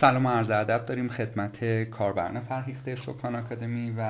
سلام 0.00 0.26
و 0.26 0.28
عرض 0.28 0.50
ادب 0.50 0.86
داریم 0.86 1.08
خدمت 1.08 1.84
کاربران 1.84 2.40
فرهیخته 2.40 2.94
سکان 2.94 3.34
آکادمی 3.34 3.94
و 3.96 4.00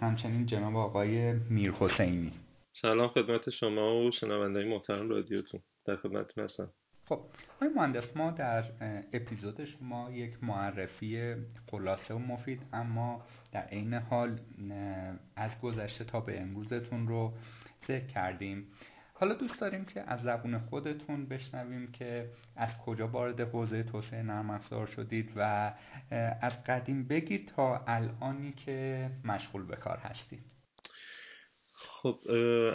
همچنین 0.00 0.46
جناب 0.46 0.76
آقای 0.76 1.32
میر 1.32 1.72
حسینی. 1.72 2.32
سلام 2.72 3.08
خدمت 3.08 3.50
شما 3.50 3.96
و 3.96 4.10
شنونده 4.10 4.64
محترم 4.64 5.08
رادیوتون. 5.08 5.60
در 5.86 5.96
خدمتتون 5.96 6.44
هستم. 6.44 6.70
خب 7.08 7.20
آقای 7.56 7.68
مهندس 7.76 8.16
ما 8.16 8.30
در 8.30 8.64
اپیزود 9.12 9.64
شما 9.64 10.10
یک 10.10 10.44
معرفی 10.44 11.34
خلاصه 11.70 12.14
و 12.14 12.18
مفید 12.18 12.62
اما 12.72 13.22
در 13.52 13.62
عین 13.62 13.94
حال 13.94 14.38
از 15.36 15.60
گذشته 15.62 16.04
تا 16.04 16.20
به 16.20 16.40
امروزتون 16.40 17.08
رو 17.08 17.32
ذکر 17.88 18.06
کردیم. 18.06 18.66
حالا 19.20 19.34
دوست 19.34 19.60
داریم 19.60 19.84
که 19.84 20.04
از 20.06 20.22
زبون 20.22 20.58
خودتون 20.58 21.26
بشنویم 21.26 21.92
که 21.92 22.30
از 22.56 22.78
کجا 22.78 23.08
وارد 23.08 23.40
حوزه 23.40 23.82
توسعه 23.82 24.22
نرم 24.22 24.50
افزار 24.50 24.86
شدید 24.86 25.32
و 25.36 25.72
از 26.42 26.64
قدیم 26.64 27.08
بگید 27.08 27.48
تا 27.56 27.84
الانی 27.86 28.52
که 28.52 29.10
مشغول 29.24 29.66
به 29.66 29.76
کار 29.76 29.98
هستید. 29.98 30.42
خب 31.74 32.18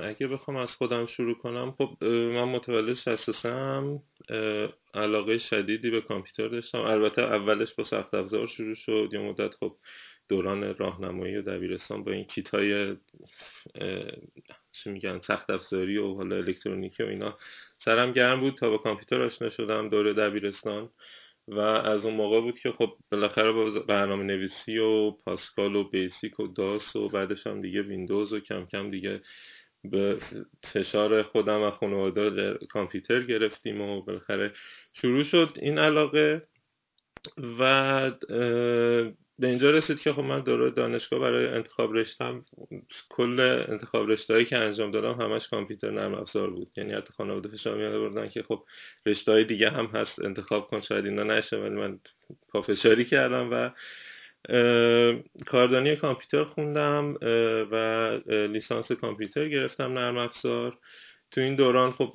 اگه 0.03 0.27
بخوام 0.27 0.57
از 0.57 0.71
خودم 0.71 1.05
شروع 1.05 1.37
کنم 1.37 1.71
خب 1.71 2.03
من 2.03 2.43
متولد 2.43 2.93
63 2.93 3.49
هم 3.49 4.03
علاقه 4.93 5.37
شدیدی 5.37 5.89
به 5.89 6.01
کامپیوتر 6.01 6.47
داشتم. 6.47 6.81
البته 6.81 7.21
اولش 7.21 7.73
با 7.73 7.83
سخت 7.83 8.13
افزار 8.13 8.47
شروع 8.47 8.75
شد 8.75 9.09
یه 9.13 9.19
مدت 9.19 9.55
خب 9.55 9.77
دوران 10.29 10.75
راهنمایی 10.75 11.35
و 11.37 11.41
دبیرستان 11.41 12.03
با 12.03 12.11
این 12.11 12.23
کیت 12.23 12.49
های 12.49 12.95
چی 14.71 14.89
میگن 14.89 15.19
سخت 15.19 15.49
افزاری 15.49 15.97
و 15.97 16.13
حالا 16.13 16.35
الکترونیکی 16.35 17.03
و 17.03 17.07
اینا 17.07 17.37
سرم 17.79 18.11
گرم 18.11 18.39
بود 18.39 18.55
تا 18.55 18.69
با 18.69 18.77
کامپیوتر 18.77 19.23
آشنا 19.23 19.49
شدم 19.49 19.89
دوره 19.89 20.13
دبیرستان 20.13 20.89
و 21.47 21.59
از 21.59 22.05
اون 22.05 22.15
موقع 22.15 22.41
بود 22.41 22.59
که 22.59 22.71
خب 22.71 22.97
بالاخره 23.11 23.51
با 23.51 23.69
برنامه 23.79 24.23
نویسی 24.23 24.77
و 24.77 25.11
پاسکال 25.11 25.75
و 25.75 25.89
بیسیک 25.89 26.39
و 26.39 26.47
داس 26.47 26.95
و 26.95 27.09
بعدش 27.09 27.47
هم 27.47 27.61
دیگه 27.61 27.81
ویندوز 27.81 28.33
و 28.33 28.39
کم 28.39 28.65
کم 28.65 28.91
دیگه 28.91 29.21
به 29.83 30.19
فشار 30.63 31.23
خودم 31.23 31.61
و 31.61 31.71
خانواده 31.71 32.57
کامپیوتر 32.69 33.23
گرفتیم 33.23 33.81
و 33.81 34.01
بالاخره 34.01 34.53
شروع 34.93 35.23
شد 35.23 35.57
این 35.61 35.77
علاقه 35.77 36.47
و 37.59 38.11
به 39.39 39.47
اینجا 39.47 39.71
رسید 39.71 39.99
که 39.99 40.13
خب 40.13 40.19
من 40.21 40.39
دوره 40.39 40.71
دانشگاه 40.71 41.19
برای 41.19 41.47
انتخاب 41.47 41.93
رشتم 41.93 42.45
کل 43.09 43.39
انتخاب 43.69 44.09
رشتهایی 44.11 44.45
که 44.45 44.57
انجام 44.57 44.91
دادم 44.91 45.21
همش 45.21 45.47
کامپیوتر 45.47 45.91
نرم 45.91 46.13
افزار 46.13 46.49
بود. 46.49 46.71
یعنی 46.77 46.93
حتی 46.93 47.13
خانواده 47.13 47.49
فشار 47.49 47.77
می 47.77 47.99
بردن 47.99 48.29
که 48.29 48.43
خب 48.43 48.63
رشته 49.05 49.43
دیگه 49.43 49.69
هم 49.69 49.85
هست 49.85 50.19
انتخاب 50.19 50.67
کن 50.67 50.81
شاید 50.81 51.05
اینا 51.05 51.23
نشه 51.23 51.57
ولی 51.57 51.75
من 51.75 51.99
پافشاری 52.49 53.05
کردم 53.05 53.49
و 53.51 53.69
کاردانی 55.45 55.95
کامپیوتر 55.95 56.43
خوندم 56.43 57.17
و 57.71 57.75
لیسانس 58.29 58.91
کامپیوتر 58.91 59.49
گرفتم 59.49 59.93
نرم 59.93 60.17
افزار. 60.17 60.77
تو 61.35 61.41
این 61.41 61.55
دوران 61.55 61.91
خب 61.91 62.13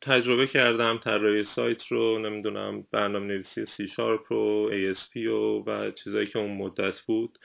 تجربه 0.00 0.46
کردم 0.46 0.98
طراحی 0.98 1.44
سایت 1.44 1.86
رو 1.86 2.18
نمی‌دونم 2.18 2.86
برنامه 2.90 3.26
نویسی 3.26 3.66
سی 3.66 3.88
شارپ 3.88 4.32
و 4.32 4.70
ASP 4.70 5.16
و 5.16 5.64
و 5.66 5.90
چیزایی 5.90 6.26
که 6.26 6.38
اون 6.38 6.56
مدت 6.56 7.00
بود. 7.00 7.38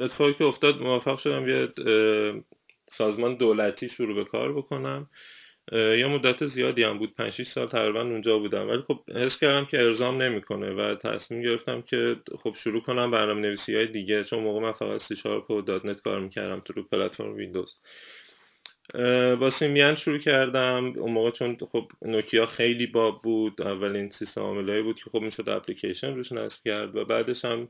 اتفاقی 0.00 0.34
که 0.34 0.44
افتاد 0.44 0.80
موفق 0.80 1.18
شدم 1.18 1.48
یه 1.48 1.68
سازمان 2.86 3.36
دولتی 3.36 3.88
شروع 3.88 4.14
به 4.14 4.24
کار 4.24 4.52
بکنم. 4.52 5.10
یه 5.72 6.06
مدت 6.06 6.46
زیادی 6.46 6.82
هم 6.82 6.98
بود 6.98 7.14
5 7.14 7.42
سال 7.42 7.66
تقریبا 7.66 8.00
اونجا 8.00 8.38
بودم. 8.38 8.68
ولی 8.68 8.82
خب 8.82 9.00
حس 9.14 9.38
کردم 9.38 9.64
که 9.64 9.82
ارضام 9.82 10.22
نمی‌کنه 10.22 10.70
و 10.72 10.94
تصمیم 10.94 11.42
گرفتم 11.42 11.82
که 11.82 12.16
خب 12.42 12.54
شروع 12.54 12.82
کنم 12.82 13.10
برنامه 13.10 13.40
نویسی 13.40 13.74
های 13.74 13.86
دیگه. 13.86 14.24
چون 14.24 14.42
موقع 14.42 14.60
من 14.60 14.72
فقط 14.72 15.02
سی 15.02 15.16
شارپ 15.16 15.50
و. 15.50 15.60
دات 15.60 15.84
نت 15.84 16.00
کار 16.00 16.20
می‌کردم 16.20 16.60
تو 16.60 16.72
رو 16.72 16.82
پلتفرم 16.82 17.34
ویندوز. 17.34 17.74
با 19.40 19.50
Symbian 19.50 19.96
شروع 19.96 20.18
کردم. 20.18 20.84
اون 20.98 21.12
موقع 21.12 21.30
چون 21.30 21.56
خب 21.72 21.92
نوکیا 22.02 22.46
خیلی 22.46 22.86
باب 22.86 23.22
بود 23.22 23.62
اولین 23.62 24.10
سیستم 24.10 24.40
عاملایی 24.40 24.82
بود 24.82 25.00
که 25.00 25.10
خب 25.10 25.20
می‌شد 25.20 25.48
اپلیکیشن 25.48 26.14
روش 26.14 26.32
نصب 26.32 26.64
کرد 26.64 26.96
و 26.96 27.04
بعدش 27.04 27.44
هم 27.44 27.68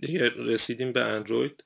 دیگه 0.00 0.28
رسیدیم 0.36 0.92
به 0.92 1.00
اندروید. 1.04 1.64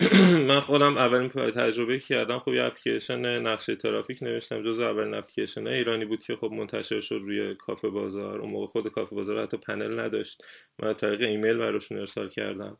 من 0.48 0.60
خودم 0.60 0.98
اولین 0.98 1.28
تجربه 1.30 1.98
کردم 2.00 2.38
خب 2.38 2.54
یه 2.54 2.64
اپلیکیشن 2.64 3.38
نقشه 3.38 3.76
ترافیک 3.76 4.22
نوشتم. 4.22 4.64
جز 4.64 4.80
اولین 4.80 5.14
اپلیکیشن 5.14 5.66
ایرانی 5.66 6.04
بود 6.04 6.24
که 6.24 6.36
خب 6.36 6.52
منتشر 6.52 7.00
شد 7.00 7.14
روی 7.14 7.54
کافه 7.54 7.88
بازار. 7.88 8.40
اون 8.40 8.50
موقع 8.50 8.66
خود 8.66 8.88
کافه 8.88 9.16
بازار 9.16 9.42
حتی 9.42 9.56
پنل 9.56 10.00
نداشت. 10.00 10.44
من 10.82 10.94
طریق 10.94 11.22
ایمیل 11.22 11.58
براشون 11.58 11.98
ارسال 11.98 12.28
کردم. 12.30 12.78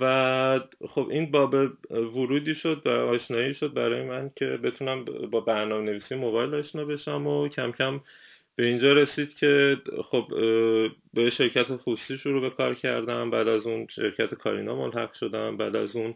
و 0.00 0.60
خب 0.88 1.08
این 1.10 1.30
باب 1.30 1.54
ورودی 1.90 2.54
شد 2.54 2.82
و 2.84 2.88
آشنایی 2.88 3.54
شد 3.54 3.74
برای 3.74 4.02
من 4.02 4.30
که 4.36 4.46
بتونم 4.46 5.04
با 5.04 5.40
برنامه 5.40 5.84
نویسی 5.84 6.14
موبایل 6.14 6.54
آشنا 6.54 6.84
بشم 6.84 7.26
و 7.26 7.48
کم 7.48 7.72
کم 7.72 8.00
به 8.56 8.66
اینجا 8.66 8.92
رسید 8.92 9.34
که 9.34 9.76
خب 10.04 10.26
به 11.14 11.30
شرکت 11.30 11.76
خوستی 11.76 12.18
شروع 12.18 12.40
به 12.40 12.50
کار 12.50 12.74
کردم. 12.74 13.30
بعد 13.30 13.48
از 13.48 13.66
اون 13.66 13.86
شرکت 13.90 14.34
کارینا 14.34 14.74
ملحق 14.74 15.12
شدم. 15.12 15.56
بعد 15.56 15.76
از 15.76 15.96
اون 15.96 16.14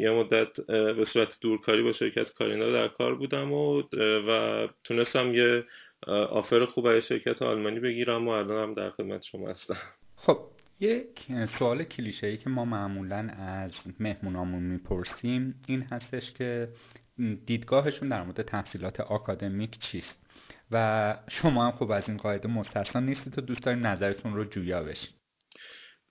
یه 0.00 0.10
مدت 0.10 0.60
به 0.96 1.04
صورت 1.04 1.38
دورکاری 1.40 1.82
با 1.82 1.92
شرکت 1.92 2.32
کارینا 2.32 2.70
در 2.72 2.88
کار 2.88 3.14
بودم 3.14 3.52
و, 3.52 3.82
و 4.28 4.68
تونستم 4.84 5.34
یه 5.34 5.64
آفر 6.06 6.64
خوب 6.64 6.86
از 6.86 7.02
شرکت 7.02 7.42
آلمانی 7.42 7.80
بگیرم 7.80 8.28
و 8.28 8.30
الان 8.30 8.62
هم 8.62 8.74
در 8.74 8.90
خدمت 8.90 9.22
شما 9.22 9.48
هستم. 9.48 9.76
خب 10.16 10.38
یک 10.84 11.26
سوال 11.58 11.84
کلیشه 11.84 12.26
ای 12.26 12.36
که 12.36 12.50
ما 12.50 12.64
معمولا 12.64 13.28
از 13.38 13.72
مهمونامون 14.00 14.62
می‌پرسیم 14.62 15.62
این 15.68 15.82
هستش 15.82 16.32
که 16.32 16.68
دیدگاهشون 17.46 18.08
در 18.08 18.22
مورد 18.22 18.42
تحصیلات 18.42 19.00
آکادمیک 19.00 19.78
چیست؟ 19.78 20.24
و 20.70 21.16
شما 21.30 21.66
هم 21.66 21.72
خوب 21.72 21.90
از 21.90 22.08
این 22.08 22.16
قاعده 22.16 22.48
مستثنا 22.48 23.00
نیستید 23.00 23.38
و 23.38 23.40
دوست 23.40 23.62
داریم 23.62 23.86
نظرتون 23.86 24.34
رو 24.34 24.44
جویا 24.44 24.82
بشید 24.82 25.14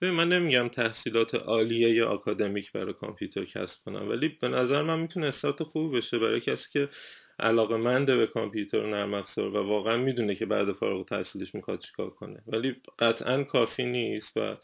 ببین 0.00 0.14
من 0.14 0.28
نمیگم 0.28 0.68
تحصیلات 0.68 1.34
عالیه 1.34 1.94
یا 1.94 2.08
آکادمیک 2.08 2.72
برای 2.72 2.92
کامپیوتر 2.92 3.44
کسب 3.44 3.84
کنم 3.84 4.08
ولی 4.08 4.28
به 4.28 4.48
نظر 4.48 4.82
من 4.82 5.00
می‌تونه 5.00 5.26
استارت 5.26 5.62
خوب 5.62 5.96
بشه 5.96 6.18
برای 6.18 6.40
کسی 6.40 6.68
که 6.72 6.88
علاقه 7.38 7.76
منده 7.76 8.16
به 8.16 8.26
کامپیوتر 8.26 8.78
و 8.78 8.86
نرم 8.86 9.14
افزار 9.14 9.56
و 9.56 9.68
واقعا 9.68 9.96
می‌دونه 9.96 10.34
که 10.34 10.46
بعد 10.46 10.72
فارغ 10.72 11.08
تحصیلش 11.08 11.54
می‌خواد 11.54 11.78
چیکار 11.78 12.10
کنه. 12.10 12.42
ولی 12.46 12.76
قطعا 12.98 13.44
کافی 13.44 13.84
نیست 13.84 14.36
و 14.36 14.56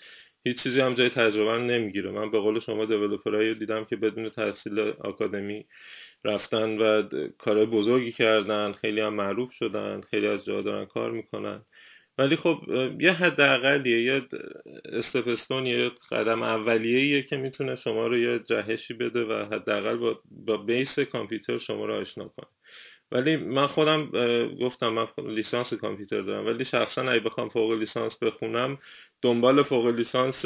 هیچ 0.45 0.63
چیزی 0.63 0.81
هم 0.81 0.95
جای 0.95 1.09
تجربه 1.11 1.59
نمی‌گیره. 1.59 2.11
من 2.11 2.31
به 2.31 2.39
قول 2.39 2.61
شما 2.61 2.85
دیولپرایی 2.85 3.55
دیدم 3.55 3.85
که 3.85 3.97
بدون 3.97 4.29
تحصیل 4.29 4.81
آکادمی 4.81 5.67
رفتن 6.25 6.79
و 6.79 7.09
کار 7.39 7.65
بزرگی 7.67 8.13
کردن 8.13 8.73
خیلی 8.73 9.01
هم 9.01 9.15
معروف 9.15 9.53
شدن 9.53 10.01
خیلی 10.01 10.27
از 10.27 10.45
جا 10.45 10.63
دارن 10.63 10.85
کار 10.85 11.11
می‌کنن. 11.11 11.63
ولی 12.19 12.37
خب 12.37 12.59
یه 13.01 13.13
حداقلیه 13.13 14.03
یه 14.03 14.23
استپستون 14.85 15.67
یه 15.67 15.91
قدم 16.11 16.43
اولیه 16.43 17.23
که 17.23 17.37
می‌تونه 17.37 17.75
شما 17.75 18.07
رو 18.07 18.19
یه 18.19 18.39
جهشی 18.39 18.95
بده 18.95 19.25
و 19.25 19.47
حداقل 19.55 19.97
با, 19.97 20.21
با 20.31 20.57
بیس 20.57 20.99
کامپیوتر 20.99 21.59
شما 21.59 21.87
رو 21.87 21.95
آشنا 21.95 22.29
کنه. 22.29 22.49
ولی 23.13 23.37
من 23.37 23.67
خودم 23.67 24.11
گفتم 24.61 24.89
من 24.89 25.07
لیسانس 25.19 25.75
کامپیوتر 25.75 26.21
دارم 26.21 26.47
ولی 26.47 26.65
شخصا 26.65 27.03
اگه 27.03 27.21
بخوام 27.21 27.49
فوق 27.49 27.73
لیسانس 27.73 28.19
بخونم 28.23 28.79
دنبال 29.23 29.63
فوق 29.63 29.87
لیسانس 29.87 30.45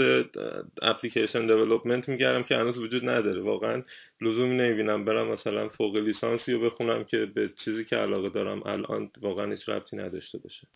application 0.82 1.46
development 1.46 2.08
میگردم 2.08 2.42
که 2.42 2.56
هنوز 2.56 2.78
وجود 2.78 3.08
نداره. 3.08 3.40
واقعا 3.40 3.82
لزومی 4.20 4.56
نمی‌بینم 4.56 5.04
برم 5.04 5.28
مثلا 5.28 5.68
فوق 5.68 5.96
لیسانسی 5.96 6.52
رو 6.52 6.60
بخونم 6.60 7.04
که 7.04 7.26
به 7.26 7.50
چیزی 7.64 7.84
که 7.84 7.96
علاقه 7.96 8.28
دارم 8.28 8.62
الان 8.66 9.10
واقعا 9.20 9.50
هیچ 9.50 9.68
ربطی 9.68 9.96
نداشته 9.96 10.38
باشه. 10.38 10.66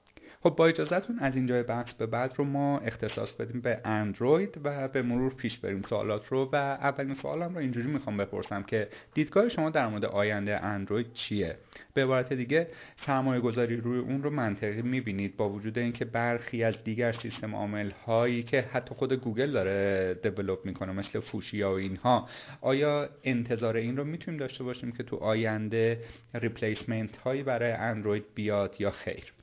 خب 0.42 0.50
با 0.50 0.66
اجازهتون 0.66 1.18
از 1.18 1.36
اینجای 1.36 1.62
بحث 1.62 1.92
به 1.92 2.06
بعد 2.06 2.32
رو 2.36 2.44
ما 2.44 2.78
اختصاص 2.78 3.32
بدیم 3.32 3.60
به 3.60 3.80
اندروید 3.84 4.60
و 4.64 4.88
به 4.88 5.02
مرور 5.02 5.34
پیش 5.34 5.58
بریم 5.58 5.82
سوالات 5.88 6.28
رو. 6.28 6.50
و 6.52 6.56
اولین 6.56 7.14
سوالم 7.14 7.54
رو 7.54 7.58
اینجوری 7.58 7.86
می‌خوام 7.86 8.16
بپرسم 8.16 8.62
که 8.62 8.88
دیدگاه 9.14 9.48
شما 9.48 9.70
در 9.70 9.86
مورد 9.88 10.04
آینده 10.04 10.64
اندروید 10.64 11.12
چیه؟ 11.12 11.56
به 11.94 12.02
عبارت 12.02 12.32
دیگه 12.32 12.68
سرمایه 13.06 13.40
گذاری 13.40 13.76
روی 13.76 13.98
اون 13.98 14.22
رو 14.22 14.30
منطقی 14.30 14.82
می‌بینید 14.82 15.36
با 15.36 15.50
وجود 15.50 15.78
اینکه 15.78 16.04
برخی 16.04 16.64
از 16.64 16.84
دیگر 16.84 17.12
سیستم 17.12 17.54
عامل 17.54 17.90
هایی 17.90 18.42
که 18.42 18.60
حتی 18.60 18.94
خود 18.94 19.12
گوگل 19.12 19.52
داره 19.52 20.14
develop 20.22 20.58
می‌کنه 20.64 20.92
مثل 20.92 21.20
Fuchsia 21.20 21.70
و 21.70 21.74
اینها 21.74 22.28
آیا 22.60 23.08
انتظار 23.24 23.76
این 23.76 23.96
رو 23.96 24.04
می‌تونیم 24.04 24.40
داشته 24.40 24.64
باشیم 24.64 24.92
که 24.92 25.02
تو 25.02 25.16
آینده 25.16 26.00
replacement 26.34 27.16
هایی 27.16 27.42
برای 27.42 27.72
اندروید 27.72 28.24
بیاد 28.34 28.76
یا 28.78 28.90
خیر؟ 28.90 29.37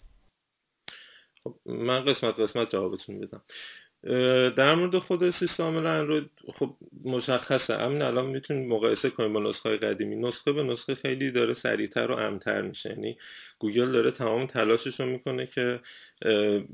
خب 1.45 1.55
من 1.65 2.05
قسمت 2.05 2.39
قسمت 2.39 2.71
جوابتون 2.71 3.19
بدم 3.19 3.41
در 4.49 4.75
مورد 4.75 4.97
خود 4.97 5.29
سیستم 5.29 5.63
عامل 5.63 5.85
اندروید 5.85 6.29
خب 6.59 6.75
مشخصه. 7.05 7.77
همین 7.77 8.01
الان 8.01 8.25
می‌تونیم 8.25 8.69
مقایسه 8.69 9.09
کنیم 9.09 9.33
با 9.33 9.39
نسخه 9.39 9.77
قدیمی. 9.77 10.15
نسخه 10.15 10.51
به 10.51 10.63
نسخه 10.63 10.95
خیلی 10.95 11.31
داره 11.31 11.53
سریعتر 11.53 12.11
و 12.11 12.15
امن‌تر 12.15 12.61
میشه. 12.61 12.89
یعنی 12.89 13.17
گوگل 13.59 13.91
داره 13.91 14.11
تمام 14.11 14.45
تلاشش 14.45 14.99
رو 14.99 15.05
می‌کنه 15.05 15.47
که 15.47 15.79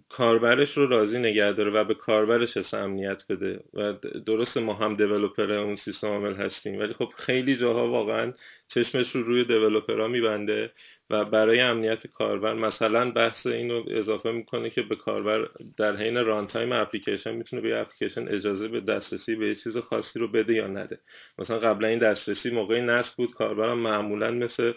کاربرش 0.10 0.78
رو 0.78 0.88
راضی 0.88 1.20
نگه 1.20 1.52
داره 1.52 1.72
و 1.72 1.84
به 1.84 1.94
کاربرش 1.94 2.58
حس 2.58 2.74
امنیت 2.74 3.24
بده. 3.30 3.60
و 3.74 3.94
درست 4.26 4.58
ما 4.58 4.74
هم 4.74 4.96
developer 4.96 5.52
اون 5.52 5.76
سیستم 5.76 6.08
عامل 6.08 6.34
هستیم. 6.34 6.80
ولی 6.80 6.94
خب 6.94 7.10
خیلی 7.16 7.56
جاها 7.56 7.88
واقعا 7.88 8.34
چشمش 8.68 9.16
رو 9.16 9.24
روی 9.24 9.44
developer 9.44 10.01
ها 10.01 10.08
میبنده. 10.08 10.72
و 11.12 11.26
برای 11.26 11.60
امنیت 11.62 12.08
کاربر 12.08 12.54
مثلا 12.54 13.12
بحث 13.12 13.48
اینو 13.48 13.84
اضافه 13.88 14.32
می‌کنه 14.32 14.70
که 14.70 14.82
به 14.82 14.96
کاربر 14.96 15.50
در 15.78 15.96
حین 15.98 16.26
runtime 16.26 16.72
اپلیکیشن 16.72 17.36
می‌تونه 17.36 17.62
به 17.62 17.82
اپلیکیشن 17.82 18.28
اجازه 18.28 18.68
به 18.68 18.82
دسترسی 18.82 19.36
به 19.36 19.56
چیز 19.56 19.78
خاصی 19.78 20.20
رو 20.20 20.28
بده 20.28 20.54
یا 20.54 20.68
نده. 20.68 21.00
مثلا 21.40 21.60
قبلا 21.60 21.88
این 21.88 22.00
دسترسی 22.00 22.52
موقع 22.52 22.82
نصب 22.82 23.18
بود 23.18 23.34
کاربرم 23.34 23.78
معمولا 23.80 24.32
مثل 24.32 24.74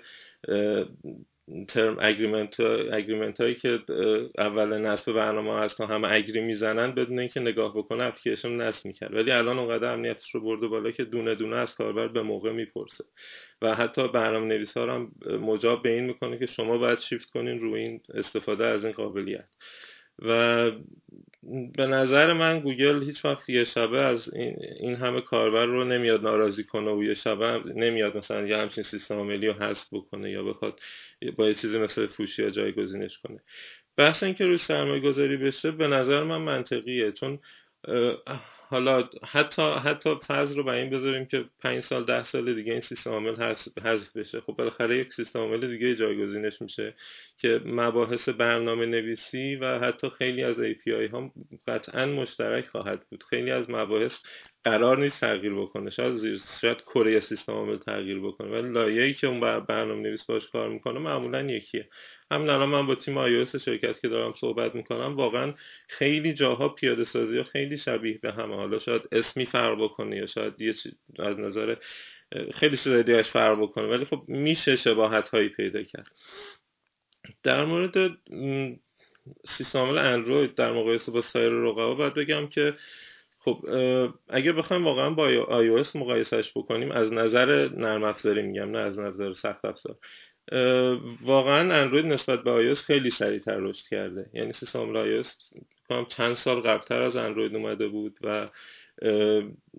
term 1.69 1.97
agreement 2.01 2.61
agreement 2.93 3.41
هایی 3.41 3.55
که 3.55 3.79
اول 4.39 4.79
نصب 4.79 5.13
برنامه 5.13 5.61
هست 5.61 5.79
تا 5.79 5.87
همه 5.87 6.09
agree 6.13 6.41
می‌زنن 6.41 6.91
بدون 6.95 7.19
اینکه 7.19 7.41
نگاه 7.41 7.77
بکنه 7.77 8.05
اپلیکیشن 8.05 8.57
نصب 8.57 8.87
می‌کرد. 8.87 9.15
ولی 9.15 9.31
الان 9.31 9.59
اونقدر 9.59 9.93
امنیتش 9.93 10.35
رو 10.35 10.41
برده 10.41 10.69
بالا 10.69 10.91
که 10.91 11.05
دونه 11.05 11.35
دونه 11.35 11.57
از 11.57 11.75
کاربر 11.75 12.09
به 12.09 12.23
موقع 12.23 12.53
می‌پرسه. 12.53 13.05
و 13.63 13.75
حتی 13.75 14.09
برنامه 14.09 14.47
نویس 14.47 14.77
هم 14.77 15.13
مجاب 15.41 15.83
به 15.83 15.89
این 15.91 16.05
می‌کنه 16.05 16.39
که 16.39 16.47
شما 16.47 16.79
باید 16.79 17.01
شیفت 17.01 17.31
کنین 17.31 17.61
روی 17.61 17.81
این 17.81 18.01
استفاده 18.15 18.67
از 18.67 18.85
این 18.85 18.93
قابلیت. 18.93 19.49
و 20.19 20.71
به 21.77 21.87
نظر 21.87 22.33
من 22.33 22.61
گوگل 22.61 23.03
هیچ 23.03 23.25
وقت 23.25 23.49
یه 23.49 23.65
شبه 23.65 24.01
از 24.03 24.35
این 24.81 24.95
همه 24.95 25.21
کاربر 25.21 25.67
رو 25.67 25.85
نمیاد 25.85 26.23
ناراضی 26.23 26.65
کنه 26.65 26.91
و 26.91 27.05
یه 27.05 27.15
شبه 27.15 27.63
نمیاد 27.75 28.17
مثلا 28.17 28.47
یه 28.47 28.57
همچین 28.57 28.85
سیستم 28.85 29.15
عاملی 29.15 29.47
رو 29.47 29.53
حذف 29.53 29.87
بکنه 29.93 30.31
یا 30.31 30.43
بخواد 30.43 30.81
با 31.37 31.49
یه 31.49 31.55
چیزی 31.55 31.79
مثل 31.79 32.07
فوشی 32.07 32.43
یا 32.43 32.51
جایگزینش 32.51 33.19
کنه. 33.19 33.41
بحث 33.97 34.23
اینکه 34.23 34.45
روی 34.45 34.59
سرمایه 34.59 35.01
گذاری 35.01 35.37
بشه 35.37 35.71
به 35.71 35.89
نظر 35.89 36.23
من 36.23 36.39
منطقیه 36.39 37.13
چون 37.13 37.39
حالا 38.75 39.09
حتی 39.25 39.63
حتی 39.63 40.15
فرض 40.23 40.57
رو 40.57 40.65
به 40.65 40.73
این 40.73 40.91
بذاریم 40.91 41.27
که 41.27 41.45
5 41.63 41.81
سال 41.81 42.05
ده 42.05 42.25
سال 42.25 42.55
دیگه 42.55 42.73
این 42.73 42.81
سیستم 42.81 43.11
عامل 43.11 43.37
حذف 43.85 44.17
بشه. 44.17 44.41
خب 44.41 44.53
بالاخره 44.53 44.99
یک 44.99 45.13
سیستم 45.13 45.39
عامل 45.39 45.67
دیگه 45.71 45.97
جایگزینش 45.97 46.63
میشه 46.63 46.95
که 47.39 47.61
مباحث 47.65 48.29
برنامه 48.29 48.87
نویسی 48.87 49.57
و 49.57 49.79
حتی 49.79 50.11
خیلی 50.11 50.45
از 50.45 50.57
API 50.59 51.11
ها 51.13 51.33
قطعا 51.69 52.07
مشترک 52.07 52.67
خواهد 52.67 53.07
بود. 53.11 53.25
خیلی 53.31 53.51
از 53.51 53.71
مباحث 53.71 54.19
قرار 54.65 54.99
نیست 54.99 55.21
تغییر 55.21 55.55
بکنه. 55.55 55.91
شاید 55.91 56.41
شاید 56.61 56.83
کره 56.83 57.21
سیستم 57.21 57.53
عامل 57.53 57.77
تغییر 57.77 58.21
بکنه. 58.21 58.49
ولی 58.49 58.73
لایه‌ای 58.73 59.15
که 59.15 59.27
اون 59.27 59.61
برنامه 59.61 60.03
نویس 60.03 60.25
باش 60.25 60.49
کار 60.49 60.69
می‌کنه 60.69 60.99
معمولا 60.99 61.43
یکیه. 61.43 61.89
همین 62.31 62.51
الان 62.51 62.69
من 62.69 62.87
با 62.87 62.95
تیم 62.95 63.45
iOS 63.45 63.57
شرکت 63.57 64.01
که 64.01 64.09
دارم 64.09 64.33
صحبت 64.33 64.75
می‌کنم 64.75 65.17
واقعا 65.17 65.55
خیلی 65.89 66.35
جاها 66.35 66.69
پیاده 66.69 67.05
سازی 67.05 67.37
ها 67.37 67.43
خیلی 67.43 67.79
شبیه 67.79 68.19
به 68.23 68.33
همه. 68.33 68.55
حالا 68.55 68.79
شاید 68.79 69.09
اسمی 69.13 69.47
فرق 69.47 69.85
بکنه 69.85 70.17
یا 70.17 70.27
شاید 70.27 70.61
یه 70.61 70.75
از 71.19 71.39
نظر 71.39 71.77
خیلی 72.55 72.77
چیزای 72.77 73.03
دیگه 73.03 73.23
فرق 73.23 73.63
بکنه. 73.63 73.87
ولی 73.87 74.05
خب 74.05 74.25
میشه 74.29 74.77
شباهت 74.77 75.29
هایی 75.29 75.49
پیدا 75.49 75.83
کرد. 75.83 76.13
در 77.43 77.65
مورد 77.65 77.95
سیستم 79.45 79.79
عامل 79.79 79.99
اندروید 79.99 80.55
در 80.55 80.73
مقایسه 80.73 81.13
با 81.13 81.21
سایر 81.21 81.53
رقبا 81.53 81.95
باید 81.95 82.15
بگم 82.15 82.47
که 82.47 82.75
خب 83.45 83.65
اگر 84.29 84.53
بخوایم 84.53 84.85
واقعا 84.85 85.11
با 85.11 85.45
iOS 85.45 85.97
مقایسهش 85.97 86.53
بکنیم 86.57 86.91
از 86.91 87.13
نظر 87.13 87.69
نرم 87.69 88.05
افزاری 88.05 88.43
میگم 88.43 88.71
نه 88.71 88.79
از 88.79 88.99
نظر 88.99 89.33
سخت 89.33 89.65
افزار. 89.65 89.97
واقعا 91.23 91.75
اندروید 91.75 92.07
نسبت 92.07 92.43
به 92.43 92.75
iOS 92.75 92.79
خیلی 92.79 93.11
سریعتر 93.11 93.57
رشد 93.57 93.87
کرده. 93.91 94.27
یعنی 94.35 94.53
سیستم 94.53 95.21
iOS 95.23 95.27
چند 96.09 96.35
سال 96.35 96.61
قبلتر 96.61 97.03
از 97.03 97.17
اندروید 97.17 97.57
اومده 97.57 97.89
بود 97.89 98.19
و 98.23 98.49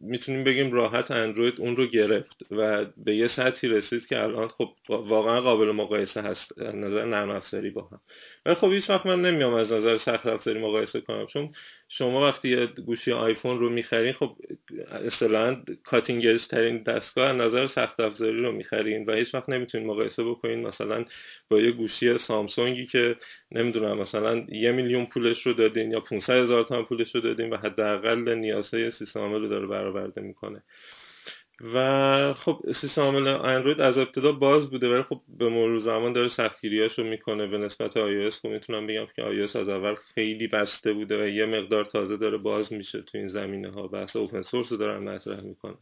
می‌تونیم 0.02 0.44
بگیم 0.44 0.72
راحت 0.72 1.12
اندروید 1.12 1.62
اون 1.62 1.76
رو 1.76 1.86
گرفت 1.86 2.42
و 2.52 2.86
به 2.98 3.16
یه 3.16 3.28
سطحی 3.28 3.70
رسید 3.70 4.08
که 4.08 4.24
الان 4.24 4.48
خب 4.48 4.70
واقعا 4.90 5.42
قابل 5.42 5.72
مقایسه 5.72 6.22
هست. 6.22 6.60
نظر 6.60 7.06
نرم 7.06 7.30
افزاری 7.30 7.70
با 7.70 7.82
هم. 7.92 8.00
ولی 8.46 8.56
خب 8.56 8.72
هیچ 8.72 8.90
وقت 8.90 9.06
من 9.06 9.22
نمیام 9.22 9.54
از 9.54 9.74
نظر 9.74 9.98
سخت 9.98 10.26
افزاری 10.26 10.60
مقایسه 10.60 11.02
کنم 11.02 11.26
چون 11.28 11.54
شما 11.90 12.28
وقتی 12.28 12.68
گوشی 12.68 13.12
آیفون 13.12 13.60
رو 13.60 13.70
می‌خرین 13.70 14.14
خب 14.14 14.38
اصطلاحا 14.92 15.64
کاتینگ 15.84 16.38
ترین 16.38 16.84
دستگاه 16.84 17.30
از 17.30 17.36
نظر 17.36 17.68
سخت 17.68 18.00
افزاری 18.00 18.42
رو 18.42 18.52
می‌خرین 18.52 19.06
و 19.06 19.14
هیچ 19.14 19.36
وقت 19.36 19.50
نمی‌تونین 19.50 19.88
مقایسه 19.88 20.24
بکنین 20.24 20.68
مثلا 20.68 21.06
با 21.50 21.60
یه 21.60 21.72
گوشی 21.72 22.18
سامسونگی 22.18 22.86
که 22.86 23.16
نمی‌دونم 23.52 23.98
مثلا 23.98 24.46
یه 24.50 24.72
میلیون 24.72 25.06
پولش 25.06 25.48
رو 25.48 25.54
دادین 25.54 25.92
یا 25.92 26.00
500 26.00 26.34
هزار 26.34 26.64
تومان 26.64 26.86
پولش 26.86 27.16
رو 27.16 27.22
دادین 27.22 27.50
و 27.50 27.58
حداقل 27.58 28.36
نیازهای 28.36 28.92
سیستم 28.92 29.34
رو 29.34 29.48
داره 29.48 29.68
برآورده 29.68 30.22
می‌کنه. 30.22 30.64
و 31.62 32.34
خب 32.34 32.60
سیستم 32.72 33.02
عامل 33.02 33.28
اندروید 33.28 33.82
از 33.82 33.98
ابتدا 33.98 34.32
باز 34.32 34.70
بوده 34.70 34.90
ولی 34.90 35.04
خب 35.04 35.22
به 35.28 35.50
مرور 35.50 35.78
زمان 35.78 36.14
داره 36.14 36.30
سختگیریاشو 36.30 37.04
می‌کنه. 37.04 37.48
به 37.48 37.58
نسبت 37.58 37.92
iOS 37.92 38.34
خب 38.34 38.48
می‌تونم 38.48 38.88
بگم 38.88 39.08
که 39.16 39.22
iOS 39.22 39.56
از 39.56 39.70
اول 39.70 39.96
خیلی 39.96 40.48
بسته 40.48 40.94
بوده 40.94 41.24
و 41.24 41.28
یه 41.28 41.46
مقدار 41.46 41.86
تازه 41.86 42.18
داره 42.18 42.38
باز 42.38 42.74
میشه 42.74 43.02
تو 43.02 43.18
این 43.18 43.28
زمینه 43.28 43.72
ها 43.72 43.88
بحث 43.88 44.16
اوپن 44.16 44.42
سورس 44.42 44.72
رو 44.72 44.78
دارن 44.78 45.04
مطرح 45.04 45.42
می‌کنن. 45.42 45.78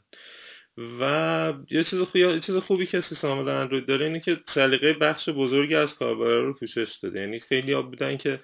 و 1.00 1.54
یه 1.72 1.84
چیز 1.84 2.02
خوبی 2.02 2.20
یه 2.20 2.40
چیز 2.40 2.58
خوبی 2.58 2.86
که 2.86 3.02
سیستم 3.02 3.28
عامل 3.28 3.50
اندروید 3.50 3.86
داره 3.86 4.06
اینه 4.06 4.20
که 4.20 4.40
سلیقه 4.48 4.94
بخش 4.94 5.30
بزرگی 5.30 5.76
از 5.76 5.98
کاربرا 5.98 6.44
رو 6.46 6.54
پوشش 6.54 6.96
داده. 7.04 7.20
یعنی 7.20 7.40
خیلی 7.40 7.74
ها 7.74 7.82
بودن 7.82 8.18
که 8.18 8.40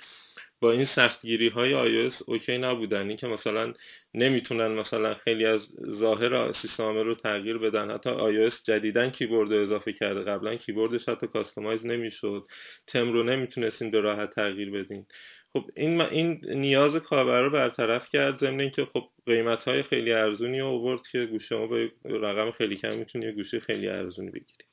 با 0.62 0.72
این 0.72 0.84
سختگیری 0.84 1.48
های 1.48 2.10
iOS 2.10 2.24
OK 2.28 2.58
نبودن. 2.58 3.08
این 3.08 3.18
که 3.18 3.28
مثلا 3.28 3.74
نمی‌تونن 4.14 4.68
مثلا 4.68 5.16
خیلی 5.16 5.46
از 5.46 5.70
ظاهر 5.90 6.52
سیستم 6.52 6.98
رو 6.98 7.16
تغییر 7.16 7.58
بدن. 7.58 7.92
حتی 7.92 8.10
iOS 8.10 8.64
جدیدن 8.64 9.10
کیبورد 9.10 9.54
رو 9.54 9.62
اضافه 9.62 9.94
کرده. 9.94 10.22
قبلا 10.24 10.56
کیبوردش 10.56 11.10
حتی 11.10 11.28
customize 11.28 11.86
نمی‌شد. 11.86 12.46
تم 12.88 13.14
رو 13.14 13.24
نمی‌تونستین 13.24 13.92
به 13.92 14.02
راحت 14.02 14.36
تغییر 14.36 14.72
بدین. 14.72 15.06
خب 15.54 15.66
این 15.76 16.02
این 16.02 16.42
نیاز 16.50 16.96
کاربر 16.96 17.42
رو 17.42 17.50
برطرف 17.50 18.10
کرد. 18.10 18.38
ضمن 18.38 18.60
اینکه 18.60 18.86
خب 18.86 19.04
قیمت 19.26 19.64
های 19.64 19.84
خیلی 19.84 20.14
ارزونی 20.14 20.62
آورد 20.62 21.02
که 21.12 21.26
گوشیا 21.26 21.68
با 21.68 21.78
رقم 22.06 22.52
خیلی 22.52 22.76
کم 22.76 22.98
می‌تونی 22.98 23.32
گوشی 23.32 23.60
خیلی 23.60 23.88
ارزونی 23.88 24.30
بگیری. 24.30 24.69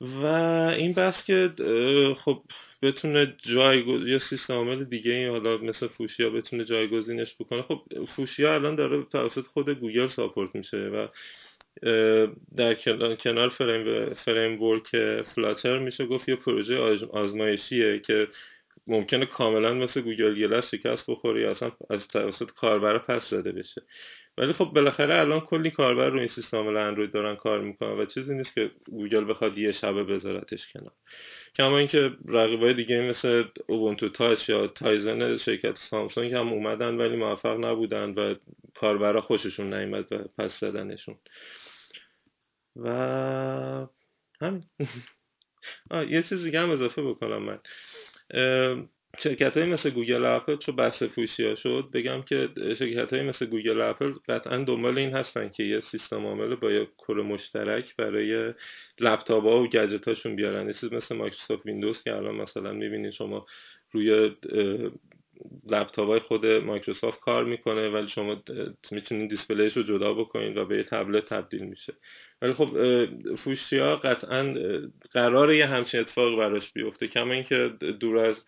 و 0.00 0.26
این 0.78 0.92
بحث 0.92 1.24
که 1.24 1.50
خب 2.24 2.42
بتونه 2.82 3.36
جایگزین 3.42 4.08
یا 4.08 4.18
سیستم 4.18 4.54
عامل 4.54 4.84
دیگه 4.84 5.12
این 5.12 5.28
حالا 5.28 5.56
مثل 5.56 5.86
فوشیا 5.86 6.30
بتونه 6.30 6.64
جایگزینش 6.64 7.34
بکنه. 7.40 7.62
خب 7.62 7.82
فوشیا 8.16 8.54
الان 8.54 8.74
داره 8.74 9.02
توسط 9.02 9.46
خود 9.46 9.70
گوگل 9.70 10.06
support 10.06 10.54
میشه 10.54 10.76
و 10.76 11.06
در 12.56 12.74
کنار 13.14 13.48
frame 13.48 14.14
framework 14.14 15.22
فلاتر 15.22 15.78
میشه. 15.78 16.06
گفت 16.06 16.28
یه 16.28 16.36
پروژه 16.36 16.78
آزمایشیه 17.12 17.98
که 17.98 18.28
ممکنه 18.88 19.26
کاملا 19.26 19.74
مثل 19.74 20.00
گوگل 20.00 20.34
گلس 20.34 20.74
شکست 20.74 21.10
بخوره 21.10 21.42
یا 21.42 21.50
اصلا 21.50 21.72
از 21.90 22.08
توسط 22.08 22.50
کاربر 22.50 22.98
پس 22.98 23.30
داده 23.30 23.52
بشه. 23.52 23.82
ولی 24.38 24.52
خب 24.52 24.64
بالاخره 24.64 25.18
الان 25.18 25.40
کلی 25.40 25.70
کاربر 25.70 26.08
رو 26.08 26.18
این 26.18 26.26
سیستم 26.26 26.66
اندروید 26.66 27.12
دارن 27.12 27.36
کار 27.36 27.60
می‌کنن 27.60 27.90
و 27.90 28.06
چیزی 28.06 28.36
نیست 28.36 28.54
که 28.54 28.70
گوگل 28.90 29.30
بخواد 29.30 29.58
یه 29.58 29.72
شبه 29.72 30.04
بذارتش 30.04 30.72
کنار. 30.72 30.92
کما 31.56 31.78
اینکه 31.78 32.10
رقیبای 32.28 32.74
دیگه 32.74 33.00
مثل 33.00 33.44
اوبونتو 33.66 34.08
تاچ 34.08 34.48
یا 34.48 34.66
تایزن 34.66 35.36
شرکت 35.36 35.76
سامسونگ 35.76 36.32
هم 36.34 36.48
اومدن 36.52 36.96
ولی 36.96 37.16
موفق 37.16 37.64
نبودن 37.64 38.10
و 38.10 38.34
کاربرا 38.74 39.20
خوششون 39.20 39.74
نیومد 39.74 40.12
و 40.12 40.18
پس 40.38 40.60
زدنشون 40.60 41.18
و 42.76 42.88
همین. 44.40 44.64
یه 46.10 46.22
چیز 46.22 46.44
دیگه 46.44 46.60
هم 46.60 46.70
اضافه 46.70 47.02
بکنم 47.02 47.42
من. 47.42 47.58
شرکت 49.18 49.56
های 49.56 49.66
مثل 49.66 49.90
گوگل 49.90 50.24
اپل 50.24 50.56
چون 50.56 50.76
بحث 50.76 51.02
فوشی 51.02 51.44
ها 51.44 51.54
شد 51.54 51.88
بگم 51.92 52.22
که 52.22 52.48
شرکت 52.78 53.12
های 53.12 53.22
مثل 53.22 53.46
گوگل 53.46 53.80
اپل 53.80 54.12
قطعا 54.28 54.56
دنبال 54.58 54.98
این 54.98 55.12
هستن 55.12 55.48
که 55.48 55.62
یه 55.62 55.80
سیستم 55.80 56.26
عامل 56.26 56.54
با 56.54 56.72
یه 56.72 56.88
kernel 56.96 57.14
مشترک 57.14 57.96
برای 57.96 58.54
لپتاپ 59.00 59.44
ها 59.44 59.60
و 59.60 59.66
گجت 59.66 60.08
هاشون 60.08 60.36
بیارن. 60.36 60.66
یه 60.66 60.72
چیز 60.72 60.92
مثل 60.92 61.16
مایکروسافت 61.16 61.66
ویندوز 61.66 62.02
که 62.02 62.14
الان 62.16 62.34
مثلا 62.34 62.72
می‌بینید 62.72 63.12
شما 63.12 63.46
روی 63.92 64.36
لپتاپ 65.70 66.08
های 66.08 66.20
خود 66.20 66.46
مایکروسافت 66.46 67.20
کار 67.20 67.44
می‌کنه 67.44 67.88
ولی 67.88 68.08
شما 68.08 68.42
می‌تونید 68.90 69.30
display 69.30 69.66
ش 69.66 69.76
رو 69.76 69.82
جدا 69.82 70.14
بکنید 70.14 70.56
و 70.56 70.64
به 70.64 70.76
یه 70.76 70.82
تبلت 70.82 71.24
تبدیل 71.24 71.62
میشه. 71.62 71.92
ولی 72.42 72.52
خب 72.52 72.68
فوشیا 73.34 73.96
قطعا 73.96 74.54
قرار 75.12 75.52
یه 75.52 75.66
همچین 75.66 76.00
اتفاق 76.00 76.38
براش 76.38 76.72
بیفته. 76.72 77.06
کما 77.06 77.32
اینکه 77.32 77.72
دور 78.00 78.18
از 78.18 78.44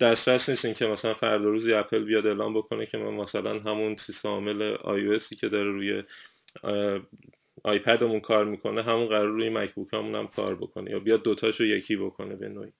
دسترس 0.00 0.48
نیست 0.48 0.78
که 0.78 0.86
مثلا 0.86 1.14
فردا 1.14 1.44
روزی 1.44 1.72
اپل 1.72 2.04
بیاد 2.04 2.26
اعلام 2.26 2.54
بکنه 2.54 2.86
که 2.86 2.98
من 2.98 3.14
مثلا 3.14 3.58
همون 3.58 3.96
سیستم 3.96 4.28
عامل 4.28 4.62
آی 4.62 5.18
که 5.40 5.48
داره 5.48 5.70
روی 5.70 6.02
آیپدمون 7.64 8.20
کار 8.20 8.44
می‌کنه 8.44 8.82
همون 8.82 9.06
قرار 9.06 9.28
روی 9.28 9.50
مکبوک 9.50 9.94
همون 9.94 10.14
هم 10.14 10.26
کار 10.26 10.54
بکنه 10.54 10.90
یا 10.90 10.98
بیاد 10.98 11.22
دوتاشو 11.22 11.64
یکی 11.64 11.96
بکنه 11.96 12.36
به 12.36 12.48
نوعی. 12.48 12.72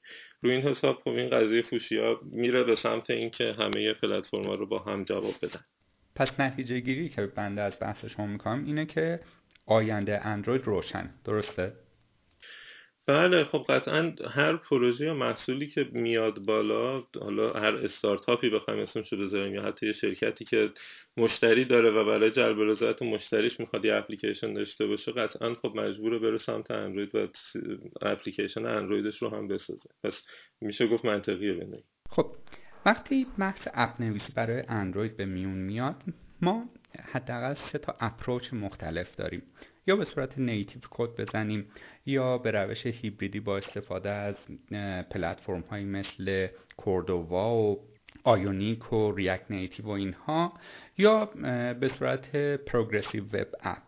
روی 0.42 0.52
این 0.52 0.62
حساب 0.62 1.00
خب 1.04 1.08
این 1.10 1.30
قضیه 1.30 1.62
فوشی 1.62 2.00
میره 2.22 2.64
به 2.64 2.74
سمت 2.74 3.10
اینکه 3.10 3.52
همه 3.58 3.92
پلتفرم 3.92 4.50
رو 4.50 4.66
با 4.66 4.78
هم 4.78 5.04
جواب 5.04 5.34
بدن. 5.42 5.60
پس 6.14 6.40
نتیجه 6.40 6.80
گیری 6.80 7.08
که 7.08 7.26
بنده 7.26 7.62
از 7.62 7.76
بحث 7.80 8.04
شما 8.04 8.26
می‌کنم 8.26 8.64
اینه 8.64 8.86
که 8.86 9.20
آینده 9.66 10.26
اندروید 10.26 10.64
روشن. 10.64 11.10
درسته؟ 11.24 11.72
بله 13.06 13.44
خب 13.44 13.64
قطعا 13.68 14.12
هر 14.30 14.56
پروژه 14.56 15.04
یا 15.04 15.14
محصولی 15.14 15.66
که 15.66 15.88
میاد 15.92 16.38
بالا 16.38 17.02
حالا 17.20 17.52
هر 17.52 17.76
استارتاپی 17.76 18.50
بخوایم 18.50 18.80
اسمش 18.80 19.12
رو 19.12 19.18
بذاریم 19.18 19.54
یا 19.54 19.62
حتی 19.62 19.86
یه 19.86 19.92
شرکتی 19.92 20.44
که 20.44 20.70
مشتری 21.16 21.64
داره 21.64 21.90
و 21.90 22.04
برای 22.04 22.30
جلب 22.30 22.60
رضایت 22.60 23.02
مشتریش 23.02 23.60
می‌خواد 23.60 23.84
یه 23.84 23.94
اپلیکیشن 23.94 24.54
داشته 24.54 24.86
باشه 24.86 25.12
قطعا 25.12 25.54
خب 25.54 25.76
مجبوره 25.76 26.18
بره 26.18 26.38
سمت 26.38 26.70
اندروید 26.70 27.14
و 27.14 27.28
اپلیکیشن 28.02 28.66
اندرویدش 28.66 29.22
رو 29.22 29.28
هم 29.28 29.48
بسازه. 29.48 29.90
پس 30.04 30.24
میشه 30.60 30.86
گفت 30.86 31.04
منطقیه 31.04 31.52
بنوی 31.52 31.82
خب 32.10 32.36
وقتی 32.86 33.26
بحث 33.38 33.68
اپ 33.74 34.00
نویسی 34.00 34.32
برای 34.32 34.62
اندروید 34.68 35.16
به 35.16 35.24
میون 35.24 35.58
میاد 35.58 36.02
ما 36.42 36.68
حداقل 37.12 37.54
سه 37.54 37.78
تا 37.78 37.96
اپروچ 38.00 38.52
مختلف 38.52 39.16
داریم. 39.16 39.42
یا 39.86 39.96
به 39.96 40.04
صورت 40.04 40.38
native 40.38 40.82
کد 40.90 41.20
بزنیم 41.20 41.66
یا 42.06 42.38
به 42.38 42.50
روش 42.50 42.86
هیبریدی 42.86 43.40
با 43.40 43.56
استفاده 43.56 44.10
از 44.10 44.34
پلتفرم 45.10 45.60
های 45.60 45.84
مثل 45.84 46.48
Cordova 46.76 47.54
و 47.54 47.80
Ionic 48.24 48.92
و 48.92 49.12
React 49.12 49.50
Native 49.50 49.86
و 49.86 49.90
اینها 49.90 50.52
یا 50.98 51.24
به 51.80 51.90
صورت 51.98 52.36
progressive 52.56 53.24
web 53.24 53.48
app. 53.60 53.82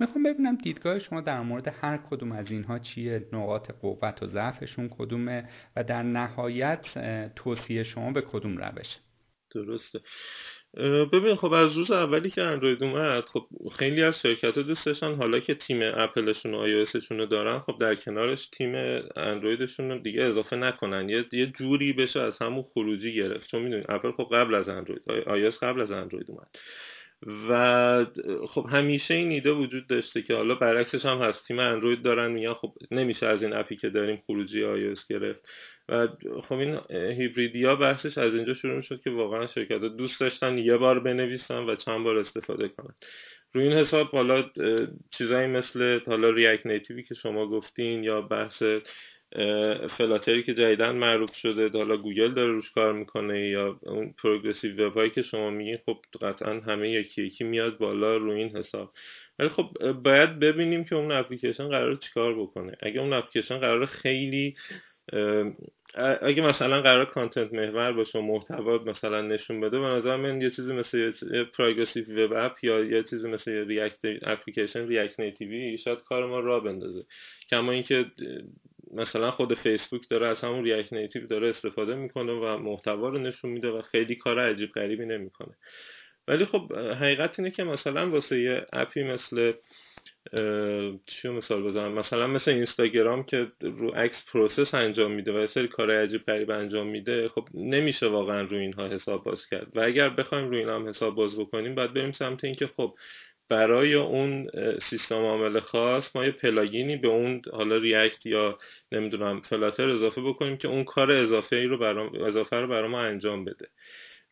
می‌خوام 0.00 0.22
ببینم 0.22 0.56
دیدگاه 0.56 0.98
شما 0.98 1.20
در 1.20 1.40
مورد 1.40 1.68
هر 1.80 1.96
کدوم 1.96 2.32
از 2.32 2.50
اینها 2.50 2.78
چیه 2.78 3.28
نقاط 3.32 3.70
قوت 3.70 4.22
و 4.22 4.26
ضعفشون 4.26 4.88
کدومه 4.88 5.48
و 5.76 5.84
در 5.84 6.02
نهایت 6.02 6.86
توصیه 7.34 7.82
شما 7.82 8.12
به 8.12 8.20
کدوم 8.20 8.56
روش 8.56 8.98
درسته. 9.50 10.00
ببین 11.12 11.34
خب 11.34 11.52
از 11.52 11.76
روز 11.76 11.90
اولی 11.90 12.30
که 12.30 12.42
اندروید 12.42 12.82
اومد 12.82 13.28
خب 13.28 13.46
خیلی 13.72 14.02
از 14.02 14.20
شرکت 14.20 14.56
ها 14.56 14.62
دوست 14.62 14.86
داشتن 14.86 15.14
حالا 15.14 15.40
که 15.40 15.54
تیم 15.54 15.80
اپلشون 15.82 16.54
و 16.54 16.58
آی 16.58 16.86
رو 17.10 17.26
دارن 17.26 17.58
خب 17.58 17.76
در 17.80 17.94
کنارش 17.94 18.46
تیم 18.46 18.74
اندرویدشون 19.16 19.90
رو 19.90 19.98
دیگه 19.98 20.22
اضافه 20.22 20.56
نکنن. 20.56 21.08
یه 21.08 21.24
یه 21.32 21.46
جوری 21.46 21.92
بشه 21.92 22.20
از 22.20 22.38
همون 22.38 22.62
خروجی 22.62 23.14
گرفت. 23.14 23.50
چون 23.50 23.62
می‌دونید 23.62 23.86
اپل 23.88 24.12
خب 24.12 24.28
قبل 24.32 24.54
از 24.54 24.68
اندروید 24.68 25.02
آی 25.26 25.50
قبل 25.50 25.80
از 25.80 25.92
اندروید 25.92 26.30
اومد. 26.30 26.48
و 27.22 28.06
خب 28.48 28.66
همیشه 28.70 29.14
این 29.14 29.30
ایده 29.30 29.50
وجود 29.50 29.86
داشته 29.86 30.22
که 30.22 30.34
حالا 30.34 30.54
برعکسش 30.54 31.06
هم 31.06 31.18
هست. 31.18 31.46
تیم 31.46 31.58
اندروید 31.58 32.02
دارن 32.02 32.30
میگن 32.30 32.52
خب 32.52 32.74
نمیشه 32.90 33.26
از 33.26 33.42
این 33.42 33.52
app 33.52 33.70
ی 33.70 33.76
که 33.76 33.90
داریم 33.90 34.22
خروجی 34.26 34.62
iOS 34.62 35.06
گرفت. 35.10 35.48
و 35.88 36.08
خب 36.48 36.54
این 36.54 36.80
هیبریدیا 36.90 37.76
بحثش 37.76 38.18
از 38.18 38.34
اینجا 38.34 38.54
شروع 38.54 38.80
شد 38.80 39.00
که 39.00 39.10
واقعا 39.10 39.46
شرکت 39.46 39.80
دوست 39.80 40.20
داشتن 40.20 40.58
یه 40.58 40.76
بار 40.76 41.00
بنویسن 41.00 41.58
و 41.58 41.76
چند 41.76 42.04
بار 42.04 42.18
استفاده 42.18 42.68
کنن. 42.68 42.94
روی 43.52 43.64
این 43.64 43.76
حساب 43.76 44.10
حالا 44.10 44.50
چیزایی 45.10 45.46
مثل 45.46 46.00
حالا 46.06 46.30
React 46.30 46.66
Native 46.66 46.97
ی 46.97 47.02
که 47.02 47.14
شما 47.14 47.46
گفتین 47.46 48.04
یا 48.04 48.20
بحث 48.20 48.62
فلاتری 49.90 50.42
که 50.42 50.54
جدیدن 50.54 50.94
معروف 50.94 51.34
شده 51.34 51.78
حالا 51.78 51.96
گوگل 51.96 52.34
داره 52.34 52.52
روش 52.52 52.70
کار 52.70 52.92
می‌کنه 52.92 53.48
یا 53.48 53.80
اون 53.82 54.14
progressive 54.22 54.86
web 54.86 54.94
هایی 54.94 55.10
که 55.10 55.22
شما 55.22 55.50
میگین 55.50 55.78
خب 55.86 55.98
قطعا 56.22 56.60
همه 56.60 56.90
یکی 56.90 57.22
یکی 57.22 57.44
میاد 57.44 57.78
بالا 57.78 58.16
روی 58.16 58.38
این 58.42 58.56
حساب. 58.56 58.92
ولی 59.38 59.48
خب 59.48 59.92
باید 59.92 60.38
ببینیم 60.38 60.84
که 60.84 60.94
اون 60.94 61.12
اپلیکیشن 61.12 61.68
قرار 61.68 61.94
چیکار 61.94 62.40
بکنه. 62.40 62.76
اگه 62.80 63.00
اون 63.00 63.12
اپلیکیشن 63.12 63.58
قرار 63.58 63.86
خیلی 63.86 64.54
اگه 66.22 66.42
مثلا 66.42 66.82
قرار 66.82 67.04
content 67.04 67.52
محور 67.52 67.92
باشه 67.92 68.18
و 68.18 68.22
محتوا 68.22 68.78
مثلا 68.78 69.22
نشون 69.22 69.60
بده 69.60 69.78
به 69.78 69.86
نظر 69.86 70.16
من 70.16 70.40
یه 70.40 70.50
چیزی 70.50 70.72
مثل 70.72 71.12
یه 71.32 71.44
progressive 71.44 72.24
web 72.24 72.32
app 72.32 72.64
یا 72.64 72.84
یه 72.84 73.02
چیزی 73.02 73.28
مثل 73.28 73.52
React 73.52 73.98
application 74.22 74.88
React 74.88 75.20
Native 75.20 75.70
ی 75.70 75.78
شاید 75.78 75.98
کار 75.98 76.26
ما 76.26 76.40
را 76.40 76.47
راه 76.47 76.60
بندازه. 76.60 77.04
کما 77.50 77.72
اینکه 77.72 78.06
مثلا 78.94 79.30
خود 79.30 79.54
فیسبوک 79.54 80.08
داره 80.10 80.26
از 80.26 80.40
همون 80.40 80.64
React 80.64 80.92
Native 80.92 81.26
داره 81.26 81.48
استفاده 81.48 81.94
می‌کنه 81.94 82.32
و 82.32 82.56
محتوا 82.56 83.08
رو 83.08 83.18
نشون 83.18 83.50
میده 83.50 83.68
و 83.68 83.82
خیلی 83.82 84.14
کار 84.14 84.38
عجیب 84.38 84.72
غریبی 84.72 85.06
نمی‌کنه. 85.06 85.56
ولی 86.28 86.44
خب 86.44 86.72
حقیقت 86.72 87.38
اینه 87.38 87.50
که 87.50 87.64
مثلا 87.64 88.10
واسه 88.10 88.40
یه 88.40 88.66
app 88.72 88.94
ی 88.94 89.02
مثل 89.02 89.52
چی 91.06 91.28
مثال 91.28 91.62
بزنم؟ 91.62 91.92
مثلا 91.92 92.26
مثل 92.26 92.50
اینستاگرام 92.50 93.24
که 93.24 93.52
رو 93.60 93.90
عکس 93.90 94.30
process 94.30 94.74
انجام 94.74 95.12
میده 95.12 95.32
و 95.32 95.40
یه 95.40 95.46
سری 95.46 95.68
کار 95.68 95.90
عجیب 95.90 96.24
غریب 96.24 96.50
انجام 96.50 96.86
میده 96.86 97.28
خب 97.28 97.48
نمیشه 97.54 98.06
واقعا 98.06 98.40
روی 98.40 98.58
اینها 98.58 98.88
حساب 98.88 99.24
باز 99.24 99.46
کرد. 99.46 99.76
و 99.76 99.80
اگر 99.80 100.08
بخوایم 100.08 100.48
روی 100.48 100.58
این 100.58 100.68
هم 100.68 100.88
حساب 100.88 101.14
باز 101.14 101.40
بکنیم 101.40 101.74
باید 101.74 101.94
بریم 101.94 102.12
سمت 102.12 102.44
اینکه 102.44 102.66
خب 102.66 102.94
برای 103.48 103.94
اون 103.94 104.50
سیستم 104.78 105.14
عامل 105.14 105.60
خاص 105.60 106.16
ما 106.16 106.24
یه 106.24 106.30
پلاگینی 106.30 106.96
به 106.96 107.08
اون 107.08 107.42
حالا 107.52 107.76
ریاکت 107.76 108.26
یا 108.26 108.58
نمی‌دونم 108.92 109.40
فلاتر 109.40 109.88
اضافه 109.88 110.20
بکنیم 110.20 110.56
که 110.56 110.68
اون 110.68 110.84
کار 110.84 111.12
اضافه 111.12 111.56
ای 111.56 111.64
رو 111.64 111.78
برام 111.78 112.22
اضافه 112.22 112.56
رو 112.56 112.68
برای 112.68 112.88
ما 112.90 113.00
انجام 113.00 113.44
بده. 113.44 113.66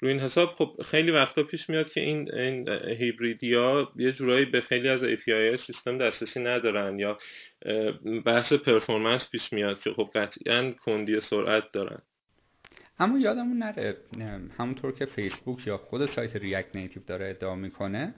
روی 0.01 0.13
این 0.13 0.21
حساب 0.21 0.55
خب 0.55 0.81
خیلی 0.91 1.11
وقتا 1.11 1.43
پیش 1.43 1.71
میاد 1.71 1.93
که 1.93 2.01
این 2.01 2.35
این 2.35 2.69
هیبریدیا 2.69 3.93
یه 3.97 4.13
جورایی 4.13 4.45
به 4.45 4.61
خیلی 4.61 4.89
از 4.89 5.05
API 5.05 5.57
سیستم 5.57 5.99
دسترسی 5.99 6.41
ندارن 6.41 6.99
یا 6.99 7.19
بحث 8.25 8.53
پرفورمنس 8.53 9.31
پیش 9.31 9.53
میاد 9.53 9.81
که 9.81 9.91
خب 9.91 10.11
قطعا 10.15 10.73
کندی 10.85 11.21
سرعت 11.21 11.73
دارن. 11.73 12.03
اما 12.99 13.19
یادمون 13.19 13.59
نره 13.59 13.97
همونطور 14.59 14.93
که 14.93 15.07
فیسبوک 15.07 15.67
یا 15.67 15.77
خود 15.77 16.07
سایت 16.07 16.37
ریاکت 16.37 16.77
نیتیو 16.77 17.03
داره 17.07 17.29
ادعا 17.29 17.55
می‌کنه 17.55 18.15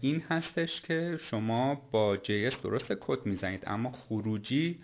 این 0.00 0.22
هستش 0.30 0.80
که 0.80 1.18
شما 1.20 1.74
با 1.90 2.16
JS 2.16 2.54
درست 2.62 2.92
کد 3.00 3.26
می‌زنید 3.26 3.62
اما 3.66 3.90
خروجی 3.90 4.78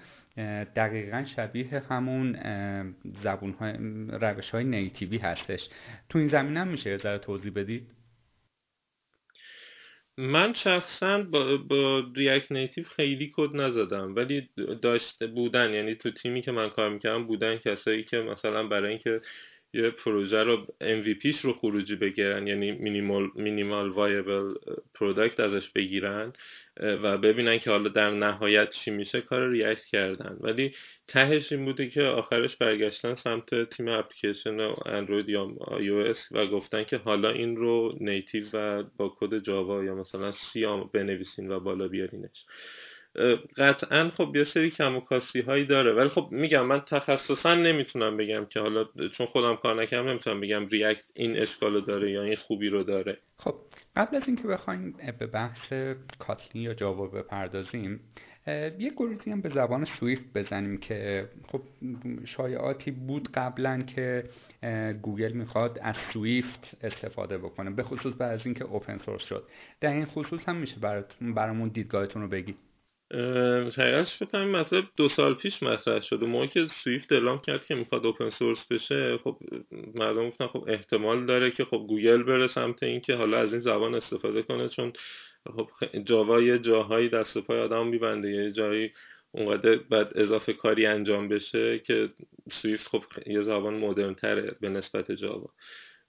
دقیقا 0.76 1.24
شبیه 1.24 1.82
همون 1.88 2.36
زبون 3.22 3.52
های 3.52 3.74
روش 4.08 4.50
های 4.50 4.64
نیتیوی 4.64 5.18
هستش. 5.18 5.68
تو 6.08 6.18
این 6.18 6.28
زمین 6.28 6.56
هم 6.56 6.68
میشه 6.68 6.90
یه 6.90 6.96
ذره 6.96 7.18
توضیح 7.18 7.52
بدید؟ 7.52 7.86
من 10.18 10.52
شخصا 10.52 11.22
با, 11.22 11.56
با 11.56 12.04
ریاکت 12.16 12.52
نیتیو 12.52 12.84
خیلی 12.84 13.32
کد 13.36 13.56
نزدم 13.56 14.14
ولی 14.16 14.48
داشته 14.82 15.26
بودن 15.26 15.74
یعنی 15.74 15.94
تو 15.94 16.10
تیمی 16.10 16.42
که 16.42 16.52
من 16.52 16.68
کار 16.70 16.90
می‌کردم 16.90 17.26
بودن 17.26 17.56
کسایی 17.56 18.04
که 18.04 18.16
مثلا 18.18 18.66
برای 18.66 18.88
اینکه 18.90 19.20
یه 19.74 19.90
پروژه 19.90 20.42
رو 20.42 20.66
MVPش 20.80 21.38
رو 21.40 21.52
خروجی 21.52 21.96
بگیرن 21.96 22.46
یعنی 22.46 22.72
minimal 22.72 23.30
minimal 23.34 23.90
viable 23.90 24.54
product 24.94 25.40
ازش 25.40 25.70
بگیرن 25.70 26.32
و 26.76 27.18
ببینن 27.18 27.58
که 27.58 27.70
حالا 27.70 27.88
در 27.88 28.10
نهایت 28.10 28.70
چی 28.70 28.90
میشه 28.90 29.20
کار 29.20 29.50
React 29.50 29.84
کردن. 29.84 30.36
ولی 30.40 30.72
تهش 31.08 31.52
این 31.52 31.64
بوده 31.64 31.88
که 31.88 32.02
آخرش 32.02 32.56
برگشتن 32.56 33.14
سمت 33.14 33.70
تیم 33.70 33.88
اپلیکیشن 33.88 34.60
اندروید 34.86 35.28
یا 35.28 35.48
iOS 35.60 36.18
و 36.30 36.46
گفتن 36.46 36.84
که 36.84 36.96
حالا 36.96 37.30
این 37.30 37.56
رو 37.56 37.96
native 38.00 38.44
و 38.52 38.82
با 38.96 39.16
کد 39.20 39.38
جاوا 39.38 39.84
یا 39.84 39.94
مثلا 39.94 40.32
سی 40.32 40.66
بنویسین 40.92 41.50
و 41.50 41.60
بالا 41.60 41.88
بیارینش. 41.88 42.46
قطعا 43.56 44.10
خب 44.10 44.36
یه 44.36 44.44
سری 44.44 44.70
کم 44.70 44.96
و 44.96 45.00
کاستی 45.00 45.40
هایی 45.40 45.64
داره. 45.64 45.92
ولی 45.92 46.08
خب 46.08 46.28
میگم 46.30 46.66
من 46.66 46.80
تخصصا 46.80 47.54
نمی‌تونم 47.54 48.16
بگم 48.16 48.44
که 48.44 48.60
حالا 48.60 48.84
چون 49.12 49.26
خودم 49.26 49.56
کار 49.56 49.82
نکردم 49.82 50.08
نمی‌تونم 50.08 50.40
بگم 50.40 50.66
React 50.66 51.04
این 51.14 51.38
اشکالو 51.38 51.80
داره 51.80 52.10
یا 52.10 52.22
این 52.22 52.36
خوبی 52.36 52.68
رو 52.68 52.82
داره. 52.82 53.18
خب 53.38 53.54
قبل 53.96 54.16
از 54.16 54.22
اینکه 54.26 54.48
بخوایم 54.48 54.94
به 55.18 55.26
بحث 55.26 55.72
کاتلین 56.18 56.64
یا 56.64 56.74
جاوا 56.74 57.06
بپردازیم 57.06 58.00
یه 58.46 58.92
گریزی 58.96 59.30
هم 59.30 59.40
به 59.40 59.48
زبان 59.48 59.84
سویفت 59.84 60.32
بزنیم 60.34 60.78
که 60.78 61.28
خب 61.48 61.62
شایعاتی 62.24 62.90
بود 62.90 63.28
قبلا 63.34 63.82
که 63.82 64.24
گوگل 65.02 65.32
می‌خواد 65.32 65.78
از 65.82 65.96
سویفت 66.12 66.76
استفاده 66.82 67.38
بکنه 67.38 67.70
به 67.70 67.82
خصوص 67.82 68.14
بعد 68.18 68.32
از 68.32 68.46
اینکه 68.46 68.64
open 68.64 68.98
source 68.98 69.22
شد. 69.22 69.44
در 69.80 69.92
این 69.92 70.06
خصوص 70.06 70.48
هم 70.48 70.56
میشه 70.56 70.76
برامون 71.20 71.68
دیدگاهتون 71.68 72.22
رو 72.22 72.28
بگید. 72.28 72.56
حقیقتش 73.12 74.14
فکر 74.16 74.24
کنم 74.24 74.50
مطلب 74.50 74.84
دو 74.96 75.08
سال 75.08 75.34
پیش 75.34 75.62
مطرح 75.62 76.00
شد. 76.00 76.22
و 76.22 76.26
موقعی 76.26 76.48
که 76.48 76.66
سویفت 76.84 77.12
اعلام 77.12 77.38
کرد 77.40 77.66
که 77.66 77.74
می‌خواد 77.74 78.06
open 78.06 78.30
source 78.30 78.66
بشه 78.70 79.18
خب 79.24 79.38
مردم 79.94 80.28
گفتن 80.28 80.46
خب 80.46 80.64
احتمال 80.68 81.26
داره 81.26 81.50
که 81.50 81.64
خب 81.64 81.84
گوگل 81.88 82.22
بره 82.22 82.46
سمت 82.46 82.82
اینکه 82.82 83.14
حالا 83.14 83.38
از 83.38 83.52
این 83.52 83.60
زبان 83.60 83.94
استفاده 83.94 84.42
کنه 84.42 84.68
چون 84.68 84.92
خب 85.56 85.68
جاوا 86.04 86.42
یه 86.42 86.58
جاهایی 86.58 87.08
دست 87.08 87.38
پای 87.38 87.60
آدم 87.60 87.86
میبنده. 87.86 88.30
یه 88.30 88.52
جایی 88.52 88.92
اونقدر 89.32 89.76
باید 89.76 90.12
اضافه 90.14 90.52
کاری 90.52 90.86
انجام 90.86 91.28
بشه 91.28 91.78
که 91.78 92.10
سویفت 92.52 92.88
خب 92.88 93.04
یه 93.26 93.42
زبان 93.42 93.74
مدرن 93.74 94.14
تره 94.14 94.56
به 94.60 94.68
نسبت 94.68 95.12
جاوا. 95.12 95.50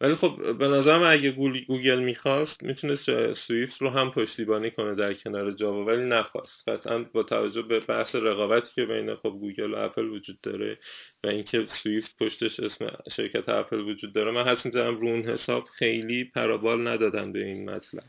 ولی 0.01 0.15
خب 0.15 0.57
به 0.57 0.67
نظرم 0.67 1.03
اگه 1.03 1.31
گوگل 1.67 1.99
می‌خواست 1.99 2.63
می‌تونست 2.63 3.33
سویفت 3.33 3.81
رو 3.81 3.89
هم 3.89 4.11
پشتیبانی 4.11 4.71
کنه 4.71 4.95
در 4.95 5.13
کنار 5.13 5.51
جاوا 5.51 5.85
ولی 5.85 6.05
نخواست. 6.05 6.69
قطعا 6.69 7.05
با 7.13 7.23
توجه 7.23 7.61
به 7.61 7.79
بحث 7.79 8.15
رقابتی 8.15 8.67
که 8.75 8.85
بین 8.85 9.15
خب 9.15 9.29
گوگل 9.29 9.73
و 9.73 9.77
اپل 9.77 10.05
وجود 10.05 10.41
داره 10.41 10.77
و 11.23 11.27
اینکه 11.27 11.65
سویفت 11.65 12.17
پشتش 12.19 12.59
اسم 12.59 12.97
شرکت 13.11 13.49
اپل 13.49 13.79
وجود 13.79 14.13
داره 14.13 14.31
من 14.31 14.43
حس 14.43 14.65
می‌زنم 14.65 14.95
رو 14.95 15.07
اون 15.07 15.21
حساب 15.21 15.63
خیلی 15.63 16.23
پرابال 16.23 16.87
ندادن 16.87 17.31
به 17.31 17.45
این 17.45 17.69
مطلب. 17.69 18.03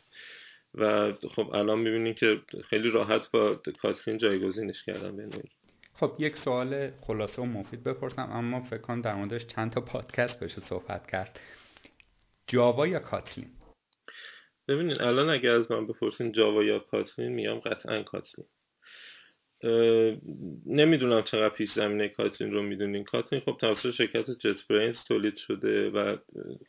و 0.75 1.12
خب 1.12 1.50
الان 1.55 1.79
می‌بینیم 1.79 2.14
که 2.14 2.41
خیلی 2.69 2.91
راحت 2.91 3.31
با 3.31 3.61
کاترین 3.83 4.19
جایگزینش 4.19 4.85
کردن 4.85 5.17
به 5.17 5.29
خب 5.95 6.12
یک 6.19 6.37
سوال 6.37 6.91
خلاصه 7.00 7.43
و 7.43 7.45
مفید 7.45 7.85
بپرسم 7.85 8.29
اما 8.33 8.61
فکر 8.61 8.81
کنم 8.81 9.00
در 9.00 9.14
موردش 9.14 9.47
چند 9.47 9.73
تا 9.73 9.81
پادکست 9.81 10.41
بشه 10.41 10.61
صحبت 10.61 11.11
کرد. 11.11 11.41
جاوا 12.47 12.87
یا 12.87 12.99
کاتلین؟ 12.99 13.51
ببینید 14.69 15.03
الان 15.03 15.31
اگر 15.31 15.55
از 15.55 15.71
من 15.71 15.87
بپرسین 15.87 16.33
جاوا 16.33 16.65
یا 16.65 16.79
کاتلین 16.79 17.33
میگم 17.33 17.59
قطعا 17.59 18.03
کاتلین. 18.03 18.47
نمی‌دونم 20.67 21.23
چقدر 21.23 21.55
پیش 21.55 21.73
زمینه 21.73 22.09
Kotlin 22.09 22.53
رو 22.53 22.63
می‌دونین. 22.63 23.05
Kotlin 23.05 23.43
خب 23.43 23.57
توسط 23.61 23.91
شرکت 23.91 24.31
JetBrains 24.31 24.99
تولید 25.09 25.37
شده 25.37 25.91
و 25.91 26.17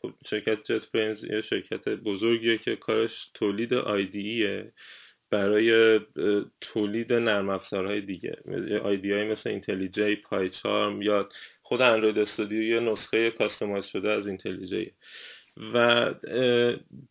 خب 0.02 0.10
شرکت 0.26 0.62
JetBrains 0.62 1.24
یه 1.24 1.40
شرکت 1.40 1.88
بزرگیه 1.88 2.58
که 2.58 2.76
کارش 2.76 3.30
تولید 3.34 3.74
IDE 3.74 4.48
ه 4.48 4.72
برای 5.30 6.00
تولید 6.60 7.12
نرم 7.12 7.48
افزارهای 7.48 8.00
دیگه. 8.00 8.36
IDE 8.82 9.12
های 9.12 9.24
مثل 9.24 9.50
IntelliJ 9.50 10.16
PyCharm 10.16 11.02
یا 11.02 11.28
خود 11.62 11.82
Android 11.82 12.18
Studio 12.18 12.62
یه 12.62 12.80
نسخه 12.80 13.30
customize 13.30 13.84
شده 13.84 14.10
از 14.10 14.26
IntelliJ 14.26 14.92
و 15.74 16.14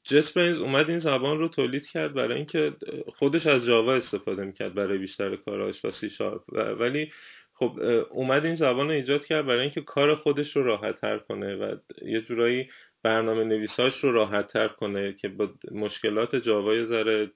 JetBrains 0.04 0.58
اومد 0.58 0.90
این 0.90 1.00
زبان 1.00 1.40
رو 1.40 1.48
تولید 1.48 1.88
کرد 1.88 2.14
برای 2.14 2.38
اینکه 2.38 2.74
خودش 3.08 3.48
از 3.48 3.66
جاوا 3.66 3.94
استفاده 3.94 4.44
می‌کرد 4.44 4.74
برای 4.74 4.98
بیشتر 4.98 5.36
کاراش 5.36 5.86
و 5.86 5.92
سی 5.92 6.10
شارپ 6.10 6.44
ولی 6.80 7.12
خب 7.54 7.80
اومد 8.12 8.46
این 8.46 8.56
زبان 8.56 8.88
رو 8.88 8.94
ایجاد 8.94 9.26
کرد 9.26 9.46
برای 9.46 9.62
اینکه 9.62 9.82
کار 9.82 10.16
خودش 10.16 10.56
رو 10.56 10.64
راحت 10.64 11.02
تر 11.02 11.18
کنه 11.18 11.56
و 11.56 11.76
یه 12.02 12.22
جورایی 12.22 12.70
برنامه 13.04 13.44
نویساش 13.44 14.04
رو 14.04 14.12
راحت 14.12 14.48
تر 14.48 14.68
کنه 14.68 15.14
که 15.14 15.28
با 15.28 15.50
مشکلات 15.72 16.36
جاوا 16.36 16.76
یه 16.76 16.86
ذره 16.86 17.32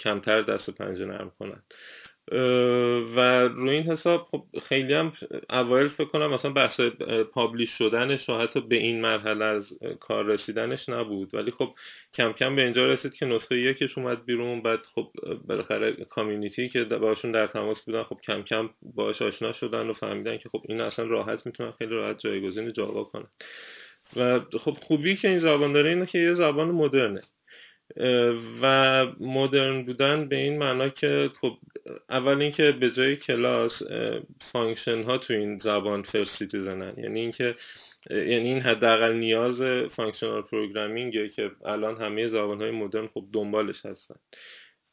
کمتر 0.00 0.42
دست 0.42 0.68
و 0.68 0.72
پنجه 0.72 1.04
نرم 1.04 1.32
کنن. 1.38 1.62
و 3.16 3.48
روی 3.48 3.70
این 3.70 3.82
حساب 3.82 4.28
خب 4.30 4.44
خیلی 4.62 4.94
هم 4.94 5.12
اوایل 5.50 5.88
فکر 5.88 6.08
کنم 6.08 6.30
مثلا 6.30 6.50
بحث 6.50 6.80
پابلیش 7.32 7.70
شدنش 7.70 8.28
و 8.28 8.38
حتی 8.38 8.60
به 8.60 8.76
این 8.76 9.00
مرحله 9.00 9.44
از 9.44 9.78
کار 10.00 10.24
رسیدنش 10.24 10.88
نبود. 10.88 11.34
ولی 11.34 11.50
خب 11.50 11.74
کم 12.14 12.32
کم 12.32 12.56
به 12.56 12.62
اینجا 12.62 12.86
رسید 12.86 13.14
که 13.14 13.26
نسخه 13.26 13.58
یکش 13.58 13.98
اومد 13.98 14.24
بیرون 14.24 14.62
بعد 14.62 14.86
خب 14.94 15.12
بالاخره 15.46 15.92
community 15.92 16.68
که 16.68 16.84
باشون 16.84 17.32
در 17.32 17.46
تماس 17.46 17.84
بودن 17.84 18.02
خب 18.02 18.20
کم 18.24 18.42
کم 18.42 18.70
باش 18.82 19.22
آشنا 19.22 19.52
شدن 19.52 19.90
و 19.90 19.92
فهمیدن 19.92 20.38
که 20.38 20.48
خب 20.48 20.62
این 20.68 20.80
اصلا 20.80 21.04
راحت 21.04 21.46
می‌تونن 21.46 21.70
خیلی 21.70 21.90
راحت 21.90 22.18
جایگزین 22.18 22.72
Java 22.72 23.04
کنن. 23.04 23.28
و 24.16 24.40
خب 24.40 24.76
خوبی 24.82 25.16
که 25.16 25.28
این 25.28 25.38
زبان 25.38 25.72
داره 25.72 25.90
اینه 25.90 26.06
که 26.06 26.18
یه 26.18 26.34
زبان 26.34 26.70
مدرنه. 26.70 27.22
و 28.62 29.06
مدرن 29.20 29.84
بودن 29.84 30.28
به 30.28 30.36
این 30.36 30.58
معنا 30.58 30.88
که 30.88 31.30
خب 31.40 31.58
اول 32.10 32.42
اینکه 32.42 32.72
به 32.72 32.90
جای 32.90 33.16
class 33.16 33.82
function 34.52 35.02
ها 35.02 35.18
تو 35.18 35.32
این 35.34 35.58
زبان 35.58 36.02
first 36.02 36.36
citizen 36.36 36.87
ن 36.87 36.94
یعنی 36.96 37.20
اینکه 37.20 37.54
یعنی 38.10 38.48
این 38.48 38.60
حداقل 38.60 39.12
نیاز 39.12 39.62
functional 39.90 40.42
programming 40.42 41.21
ه 41.21 41.28
که 41.28 41.50
الان 41.64 42.00
همه 42.00 42.28
زبان 42.28 42.62
های 42.62 42.70
مدرن 42.70 43.06
خب 43.06 43.24
دنبالش 43.32 43.86
هستن. 43.86 44.14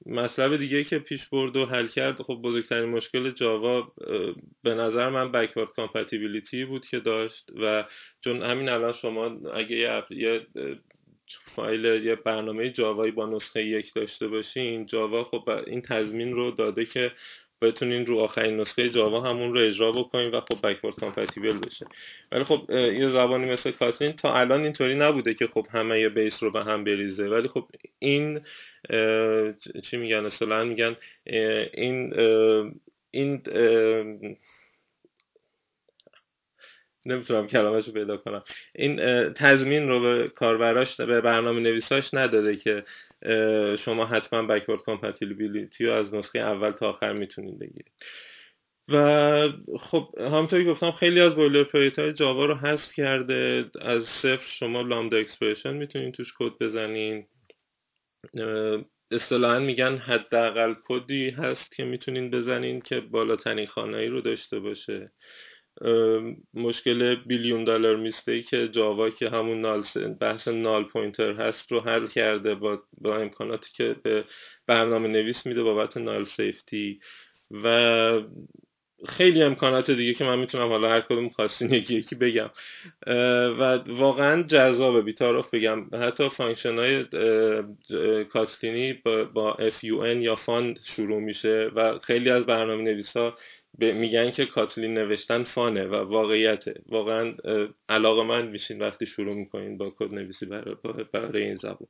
مطلب 0.06 0.58
دیگه 0.58 0.84
که 0.84 1.00
پیش 1.00 1.28
برد 1.28 1.56
و 1.56 1.66
حل 1.66 1.88
کرد 1.88 2.22
خب 2.22 2.34
بزرگترین 2.34 2.90
مشکل 2.90 3.32
Java 3.32 3.94
به 4.64 4.74
نظر 4.74 5.10
من 5.10 5.32
backward 5.32 5.70
compatibility 5.70 6.66
بود 6.66 6.86
که 6.86 7.00
داشت 7.00 7.52
و 7.62 7.86
چون 8.24 8.42
همین 8.42 8.70
الان 8.70 8.94
شما 8.94 9.26
اگه 9.54 10.04
یه 10.10 10.48
فایل 11.56 11.86
یه 11.86 12.16
برنامه 12.16 12.70
Java 12.70 12.98
یی 12.98 13.12
با 13.12 13.26
نسخه 13.26 13.64
یک 13.64 13.94
داشته 13.94 14.28
باشین. 14.28 14.86
Java 14.86 15.24
خب 15.24 15.50
این 15.68 15.82
تضمین 15.82 16.34
رو 16.34 16.52
داده 16.52 16.86
که 16.86 17.12
بتونین 17.62 18.06
رو 18.06 18.20
آخرین 18.20 18.60
نسخه 18.60 18.90
Java 18.90 19.22
همون 19.22 19.54
رو 19.54 19.60
اجرا 19.60 19.92
بکنین 19.92 20.32
و 20.32 20.42
خب 20.42 20.68
backward 20.68 20.96
compatible 20.96 21.58
بشه. 21.58 21.86
ولی 22.32 22.44
خب 22.44 22.70
یه 22.70 23.10
زبانی 23.10 23.46
مثل 23.46 23.72
کاتلین 23.72 24.12
تا 24.12 24.34
الان 24.34 24.62
اینطوری 24.62 24.96
نبوده 24.96 25.34
که 25.34 25.48
خب 25.48 25.68
همه 25.72 26.00
یه 26.00 26.10
بیس 26.10 26.44
رو 26.44 26.52
به 26.52 26.64
هم 26.64 26.84
بریزه. 26.84 27.28
ولی 27.30 27.48
خب 27.48 27.68
این 28.00 28.42
چی 29.84 29.98
میگن؟ 29.98 30.26
اصلا 30.26 30.64
میگن 30.64 30.96
این 31.74 32.14
این 33.12 33.42
نمی‌تونم 37.06 37.48
کلامش 37.48 37.86
رو 37.86 37.94
پیدا 37.94 38.18
کنم. 38.18 38.44
این 38.76 38.96
تضمین 39.34 39.88
رو 39.88 40.00
به 40.02 40.28
کاربراش 40.28 41.02
به 41.02 41.22
برنامه 41.22 41.60
نویساش 41.60 42.14
نداده 42.14 42.56
که 42.56 42.84
شما 43.78 44.06
حتما 44.06 44.42
بکورد 44.42 44.82
کامپتیبیلیتی 44.82 45.86
رو 45.86 45.94
از 45.94 46.14
نسخه 46.14 46.40
اول 46.40 46.72
تا 46.72 46.90
آخر 46.90 47.14
می‌تونید 47.14 47.60
بگیرید. 47.60 47.92
و 48.90 49.50
خب 49.80 50.10
همونطوری 50.20 50.66
گفتم 50.66 50.92
خیلی 50.92 51.22
از 51.22 51.36
boilerplate 51.36 52.00
های 52.00 52.14
Java 52.14 52.46
رو 52.46 52.56
حذف 52.56 52.94
کرده. 52.94 53.66
از 53.82 54.06
صفر 54.06 54.48
شما 54.48 54.82
lambda 54.82 55.18
expression 55.18 55.74
می‌تونید 55.74 56.14
توش 56.14 56.34
کد 56.40 56.52
بزنین. 56.60 57.26
اصطلاحا 59.12 59.60
میگن 59.60 59.98
حداقل 59.98 60.74
کدی 60.84 61.30
هست 61.30 61.76
که 61.76 61.84
می‌تونین 61.84 62.32
بزنین 62.32 62.82
که 62.82 63.00
بالاترین 63.00 63.68
خوانایی 63.68 64.08
رو 64.08 64.22
داشته 64.22 64.60
باشه. 64.60 65.12
مشکل 66.54 67.16
billion 67.16 67.64
dollar 67.64 67.96
mistake 67.96 68.50
Java 68.50 69.10
که 69.10 69.30
همون 69.30 69.62
null 69.62 69.84
بحث 70.22 70.48
null 70.48 70.84
pointer 70.84 71.32
هست 71.34 71.72
رو 71.72 71.80
حل 71.80 72.08
کرده 72.08 72.56
با, 72.56 72.82
با 73.02 73.18
امکاناتی 73.18 73.70
که 73.74 73.96
به 74.04 74.24
برنامه 74.68 75.08
نویس 75.08 75.46
میده 75.46 75.64
بابت 75.64 75.98
null 75.98 76.26
safety. 76.26 77.00
و 77.52 78.22
خیلی 79.08 79.44
امکانات 79.44 79.92
دیگه 79.92 80.14
که 80.14 80.24
من 80.24 80.40
می‌تونم 80.40 80.70
حالا 80.70 80.90
هر 80.90 81.02
کدوم 81.02 81.30
خواستین 81.30 81.74
یکی 81.74 81.96
یکی 81.96 82.16
بگم. 82.16 82.50
و 83.60 83.80
واقعا 83.88 84.44
جذابه 84.44 85.02
بی‌تعارف 85.02 85.54
بگم. 85.54 85.90
حتی 85.94 86.30
function 86.30 86.78
های 86.78 87.06
Kotlin 88.24 88.84
ی 88.84 88.94
با 89.34 89.58
FUN 89.80 90.18
یا 90.22 90.36
fun 90.36 90.80
شروع 90.86 91.22
میشه 91.22 91.72
و 91.76 92.00
خیلی 92.00 92.30
از 92.30 92.46
برنامه 92.46 92.84
نویس 92.84 93.18
ها 93.18 93.34
میگن 93.80 94.32
که 94.32 94.46
Kotlin 94.46 94.94
نوشتن 94.94 95.44
fun 95.44 95.75
ه 95.75 95.86
و 95.86 95.96
واقعیته. 95.96 96.82
واقعا 96.90 97.34
علاقه‌مند 97.90 98.48
میشین 98.48 98.82
وقتی 98.82 99.06
شروع 99.06 99.36
می‌کنین 99.36 99.78
با 99.78 99.90
کد 100.00 100.14
نویسی 100.14 100.46
برای, 100.46 100.76
برای 101.12 101.44
این 101.44 101.56
زبون. 101.56 101.88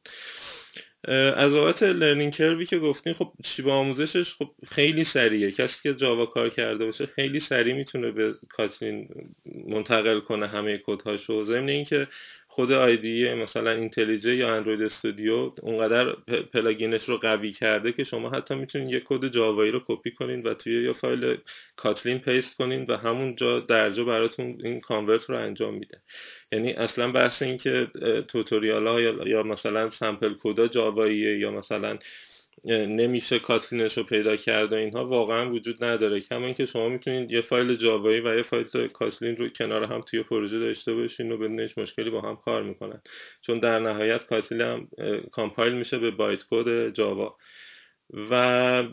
از 1.35 1.53
بابت 1.53 1.83
learning 1.83 2.33
curve 2.33 2.60
ی 2.60 2.65
که 2.65 2.79
گفتین 2.79 3.13
خب 3.13 3.31
شیب 3.45 3.67
آموزشش؟ 3.67 4.33
خب 4.33 4.51
خیلی 4.67 5.03
سریعه. 5.03 5.51
کسی 5.51 5.79
که 5.83 5.93
Java 5.93 6.25
کار 6.25 6.49
کرده 6.49 6.85
باشه 6.85 7.05
خیلی 7.05 7.39
سریع 7.39 7.75
می‌تونه 7.75 8.11
به 8.11 8.33
Kotlin 8.49 9.07
منتقل 9.67 10.19
کنه 10.19 10.47
همه 10.47 10.77
کدهاشو. 10.85 11.43
ضمن 11.43 11.69
اینکه 11.69 12.07
خود 12.55 12.71
IDE 12.71 13.33
مثلا 13.33 13.71
IntelliJ 13.71 14.35
یا 14.35 14.55
Android 14.55 14.81
Studio 14.81 15.51
اونقدر 15.61 16.13
plugin 16.53 16.95
ش 16.95 17.09
رو 17.09 17.17
قوی 17.17 17.51
کرده 17.51 17.91
که 17.91 18.03
شما 18.03 18.29
حتی 18.29 18.55
می‌تونید 18.55 18.89
یه 18.89 18.99
کد 18.99 19.27
Java 19.27 19.57
یی 19.57 19.71
رو 19.71 19.81
کپی 19.87 20.11
کنین 20.11 20.43
و 20.43 20.53
توی 20.53 20.83
یه 20.83 20.93
فایل 20.93 21.37
Kotlin 21.75 22.19
paste 22.19 22.57
کنین 22.57 22.85
و 22.89 22.97
همون 22.97 23.35
جا 23.35 23.59
درجا 23.59 24.03
براتون 24.03 24.57
این 24.63 24.79
convert 24.79 25.29
رو 25.29 25.37
انجام 25.37 25.73
میده. 25.73 25.97
یعنی 26.51 26.73
اصلا 26.73 27.11
بحث 27.11 27.41
این 27.41 27.57
که 27.57 27.87
tutorial 28.27 28.87
ها 28.87 29.01
یا 29.01 29.43
مثلا 29.43 29.89
sample 29.89 30.33
code 30.43 30.67
ا 30.67 30.76
Java 30.76 31.12
ییه 31.12 31.39
یا 31.39 31.51
مثلا 31.51 31.97
نمیشه 32.65 33.39
Kotlin 33.39 33.83
ش 33.83 33.97
رو 33.97 34.03
پیدا 34.03 34.35
کرد 34.35 34.73
و 34.73 34.75
اینها 34.75 35.07
واقعا 35.07 35.51
وجود 35.51 35.83
نداره. 35.83 36.19
کما 36.19 36.45
اینکه 36.45 36.65
شما 36.65 36.89
می‌تونید 36.89 37.31
یه 37.31 37.41
فایل 37.41 37.75
Java 37.75 38.06
یی 38.06 38.21
و 38.21 38.35
یه 38.35 38.43
فایل 38.43 38.87
Kotlin 38.87 39.35
رو 39.35 39.49
کنار 39.49 39.83
هم 39.83 40.01
توی 40.01 40.23
پروژه 40.23 40.59
داشته 40.59 40.93
باشین 40.93 41.31
و 41.31 41.37
بدون 41.37 41.57
هیچ 41.57 41.77
مشکلی 41.77 42.09
با 42.09 42.21
هم 42.21 42.35
کار 42.35 42.63
می‌کنن. 42.63 43.01
چون 43.41 43.59
در 43.59 43.79
نهایت 43.79 44.25
Kotlin 44.25 44.61
هم 44.61 44.87
compile 45.31 45.73
میشه 45.73 45.97
به 45.99 46.11
bytecode 46.11 46.93
Java. 46.93 47.37
و 48.31 48.83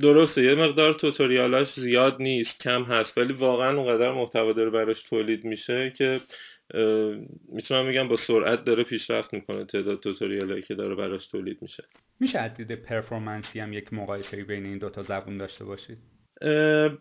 درسته 0.00 0.42
یه 0.42 0.54
مقدار 0.54 0.94
tutorial 0.94 1.56
اش 1.56 1.72
زیاد 1.72 2.16
نیست 2.20 2.62
کم 2.62 2.82
هست 2.82 3.18
ولی 3.18 3.32
واقعا 3.32 3.76
اونقدر 3.76 4.12
محتوا 4.12 4.52
داره 4.52 4.70
براش 4.70 5.02
تولید 5.02 5.44
میشه 5.44 5.92
که 5.96 6.20
می‌تونم 7.48 7.88
بگم 7.88 8.08
با 8.08 8.16
سرعت 8.16 8.64
داره 8.64 8.84
پیشرفت 8.84 9.34
می‌کنه 9.34 9.64
تعداد 9.64 10.00
tutorial 10.00 10.60
که 10.60 10.74
داره 10.74 10.94
براش 10.94 11.26
تولید 11.26 11.58
میشه. 11.62 11.84
میشه 12.20 12.38
از 12.38 12.54
دید 12.54 12.74
performance 12.74 13.53
ی 13.53 13.60
هم 13.60 13.72
یک 13.72 13.92
مقایسه 13.92 14.44
بین 14.44 14.66
این 14.66 14.78
دوتا 14.78 15.02
زبون 15.02 15.38
داشته 15.38 15.64
باشید؟ 15.64 15.98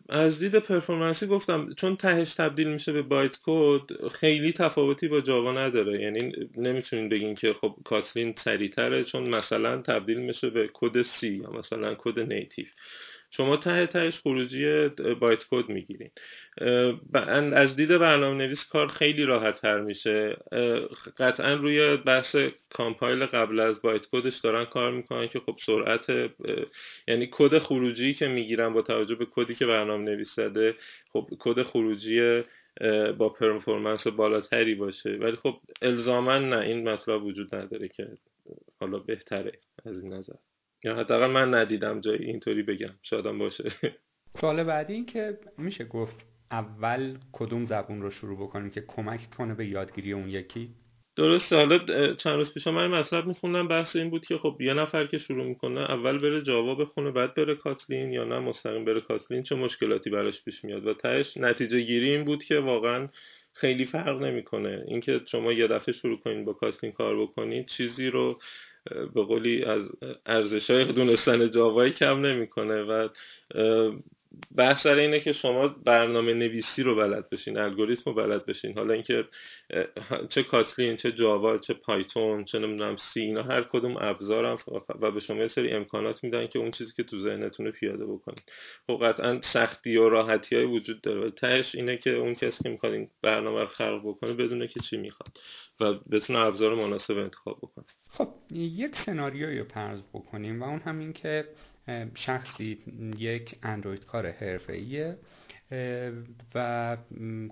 از 0.10 0.40
دید 0.40 0.56
performance 0.56 1.22
ی 1.22 1.28
گفتم 1.28 1.74
چون 1.74 1.96
تهش 1.96 2.34
تبدیل 2.34 2.68
میشه 2.68 2.92
به 2.94 3.02
bytecode 3.02 4.08
خیلی 4.08 4.54
تفاوتی 4.54 5.08
با 5.08 5.22
Java 5.22 5.52
نداره. 5.52 6.02
یعنی 6.02 6.32
نمی‌تونین 6.58 7.10
بگین 7.10 7.36
که 7.36 7.54
خب 7.54 7.76
Kotlin 7.86 8.34
سریعتره 8.38 9.04
چون 9.04 9.36
مثلا 9.36 9.82
تبدیل 9.82 10.20
میشه 10.20 10.50
به 10.50 10.70
کد 10.74 11.02
C 11.02 11.28
یا 11.44 11.50
مثلا 11.50 11.96
کد 11.98 12.20
native 12.20 12.66
شما 13.32 13.58
ته 13.58 13.88
تهش 13.88 14.20
خروجی 14.20 14.90
bytecode 15.20 15.70
می‌گیرین. 15.70 16.12
از 17.54 17.76
دید 17.76 17.98
برنامه 17.98 18.46
نویس 18.46 18.66
کار 18.66 18.88
خیلی 18.88 19.24
راحت 19.24 19.62
تر 19.62 19.82
میشه 19.82 20.38
قطعا 21.18 21.54
روی 21.54 21.98
بحث 21.98 22.36
compile 22.70 23.26
قبل 23.26 23.60
از 23.60 23.82
bytecode 23.82 24.06
ش 24.12 24.38
دارن 24.38 24.66
کار 24.66 24.92
می‌کنن 24.92 25.28
که 25.28 25.40
خب 25.40 25.58
سرعت 25.66 26.32
یعنی 27.08 27.30
کد 27.32 27.58
خروجی 27.58 28.14
که 28.14 28.28
می‌گیرن 28.28 28.74
با 28.74 28.82
توجه 28.82 29.16
به 29.16 29.28
کدی 29.32 29.56
که 29.56 29.66
برنامه 29.66 30.04
نویس 30.04 30.36
زده 30.36 30.76
خب 31.14 31.30
کد 31.40 31.64
خروجی 31.64 32.44
با 33.18 33.30
performance 33.30 34.08
بالاتری 34.08 34.76
باشه. 34.76 35.10
ولی 35.10 35.36
خب 35.36 35.60
الزاما 35.82 36.38
نه 36.38 36.58
این 36.58 36.90
مطلب 36.90 37.24
وجود 37.24 37.56
نداره 37.56 37.88
که 37.88 38.08
حالا 38.80 39.00
بهتره 39.00 39.52
از 39.86 40.04
این 40.04 40.14
نظر. 40.14 40.51
یا 40.84 40.96
حداقل 40.96 41.28
من 41.28 41.54
ندیدم 41.54 42.02
جایی 42.02 42.26
اینطوری 42.26 42.64
بگم 42.64 42.94
شایدم 43.02 43.38
باشه. 43.38 43.72
سوال 44.42 44.64
بعدی 44.64 44.94
این 44.94 45.06
که 45.06 45.38
میشه 45.58 45.86
گفت 45.86 46.16
اول 46.52 47.18
کدوم 47.32 47.66
زبون 47.66 48.02
رو 48.02 48.12
شروع 48.12 48.38
بکنیم 48.38 48.70
که 48.70 48.82
کمک 48.88 49.30
کنه 49.38 49.56
به 49.56 49.66
یادگیری 49.66 50.14
اون 50.14 50.30
یکی؟ 50.30 50.70
درسته. 51.16 51.56
حالا 51.56 51.78
چند 52.14 52.38
روز 52.38 52.54
پیش 52.54 52.68
من 52.68 52.88
مطلب 52.88 53.26
میخوندم 53.26 53.68
بحث 53.68 53.96
این 53.96 54.10
بود 54.10 54.26
که 54.26 54.38
خب 54.38 54.58
یه 54.60 54.74
نفر 54.74 55.06
که 55.06 55.18
شروع 55.18 55.46
می‌کنه 55.46 55.82
اول 55.82 56.20
بره 56.20 56.42
جاوا 56.42 56.76
بخونه 56.76 57.12
بعد 57.12 57.34
بره 57.34 57.56
کاتلین 57.56 58.12
یا 58.12 58.24
نه 58.24 58.40
مستقیم 58.40 58.86
بره 58.86 59.02
کاتلین 59.02 59.44
چه 59.44 59.56
مشکلاتی 59.56 60.10
براش 60.10 60.44
پیش 60.44 60.64
میاد؟ 60.64 60.88
و 60.88 60.94
تهش 60.94 61.38
نتیجه 61.38 61.82
گیری 61.82 62.12
این 62.12 62.26
بود 62.26 62.44
که 62.44 62.60
واقعا 62.60 63.10
خیلی 63.54 63.86
فرق 63.86 64.22
نمی‌کنه. 64.22 64.84
اینکه 64.88 65.22
شما 65.26 65.54
یه 65.54 65.68
دفعه 65.68 65.94
شروع 65.94 66.20
کنید 66.20 66.46
با 66.46 66.54
کاتلین 66.54 66.92
کار 66.92 67.22
بکنید 67.22 67.66
چیزی 67.66 68.08
رو 68.08 68.40
به 68.86 69.24
قولی 69.24 69.64
از 69.64 69.92
ارزش 70.26 70.70
های 70.70 70.86
دونستن 70.86 71.50
جاوایی 71.50 71.92
کم 71.92 72.26
نمی‌کنه 72.26 72.84
و 72.84 73.08
بحث 74.56 74.84
سر 74.84 74.96
اینه 74.96 75.20
که 75.20 75.32
شما 75.32 75.68
برنامه 75.68 76.34
نویسی 76.34 76.84
رو 76.84 76.96
بلد 76.96 77.30
بشین 77.30 77.58
الگوریتم 77.58 78.04
رو 78.06 78.14
بلد 78.14 78.46
بشین. 78.46 78.78
حالا 78.78 78.94
اینکه 78.94 79.26
چه 80.30 80.44
کاتلین 80.44 80.98
چه 80.98 81.12
جاوا 81.12 81.58
چه 81.58 81.74
پایتون 81.74 82.46
چه 82.46 82.60
نمی‌دونم 82.60 82.96
سی 82.96 83.22
اینا 83.22 83.44
هر 83.44 83.64
کدوم 83.64 83.98
ابزارم 83.98 84.58
و 85.02 85.12
به 85.12 85.20
شما 85.20 85.42
یه 85.42 85.48
سری 85.48 85.72
امکانات 85.72 86.24
میدن 86.24 86.48
که 86.48 86.60
اون 86.60 86.72
چیزی 86.72 86.94
که 86.98 87.04
تو 87.04 87.20
ذهنتون 87.20 87.72
پیاده 87.72 88.06
بکنید 88.06 88.44
خب 88.88 89.00
قطعا 89.04 89.42
سختی 89.42 89.98
و 89.98 90.10
راحتی 90.10 90.56
های 90.56 90.66
وجود 90.66 91.02
داره. 91.02 91.32
تهش 91.32 91.76
اینه 91.76 91.98
که 91.98 92.10
اون 92.10 92.34
کسی 92.34 92.64
که 92.64 92.70
می‌خواد 92.70 92.94
این 92.94 93.10
برنامه 93.22 93.62
رو 93.62 93.68
خلق 93.68 94.02
بکنه 94.06 94.34
بدونه 94.34 94.68
که 94.68 94.80
چی 94.80 94.98
می‌خواد 94.98 95.38
و 95.80 95.94
بتونه 95.94 96.40
ابزار 96.40 96.76
مناسب 96.76 97.18
انتخاب 97.18 97.58
بکنه. 97.58 97.86
خب 98.10 98.30
یک 98.52 98.96
سناریوی 98.96 99.60
رو 99.60 99.66
فرض 99.66 100.02
بکنیم 100.14 100.62
و 100.62 100.66
اون 100.66 100.80
همین 100.80 101.14
که 101.14 101.46
شخصی 102.16 102.78
یک 103.18 103.56
اندروید 103.64 104.06
کار 104.06 104.32
حرفه‌ایه 104.32 105.18
و 106.56 106.98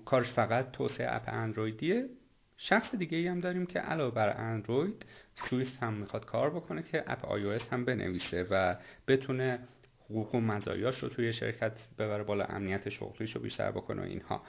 کارش 0.04 0.32
فقط 0.32 0.70
توسعه 0.70 1.14
اپ 1.14 1.22
اندرویدیه. 1.26 2.08
شخص 2.56 2.94
دیگه 2.94 3.18
ای 3.18 3.28
هم 3.28 3.40
داریم 3.40 3.66
که 3.66 3.78
علاوه 3.78 4.14
بر 4.14 4.40
اندروید 4.40 5.04
سویس 5.50 5.68
هم 5.80 5.94
می‌خواد 5.94 6.24
کار 6.24 6.50
بکنه 6.50 6.82
که 6.82 7.04
اپ 7.06 7.24
آی 7.24 7.58
هم 7.72 7.84
بنویسه 7.84 8.46
و 8.50 8.76
بتونه 9.08 9.58
حقوق 10.04 10.34
و 10.34 10.40
مزایاش 10.40 10.98
رو 10.98 11.08
توی 11.08 11.32
شرکت 11.32 11.72
ببره 11.98 12.22
بالا 12.22 12.44
امنیت 12.44 12.88
شغلیش 12.88 13.36
رو 13.36 13.40
بیشتر 13.40 13.70
بکنه 13.70 14.02
و 14.02 14.04
اینها. 14.04 14.42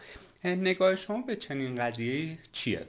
نگاه 0.43 0.95
شما 0.95 1.21
به 1.21 1.35
چنین 1.35 1.75
قضیه 1.75 2.37
چیه؟ 2.51 2.87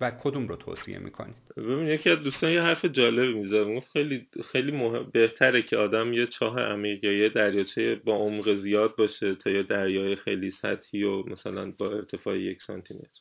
و 0.00 0.10
کدوم 0.10 0.48
رو 0.48 0.56
توصیه 0.56 0.98
می‌کنید؟ 0.98 1.36
ببین 1.56 1.86
یکی 1.86 2.10
از 2.10 2.18
دوستان 2.18 2.50
یه 2.50 2.62
حرف 2.62 2.84
جالبی 2.84 3.34
می‌زد. 3.34 3.80
خیلی 3.92 4.26
خیلی 4.52 4.72
مهم 4.72 5.10
بهتره 5.12 5.62
که 5.62 5.76
آدم 5.76 6.12
یه 6.12 6.26
چاه 6.26 6.60
عمیق 6.60 7.04
یا 7.04 7.12
یه 7.12 7.28
دریاچه 7.28 7.94
با 7.94 8.16
عمق 8.16 8.54
زیاد 8.54 8.96
باشه 8.96 9.34
تا 9.34 9.50
یه 9.50 9.62
دریای 9.62 10.16
خیلی 10.16 10.50
سطحی 10.50 11.02
و 11.02 11.22
مثلا 11.22 11.72
با 11.78 11.92
ارتفاع 11.92 12.38
یک 12.38 12.62
سانتی 12.62 12.94
متر 12.94 13.20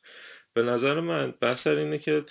به 0.54 0.64
نظر 0.64 1.00
من 1.00 1.34
بحث 1.42 1.68
اینه 1.68 1.98
که 1.98 2.24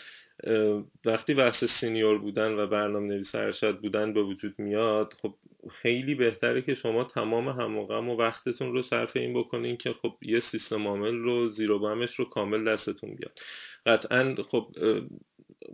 وقتی 1.04 1.34
بحث 1.34 1.64
سینیور 1.64 2.18
بودن 2.18 2.52
و 2.52 2.66
برنامه 2.66 3.06
نویس 3.06 3.34
ارشد 3.34 3.80
بودن 3.80 4.12
به 4.12 4.22
وجود 4.22 4.54
میاد 4.58 5.14
خب 5.22 5.34
خیلی 5.70 6.14
بهتره 6.14 6.62
که 6.62 6.74
شما 6.74 7.04
تمام 7.04 7.48
هموغم 7.48 8.08
و 8.08 8.16
وقتتون 8.16 8.72
رو 8.72 8.82
صرف 8.82 9.16
این 9.16 9.34
بکنین 9.34 9.76
که 9.76 9.92
خب 9.92 10.14
یه 10.22 10.40
سیستم 10.40 10.86
عامل 10.86 11.14
رو 11.14 11.48
زیرو 11.48 11.78
بمش 11.78 12.14
رو 12.14 12.24
کامل 12.24 12.72
دستتون 12.72 13.14
بیاد. 13.14 13.38
قطعا 13.86 14.34
خب 14.50 14.74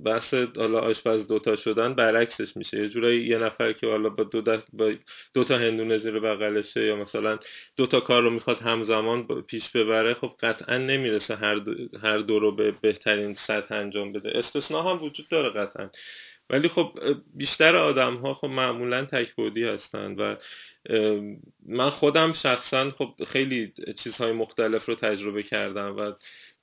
بحث 0.04 0.34
حالا 0.34 0.80
آشپز 0.80 1.28
دوتا 1.28 1.56
شدن 1.56 1.94
برعکسش 1.94 2.56
میشه. 2.56 2.76
یه 2.76 2.88
جورایی 2.88 3.26
یه 3.26 3.38
نفر 3.38 3.72
که 3.72 3.86
حالا 3.86 4.08
با 4.08 4.24
دو, 4.24 4.58
با 4.72 4.92
دو 5.34 5.44
تا 5.44 5.58
هندونه 5.58 5.98
زیر 5.98 6.20
بغلشه 6.20 6.86
یا 6.86 6.96
مثلا 6.96 7.38
دو 7.76 7.86
تا 7.86 8.00
کار 8.00 8.22
رو 8.22 8.30
می‌خواد 8.30 8.58
همزمان 8.58 9.42
پیش 9.42 9.70
ببره 9.70 10.14
خب 10.14 10.32
قطعا 10.40 10.78
نمی‌رسه 10.78 11.36
هر 11.36 11.54
دو, 11.54 11.98
هر 12.02 12.18
دو 12.18 12.38
رو 12.38 12.52
به 12.52 12.74
بهترین 12.82 13.34
سطح 13.34 13.74
انجام 13.74 14.12
بده. 14.12 14.38
استثنا 14.38 14.82
هم 14.82 15.02
وجود 15.02 15.28
داره 15.28 15.50
قطعا. 15.50 15.90
ولی 16.50 16.68
خب 16.68 16.98
بیشتر 17.34 17.76
آدم 17.76 18.16
ها 18.16 18.34
خب 18.34 18.46
معمولا 18.46 19.04
تکبودی 19.04 19.64
هستن 19.64 20.14
و 20.14 20.36
من 21.66 21.90
خودم 21.90 22.32
شخصا 22.32 22.90
خب 22.90 23.14
خیلی 23.26 23.72
چیزهای 23.98 24.32
مختلف 24.32 24.86
رو 24.86 24.94
تجربه 24.94 25.42
کردم 25.42 25.96
و 25.96 26.12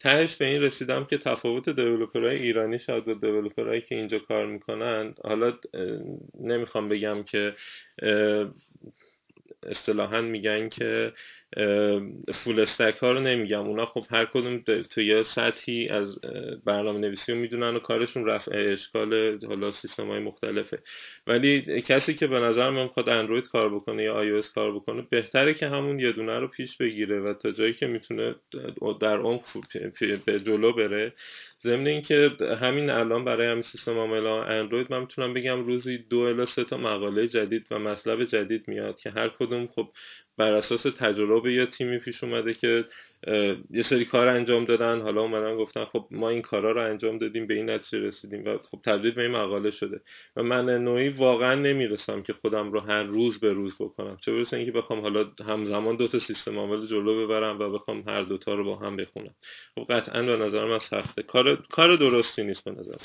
تهش 0.02 0.36
به 0.36 0.46
این 0.46 0.62
رسیدم 0.62 1.06
که 1.06 1.18
تفاوت 1.18 1.70
دیولوپرهای 1.70 2.38
ایرانی 2.38 2.80
شاید 2.80 3.06
با 3.06 3.14
دیولوپرهایی 3.14 3.82
که 3.82 3.96
اینجا 3.96 4.20
کار 4.20 4.46
می‌کنن 4.46 5.16
حالا 5.24 5.54
نمی‌خوام 6.40 6.90
بگم 6.90 7.24
که 7.24 7.56
اصطلاحا 9.64 10.22
میگن 10.22 10.70
که 10.70 11.14
فول 12.34 12.60
استک 12.60 12.96
ها 12.96 13.12
رو 13.12 13.20
نمیگم. 13.20 13.68
اونا 13.68 13.86
خب 13.86 14.06
هر 14.12 14.26
کدوم 14.26 14.64
تو 14.90 15.02
یه 15.02 15.24
سطحی 15.24 15.90
از 15.90 16.20
برنامه 16.66 17.00
نویسی 17.00 17.32
رو 17.32 17.38
می‌دونن 17.38 17.76
و 17.76 17.80
کارشون 17.80 18.26
رفع 18.26 18.52
اشکال 18.56 19.40
حالا 19.48 19.72
سیستم 19.72 20.08
های 20.08 20.20
مختلفه. 20.20 20.80
ولی 21.28 21.82
کسی 21.82 22.14
که 22.14 22.28
به 22.28 22.40
نظر 22.40 22.70
من 22.70 22.84
می‌خواد 22.84 23.10
اندروید 23.10 23.48
کار 23.48 23.76
بکنه 23.76 24.04
یا 24.04 24.14
آی 24.14 24.42
کار 24.56 24.76
بکنه 24.76 25.08
بهتره 25.10 25.54
که 25.54 25.68
همون 25.68 26.00
یه 26.00 26.12
دونه 26.12 26.40
رو 26.40 26.48
پیش 26.48 26.78
بگیره 26.78 27.20
و 27.20 27.34
تا 27.34 27.52
جایی 27.52 27.74
که 27.74 27.88
می‌تونه 27.88 28.36
در 29.02 29.18
عمق 29.18 29.42
به 30.26 30.40
جلو 30.40 30.74
بره. 30.74 31.14
ضمن 31.64 31.88
اینکه 31.88 32.32
همین 32.62 32.90
الان 32.90 33.26
برای 33.26 33.48
همین 33.48 33.62
سیستم 33.62 33.98
عامل 33.98 34.26
اندروید 34.26 34.92
من 34.92 35.00
می‌تونم 35.00 35.34
بگم 35.34 35.66
روزی 35.66 35.98
دو 35.98 36.20
الی 36.20 36.46
سه 36.46 36.64
تا 36.64 36.78
مقاله 36.78 37.28
جدید 37.28 37.68
و 37.72 37.80
مطلب 37.80 38.24
جدید 38.24 38.68
میاد 38.68 39.00
که 39.00 39.10
هر 39.10 39.30
کدوم 39.40 39.68
خب 39.68 39.90
بر 40.42 40.54
اساس 40.54 40.84
تجربه 40.84 41.54
یا 41.54 41.66
تیمی 41.66 42.00
پیش 42.00 42.24
اومده 42.24 42.54
که 42.54 42.86
یه 43.72 43.82
سری 43.82 44.06
کار 44.06 44.28
انجام 44.28 44.66
دادن. 44.66 45.02
حالا 45.02 45.22
اومدن 45.22 45.56
گفتن 45.58 45.86
خب 45.86 46.08
ما 46.12 46.30
این 46.30 46.42
کارا 46.42 46.72
رو 46.72 46.82
انجام 46.90 47.18
دادیم 47.18 47.48
به 47.48 47.54
این 47.54 47.70
نتیجه 47.70 48.00
رسیدیم 48.08 48.46
و 48.46 48.58
خب 48.72 48.80
تبدیل 48.86 49.12
به 49.12 49.22
این 49.22 49.32
مقاله 49.32 49.72
شده. 49.72 50.02
و 50.36 50.44
من 50.44 50.70
نوعی 50.70 51.10
واقعا 51.10 51.56
نمی‌رسم 51.56 52.22
که 52.22 52.34
خودم 52.34 52.72
رو 52.72 52.80
هر 52.80 53.04
روز 53.04 53.40
به 53.40 53.54
روز 53.54 53.76
بکنم. 53.80 54.18
چه 54.22 54.32
برسه 54.32 54.58
اینکه 54.58 54.72
بخوام 54.72 55.02
حالا 55.02 55.32
همزمان 55.48 55.96
دو 55.96 56.08
تا 56.08 56.20
سیستم 56.20 56.60
عامل 56.60 56.86
جلو 56.88 57.28
ببرم 57.28 57.60
و 57.60 57.70
بخوام 57.70 58.04
هر 58.08 58.22
دوتا 58.22 58.56
رو 58.56 58.64
با 58.64 58.76
هم 58.76 58.96
بخونم. 58.96 59.36
خب 59.76 59.86
قطعا 59.90 60.22
به 60.24 60.38
نظر 60.46 60.66
من 60.66 60.80
سخته. 60.80 61.24
کار 61.24 61.56
کار 61.56 61.96
درستی 61.96 62.44
نیست 62.44 62.66
به 62.66 62.72
نظر 62.72 62.98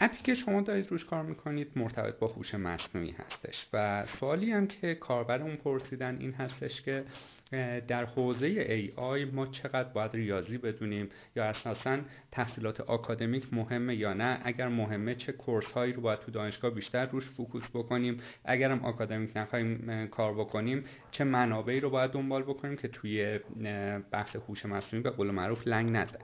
اپی 0.00 0.22
که 0.24 0.34
شما 0.34 0.60
دارید 0.60 0.90
روش 0.90 1.04
کار 1.04 1.22
می‌کنید 1.22 1.72
مرتبط 1.76 2.18
با 2.18 2.26
هوش 2.26 2.54
مصنوعی 2.54 3.10
هستش. 3.10 3.66
و 3.72 4.06
سوالی 4.06 4.52
هم 4.52 4.66
که 4.66 4.94
کاربرامون 4.94 5.56
پرسیدن 5.56 6.18
این 6.20 6.32
هستش 6.32 6.82
که 6.82 7.04
در 7.88 8.04
حوزه 8.04 8.64
AI 8.64 9.34
ما 9.34 9.46
چقدر 9.46 9.88
باید 9.88 10.10
ریاضی 10.14 10.58
بدونیم؟ 10.58 11.08
یا 11.36 11.44
اساسا 11.44 11.98
تحصیلات 12.32 12.80
آکادمیک 12.80 13.46
مهمه 13.52 13.96
یا 13.96 14.12
نه؟ 14.12 14.40
اگر 14.44 14.68
مهمه 14.68 15.14
چه 15.14 15.32
course 15.32 15.66
هایی 15.66 15.92
رو 15.92 16.02
باید 16.02 16.20
تو 16.20 16.30
دانشگاه 16.30 16.70
بیشتر 16.70 17.06
روش 17.06 17.24
focus 17.24 17.64
بکنیم؟ 17.74 18.20
اگرم 18.44 18.84
آکادمیک 18.84 19.36
نخواهیم 19.36 20.06
کار 20.06 20.34
بکنیم 20.34 20.84
چه 21.10 21.24
منابعی 21.24 21.80
رو 21.80 21.90
باید 21.90 22.10
دنبال 22.10 22.42
بکنیم 22.42 22.76
که 22.76 22.88
توی 22.88 23.38
بحث 24.12 24.36
هوش 24.36 24.66
مصنوعی 24.66 25.02
به 25.02 25.10
قول 25.10 25.30
معروف 25.30 25.66
لنگ 25.66 25.90
نزن 25.90 26.20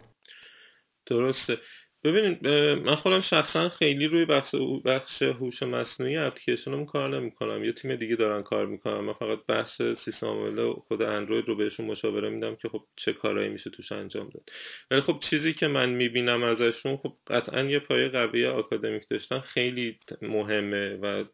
درسته. 1.07 1.59
ببینید 2.07 2.47
من 2.87 2.95
خودم 2.95 3.21
شخصا 3.21 3.69
خیلی 3.69 4.07
روی 4.07 4.25
بخش 4.25 4.55
بخش 4.85 5.23
هوش 5.23 5.63
مصنوعی 5.63 6.17
اپلیکیشنم 6.17 6.87
کار 6.87 7.21
نمی‌کنم. 7.21 7.65
یه 7.65 7.73
تیم 7.73 7.97
دیگه 7.97 8.17
دارن 8.17 8.43
کار 8.43 8.67
می‌کنم 8.67 9.05
من 9.05 9.13
فقط 9.13 9.39
بحث 9.49 9.83
سیستم 9.83 10.27
عامل 10.27 10.73
خود 10.73 11.03
اندروید 11.03 11.49
رو 11.49 11.57
بهشون 11.57 11.87
مشاوره 11.87 12.31
میدم 12.31 12.57
که 12.57 12.69
خب 12.69 12.85
چه 12.97 13.13
کارهایی 13.13 13.49
میشه 13.49 13.71
توش 13.71 13.93
انجام 13.93 14.29
داد. 14.29 14.51
ولی 14.91 15.01
خب 15.01 15.19
چیزی 15.21 15.53
که 15.55 15.67
من 15.69 15.89
می‌بینم 15.91 16.43
ازشون 16.43 16.97
خب 16.97 17.13
قطعا 17.27 17.63
یه 17.63 17.79
پایه 17.79 18.09
قوی 18.09 18.47
آکادمیک 18.47 19.09
داشتن. 19.09 19.41
خیلی 19.41 19.99
مهمه 20.23 20.97
و 20.97 21.25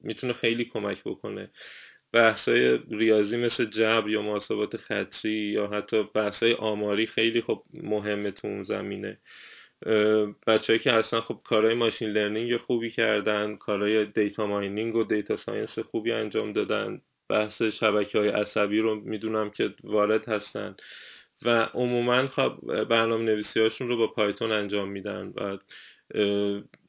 می‌تونه 0.00 0.32
خیلی 0.32 0.64
کمک 0.64 1.02
بکنه. 1.04 1.50
بحثای 2.12 2.78
ریاضی 2.90 3.36
مثل 3.36 3.64
جبر 3.64 4.08
یا 4.08 4.22
محاسبات 4.22 4.76
خطی 4.76 5.30
یا 5.30 5.66
حتی 5.66 6.02
بحثای 6.14 6.54
آماری 6.54 7.06
خیلی 7.06 7.40
خب 7.40 7.62
مهمه 7.74 8.30
تو 8.30 8.48
اون 8.48 8.64
زمینه. 8.64 9.18
بچه‌هایی 10.46 10.78
که 10.78 10.92
اصلا 10.92 11.20
خب 11.20 11.40
کارهای 11.44 11.74
machine 11.74 12.08
learning 12.08 12.56
خوبی 12.56 12.90
کردن 12.90 13.56
کارهای 13.56 14.06
data 14.06 14.46
mining 14.46 14.96
و 14.96 15.04
data 15.04 15.36
science 15.36 15.78
خوبی 15.78 16.12
انجام 16.12 16.52
دادن. 16.52 17.00
بحث 17.28 17.62
شبکه 17.62 18.18
های 18.18 18.28
عصبی 18.28 18.78
رو 18.78 18.94
می‌دونم 18.94 19.50
که 19.50 19.74
وارد 19.84 20.28
هستن. 20.28 20.76
و 21.42 21.68
عموما 21.74 22.26
خب 22.26 22.84
برنامه 22.84 23.24
نویسی 23.24 23.60
هاشون 23.60 23.88
رو 23.88 23.96
با 23.96 24.06
Python 24.06 24.52
انجام 24.52 24.88
میدن 24.88 25.32
و 25.36 25.58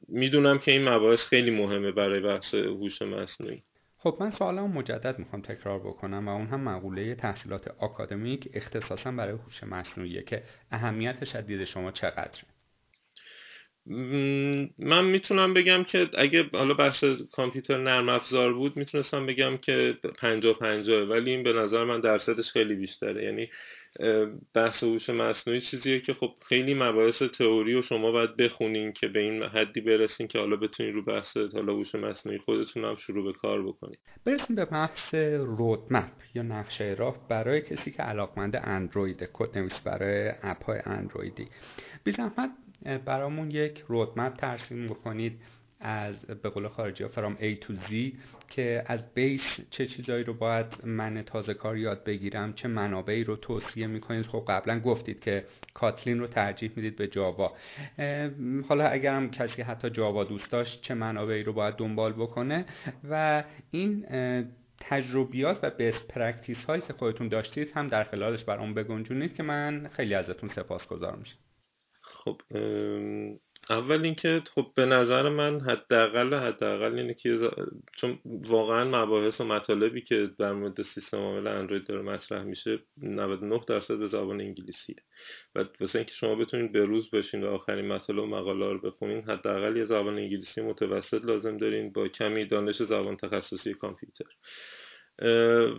می‌دونم 0.08 0.58
که 0.58 0.72
این 0.72 0.88
مباحث 0.88 1.26
خیلی 1.26 1.50
مهمه 1.50 1.92
برای 1.92 2.20
بحث 2.20 2.54
هوش 2.54 3.02
مصنوعی. 3.02 3.62
خب 3.98 4.16
من 4.20 4.30
سوالم 4.30 4.72
مجدد 4.72 5.18
می‌خوام 5.18 5.42
تکرار 5.42 5.78
بکنم 5.78 6.28
و 6.28 6.30
اون 6.30 6.46
هم 6.46 6.60
مقوله 6.60 7.14
تحصیلات 7.14 7.68
آکادمیک 7.78 8.48
اختصاصا 8.54 9.12
برای 9.12 9.34
هوش 9.34 9.64
مصنوعیه 9.64 10.22
که 10.22 10.42
اهمیت 10.70 11.24
شدید 11.24 11.64
شما 11.64 11.90
چقدره. 11.90 12.57
من 14.78 15.04
می‌تونم 15.04 15.54
بگم 15.54 15.84
که 15.84 16.08
اگه 16.14 16.44
حالا 16.52 16.74
بحث 16.74 17.04
کامپیوتر 17.32 17.78
نرم 17.78 18.08
افزار 18.08 18.52
بود 18.52 18.76
می‌تونستم 18.76 19.26
بگم 19.26 19.56
که 19.56 19.98
پنجا 20.18 20.52
پنجاه 20.52 21.02
ولی 21.02 21.30
این 21.30 21.42
به 21.42 21.52
نظر 21.52 21.84
من 21.84 22.00
درصدش 22.00 22.50
خیلی 22.50 22.74
بیشتره. 22.74 23.24
یعنی 23.24 23.48
بحث 24.54 24.84
هوش 24.84 25.10
مصنوعی 25.10 25.60
چیزیه 25.60 26.00
که 26.00 26.14
خب 26.14 26.32
خیلی 26.48 26.74
مباحث 26.74 27.22
تئوری 27.22 27.74
و 27.74 27.82
شما 27.82 28.12
باید 28.12 28.36
بخونین 28.36 28.92
که 28.92 29.08
به 29.08 29.20
این 29.20 29.42
حدی 29.42 29.80
برسین 29.80 30.28
که 30.28 30.38
حالا 30.38 30.56
بتونین 30.56 30.94
رو 30.94 31.02
بحث 31.02 31.36
حالا 31.36 31.72
هوش 31.72 31.94
مصنوعی 31.94 32.38
خودتون 32.38 32.84
هم 32.84 32.96
شروع 32.96 33.32
به 33.32 33.38
کار 33.38 33.62
بکنید 33.62 33.98
برسیم 34.24 34.56
به 34.56 34.64
بحث 34.64 35.14
رودمپ 35.14 36.12
یا 36.34 36.42
نقشه 36.42 36.96
راه 36.98 37.28
برای 37.28 37.60
کسی 37.60 37.90
که 37.90 38.02
علاقمند 38.02 38.60
اندروید 38.64 39.28
کد 39.32 39.58
نویس 39.58 39.80
برای 39.80 40.32
اپ 40.42 40.64
های 40.64 40.80
اندرویدی. 40.84 41.48
بی 42.08 42.14
زحمت 42.14 42.50
برامون 43.04 43.50
یک 43.50 43.84
رودمپ 43.88 44.36
ترسیم 44.36 44.86
بکنید 44.86 45.40
از 45.80 46.20
به 46.20 46.48
قول 46.48 46.68
خارجی 46.68 47.02
ها 47.04 47.08
فرام 47.08 47.36
A 47.36 47.64
to 47.64 47.90
Z 47.90 47.94
که 48.48 48.84
از 48.86 49.14
بیس 49.14 49.40
چه 49.70 49.86
چیزایی 49.86 50.24
رو 50.24 50.34
باید 50.34 50.66
من 50.84 51.22
تازه 51.22 51.54
کار 51.54 51.76
یاد 51.76 52.04
بگیرم 52.04 52.52
چه 52.52 52.68
منابعی 52.68 53.24
رو 53.24 53.36
توصیه 53.36 53.86
می‌کنید. 53.86 54.26
خب 54.26 54.44
قبلا 54.48 54.80
گفتید 54.80 55.20
که 55.20 55.44
کاتلین 55.74 56.20
رو 56.20 56.26
ترجیح 56.26 56.70
می‌دید 56.76 56.96
به 56.96 57.06
جاوا 57.06 57.52
حالا 58.68 58.88
اگرم 58.88 59.30
کسی 59.30 59.62
حتی 59.62 59.90
جاوا 59.90 60.24
دوست 60.24 60.50
داشت 60.50 60.82
چه 60.82 60.94
منابعی 60.94 61.42
رو 61.42 61.52
باید 61.52 61.74
دنبال 61.74 62.12
بکنه؟ 62.12 62.64
و 63.10 63.44
این 63.70 64.06
تجربیات 64.80 65.58
و 65.62 65.70
best 65.70 66.08
practice 66.08 66.64
هایی 66.64 66.82
که 66.82 66.92
خودتون 66.92 67.28
داشتید 67.28 67.72
هم 67.74 67.88
در 67.88 68.04
خلالش 68.04 68.44
برام 68.44 68.74
بگنجونید 68.74 69.34
که 69.34 69.42
من 69.42 69.88
خیلی 69.92 70.14
ازتون 70.14 70.48
سپاسگزار 70.48 71.16
میشم 71.16 71.36
خب 72.28 72.42
اول 73.70 74.04
اینکه 74.04 74.42
خب 74.54 74.72
به 74.74 74.86
نظر 74.86 75.28
من 75.28 75.60
حداقل 75.60 76.34
حداقل 76.34 76.98
اینه 76.98 77.14
که 77.14 77.50
چون 77.96 78.18
واقعا 78.24 78.84
مباحث 78.84 79.40
و 79.40 79.44
مطالبی 79.44 80.00
که 80.00 80.30
در 80.38 80.52
مورد 80.52 80.82
سیستم 80.82 81.16
عامل 81.16 81.46
اندروید 81.46 81.86
داره 81.86 82.02
مطرح 82.02 82.42
میشه 82.42 82.78
99 83.02 83.60
درصد 83.68 83.98
به 83.98 84.06
زبان 84.06 84.40
انگلیسیه. 84.40 84.96
و 85.54 85.64
واسه 85.80 85.98
اینکه 85.98 86.14
شما 86.14 86.34
بتونید 86.34 86.72
به 86.72 86.84
روز 86.84 87.10
باشین 87.10 87.44
و 87.44 87.46
آخرین 87.46 87.88
مطالب 87.88 88.22
و 88.22 88.26
مقاله 88.26 88.72
رو 88.72 88.80
بخونین 88.80 89.22
حداقل 89.22 89.76
یه 89.76 89.84
زبان 89.84 90.18
انگلیسی 90.18 90.60
متوسط 90.60 91.24
لازم 91.24 91.56
دارین 91.56 91.92
با 91.92 92.08
کمی 92.08 92.44
دانش 92.44 92.82
زبان 92.82 93.16
تخصصی 93.16 93.74
کامپیوتر. 93.74 94.24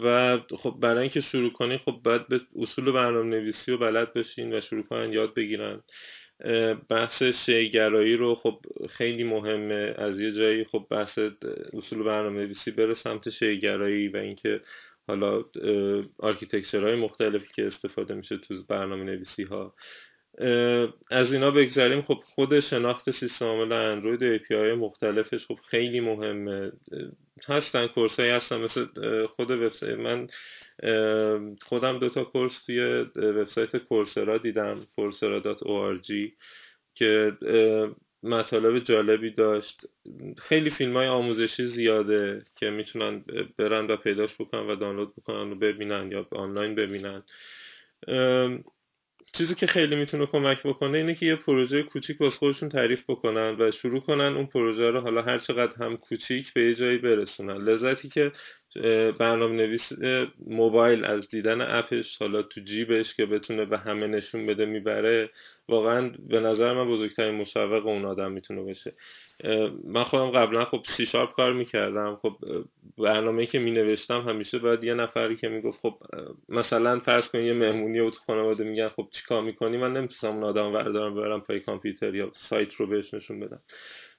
و 0.04 0.40
خب 0.58 0.78
برای 0.82 1.02
اینکه 1.02 1.22
شروع 1.22 1.52
کنین 1.52 1.78
خب 1.78 1.92
باید 2.04 2.28
به 2.28 2.42
اصول 2.56 2.92
برنامه 2.92 3.30
نویسی 3.38 3.72
و 3.72 3.78
بلد 3.78 4.14
بشین 4.14 4.54
و 4.54 4.62
شروع 4.62 4.84
کنن 4.84 5.14
یاد 5.14 5.34
بگیرن. 5.34 5.84
بحث 6.90 7.24
شیگرایی 7.24 8.16
رو 8.16 8.36
خب 8.36 8.60
خیلی 8.90 9.24
مهمه. 9.24 9.94
از 9.98 10.20
یه 10.20 10.32
جایی 10.32 10.64
خب 10.64 10.88
بحث 10.90 11.20
اصول 11.74 12.04
برنامه 12.04 12.40
نویسی 12.40 12.72
بره 12.72 12.94
سمت 12.94 13.30
شیگرایی 13.30 14.08
و 14.08 14.18
اینکه 14.18 14.62
حالا 15.08 15.46
های 16.74 16.96
مختلفی 16.96 17.54
که 17.54 17.68
استفاده 17.68 18.14
میشه 18.14 18.38
تو 18.38 18.64
برنامه 18.68 19.04
نویسی 19.04 19.44
ها 19.44 19.74
از 21.12 21.34
اینا 21.34 21.52
بگذاریم 21.52 22.02
خب 22.02 22.20
خود 22.26 22.60
شناخت 22.60 23.12
سیستم 23.12 23.46
عامل 23.46 23.72
اندروید 23.72 24.44
API 24.44 24.52
های 24.52 24.74
مختلفش 24.74 25.46
خب 25.46 25.60
خیلی 25.68 26.00
مهمه. 26.00 26.72
هستن 27.48 27.88
کورس 27.88 28.20
هستن 28.20 28.58
مثل 28.58 28.86
خود 29.26 29.52
وبسایت. 29.52 29.98
من 29.98 30.28
خودم 31.62 32.00
دوتا 32.00 32.24
کورس 32.24 32.66
توی 32.66 32.80
وبسایت 33.16 33.78
کورسرا 33.78 34.38
دیدم 34.38 34.88
coursera.org 35.00 36.32
که 36.96 37.38
مطالب 38.24 38.80
جالبی 38.80 39.32
داشت. 39.32 39.82
خیلی 40.38 40.70
فیلم 40.70 40.98
های 40.98 41.08
آموزشی 41.08 41.66
زیاده 41.66 42.46
که 42.56 42.70
می‌تونن 42.70 43.24
برن 43.58 43.88
و 43.88 43.96
پیداش 43.96 44.36
بکنن 44.40 44.68
و 44.68 44.76
دانلود 44.76 45.16
بکنن 45.16 45.52
و 45.52 45.56
ببینن 45.56 46.12
یا 46.12 46.28
آنلاین 46.32 46.76
ببینن. 46.76 47.24
چیزی 49.34 49.56
که 49.56 49.68
خیلی 49.68 49.96
می‌تونه 49.96 50.26
کمک 50.26 50.64
بکنه 50.64 50.98
اینه 50.98 51.16
که 51.16 51.26
یه 51.26 51.36
پروژه 51.36 51.84
کوچیک 51.84 52.22
واسه 52.22 52.38
خودشون 52.38 52.70
تعریف 52.70 53.04
بکنن 53.08 53.56
و 53.60 53.72
شروع 53.72 54.00
کنن 54.00 54.36
اون 54.36 54.46
پروژه 54.46 54.92
رو 54.92 55.00
حالا 55.00 55.22
هر 55.22 55.40
چقدر 55.40 55.84
هم 55.86 55.98
کوچیک 55.98 56.54
به 56.54 56.62
یه 56.62 56.76
جایی 56.76 56.98
برسونن. 56.98 57.58
لذتی 57.58 58.10
که 58.10 58.32
برنامه 59.20 59.56
نویس 59.56 59.92
موبایل 60.48 61.06
از 61.06 61.30
دیدن 61.30 61.62
اپش 61.62 62.18
حالا 62.18 62.42
تو 62.42 62.62
جیبش 62.62 63.16
که 63.16 63.26
بتونه 63.26 63.66
به 63.66 63.78
همه 63.78 64.08
نشون 64.08 64.46
بده 64.46 64.66
می‌بره. 64.66 65.30
واقعا 65.70 66.12
به 66.30 66.40
نظر 66.40 66.74
من 66.74 66.88
بزرگترین 66.90 67.36
مشوق 67.36 67.88
اون 67.88 68.06
آدم 68.06 68.32
می‌تونه 68.32 68.62
باشه. 68.62 68.94
من 69.84 70.04
خودم 70.04 70.30
قبلا 70.32 70.66
خب 70.66 70.84
سی 70.88 71.06
شارپ 71.06 71.34
کار 71.34 71.54
می‌کردم. 71.54 72.20
خب 72.22 72.36
برنامه 72.98 73.46
که 73.46 73.60
می 73.60 73.72
نوشتم 73.72 74.22
همیشه 74.22 74.60
باید 74.60 74.84
یه 74.84 74.94
نفری 74.94 75.36
که 75.36 75.50
می‌گفت 75.50 75.80
خب 75.82 75.96
مثلا 76.50 77.00
فرض 77.00 77.30
کن 77.30 77.40
یه 77.40 77.54
مهمونی 77.54 78.00
و 78.00 78.10
تو 78.10 78.20
خانواده 78.28 78.64
میگن 78.64 78.90
خب 78.90 79.08
چیکار 79.12 79.42
می‌کنی؟ 79.42 79.78
من 79.78 79.94
نمی‌تونم 79.94 80.34
اون 80.34 80.44
آدم 80.44 80.74
بردارم 80.74 81.16
ببرم 81.16 81.42
پای 81.42 81.60
کامپیوتر 81.60 82.16
یا 82.16 82.32
سایت 82.36 82.74
رو 82.74 82.88
بهش 82.88 83.14
نشون 83.14 83.40
بدم. 83.40 83.62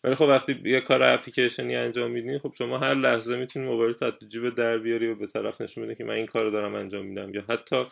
ولی 0.04 0.14
خب 0.14 0.24
وقتی 0.24 0.60
یه 0.64 0.80
کار 0.80 1.02
اپلیکیشنی 1.02 1.76
انجام 1.76 2.10
میدین 2.10 2.38
خب 2.38 2.54
شما 2.58 2.78
هر 2.78 2.94
لحظه 2.94 3.36
می‌تونی 3.36 3.66
موبایل 3.66 3.92
تو 3.92 4.12
جیب 4.28 4.54
در 4.54 4.78
بیاری 4.78 5.06
و 5.06 5.14
به 5.14 5.26
طرف 5.26 5.60
نشون 5.60 5.84
بدی 5.84 5.94
که 5.94 6.04
من 6.04 6.14
این 6.14 6.26
کار 6.26 6.50
دارم 6.50 6.74
انجام 6.74 7.06
میدم. 7.06 7.34
یا 7.34 7.44
حتی 7.48 7.84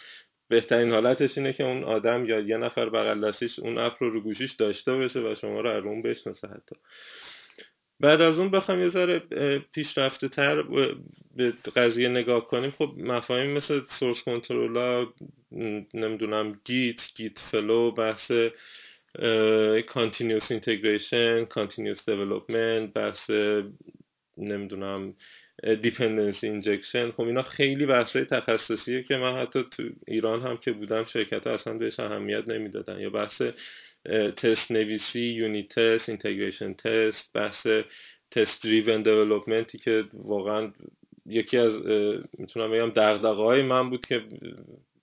بهترین 0.49 0.93
حالتش 0.93 1.39
اینه 1.39 1.53
که 1.53 1.65
اون 1.65 1.85
آدم 1.85 2.25
یا 2.25 2.41
یه 2.41 2.57
نفر 2.57 2.89
بغل 2.89 3.29
دستیش 3.29 3.59
اون 3.59 3.79
اپ 3.79 4.03
رو 4.03 4.11
رو 4.11 4.21
گوشیش 4.21 4.53
داشته 4.53 4.93
باشه 4.93 5.21
و 5.21 5.35
شما 5.35 5.61
رو 5.61 5.89
اون 5.89 6.03
بشناسه 6.03 6.49
حتی. 6.49 6.77
بعد 8.01 8.21
از 8.21 8.39
اون 8.39 8.51
بخوام 8.51 8.81
یه 8.81 8.89
ذره 8.89 9.19
پیشرفته 9.75 10.29
تر 10.29 10.63
به 11.37 11.53
قضیه 11.77 12.09
نگاه 12.09 12.49
کنیم. 12.49 12.71
خب 12.71 12.95
مفاهیم 12.99 13.51
مثل 13.51 13.81
source 13.85 14.23
control 14.23 15.07
نمی‌دونم 15.95 16.61
Git 16.65 17.01
Git 17.17 17.39
flow 17.39 17.91
بحث 17.91 18.33
continuous 19.89 20.51
integration 20.51 21.45
continuous 21.45 22.09
development 22.09 22.93
بحث 22.93 23.31
نمی‌دونم 24.37 25.15
dependency 25.83 26.47
injection 26.47 27.11
خب 27.11 27.21
اینا 27.21 27.43
خیلی 27.43 27.87
بحثای 27.87 28.25
تخصصیه 28.25 29.03
که 29.03 29.17
من 29.17 29.37
حتی 29.37 29.65
تو 29.71 29.83
ایران 30.07 30.43
هم 30.43 30.57
که 30.57 30.73
بودم 30.73 31.05
شرکت 31.05 31.47
ها 31.47 31.55
اصلا 31.55 31.75
بهش 31.79 32.01
اهمیت 32.01 32.49
نمی‌دادن. 32.49 33.01
یا 33.01 33.11
بحث 33.11 33.43
تست 34.37 34.71
نویسی 34.71 35.21
unit 35.21 35.69
test 35.69 36.09
integration 36.09 36.73
test 36.73 37.33
بحث 37.35 37.67
test 38.31 38.65
driven 38.65 39.03
development 39.03 39.73
ی 39.73 39.79
که 39.79 40.05
واقعا 40.13 40.73
یکی 41.27 41.59
از 41.59 41.73
می‌تونم 42.39 42.71
بگم 42.71 42.91
دغدغه 42.91 43.43
های 43.43 43.63
من 43.63 43.91
بود 43.91 44.07
که 44.07 44.23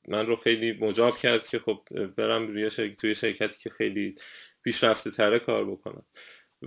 من 0.08 0.26
رو 0.26 0.36
خیلی 0.36 0.72
مجاب 0.72 1.18
کرد 1.18 1.48
که 1.48 1.60
خب 1.60 1.80
برم 2.18 2.48
روی 2.48 2.70
توی 2.70 3.16
شرکتی 3.16 3.56
که 3.60 3.70
خیلی 3.70 4.16
پیشرفته 4.64 5.12
تره 5.12 5.40
کار 5.40 5.66
بکنم. 5.66 6.04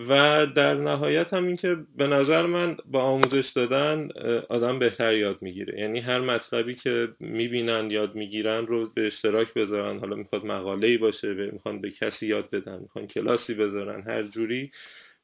و 0.09 0.46
در 0.46 0.74
نهایت 0.74 1.35
هم 1.35 1.46
اینکه 1.46 1.77
به 1.96 2.07
نظر 2.07 2.46
من 2.46 2.77
با 2.85 3.03
آموزش 3.03 3.48
دادن 3.48 4.09
آدم 4.48 4.79
بهتر 4.79 5.16
یاد 5.16 5.42
می‌گیره. 5.42 5.81
یعنی 5.81 6.01
هر 6.01 6.20
مطلبی 6.20 6.74
که 6.74 7.09
می‌بینن 7.20 7.90
یاد 7.90 8.14
می‌گیرن 8.14 8.66
رو 8.66 8.90
به 8.94 9.07
اشتراک 9.07 9.55
بذارن. 9.55 9.98
حالا 9.98 10.16
می‌خواد 10.16 10.44
مقاله 10.44 10.88
ای 10.88 10.96
باشه 10.96 11.35
می‌خوان 11.35 11.81
به 11.81 11.90
کسی 11.90 12.27
یاد 12.27 12.51
بدن 12.51 12.79
می‌خوان 12.79 13.07
کلاسی 13.07 13.55
بذارن 13.55 14.03
هر 14.03 14.22
جوری. 14.22 14.70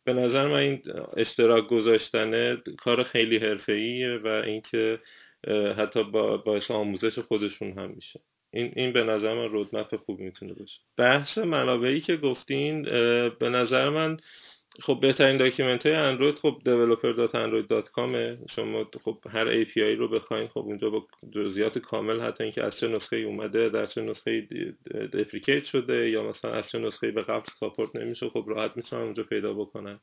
به 0.05 0.13
نظر 0.13 0.47
من 0.47 0.55
این 0.55 0.83
اشتراک 1.17 1.67
گذاشتن 1.67 2.57
کار 2.79 3.03
خیلی 3.03 3.37
حرفه‌ایه 3.37 4.17
و 4.17 4.27
اینکه 4.27 4.99
حتی 5.77 6.05
با 6.05 6.37
باعث 6.37 6.71
آموزش 6.71 7.19
خودشون 7.19 7.79
هم 7.79 7.91
میشه. 7.91 8.21
این 8.53 8.73
این 8.77 8.93
به 8.93 9.05
نظر 9.05 9.35
من 9.35 9.49
roadmap 9.49 9.97
خوب 9.97 10.21
می‌تونه 10.21 10.55
باشه. 10.55 10.81
بحث 10.97 11.39
منابعی 11.39 12.01
که 12.01 12.17
گفتین 12.17 12.83
به 13.39 13.49
نظر 13.49 13.89
من 13.89 14.17
خب 14.83 14.99
بهترین 15.03 15.37
document 15.37 15.87
های 15.87 15.95
اندروید 15.95 16.39
خب 16.39 16.59
developer.android.com 16.65 18.13
شما 18.55 18.91
خب 19.05 19.19
هر 19.31 19.65
API 19.65 19.99
رو 19.99 20.09
بخواین 20.09 20.49
خب 20.49 20.59
اونجا 20.59 20.91
با 20.91 21.07
جزئیات 21.33 21.79
کامل 21.79 22.21
حتی 22.21 22.45
اینکه 22.45 22.63
از 22.65 22.79
چه 22.79 22.89
نسخه 22.89 23.17
اومده 23.17 23.69
در 23.69 23.87
چه 23.87 24.03
نسخه 24.03 24.49
deprecate 25.13 25.65
شده 25.65 26.11
یا 26.11 26.23
مثلا 26.23 26.53
از 26.53 26.71
چه 26.71 26.79
نسخه 26.79 27.11
به 27.11 27.23
قبل 27.23 27.45
support 27.61 27.97
نمیشه 27.97 28.29
خب 28.29 28.45
راحت 28.49 28.77
می‌تونن 28.77 29.03
اونجا 29.03 29.23
پیدا 29.23 29.55
بکنن. 29.55 30.01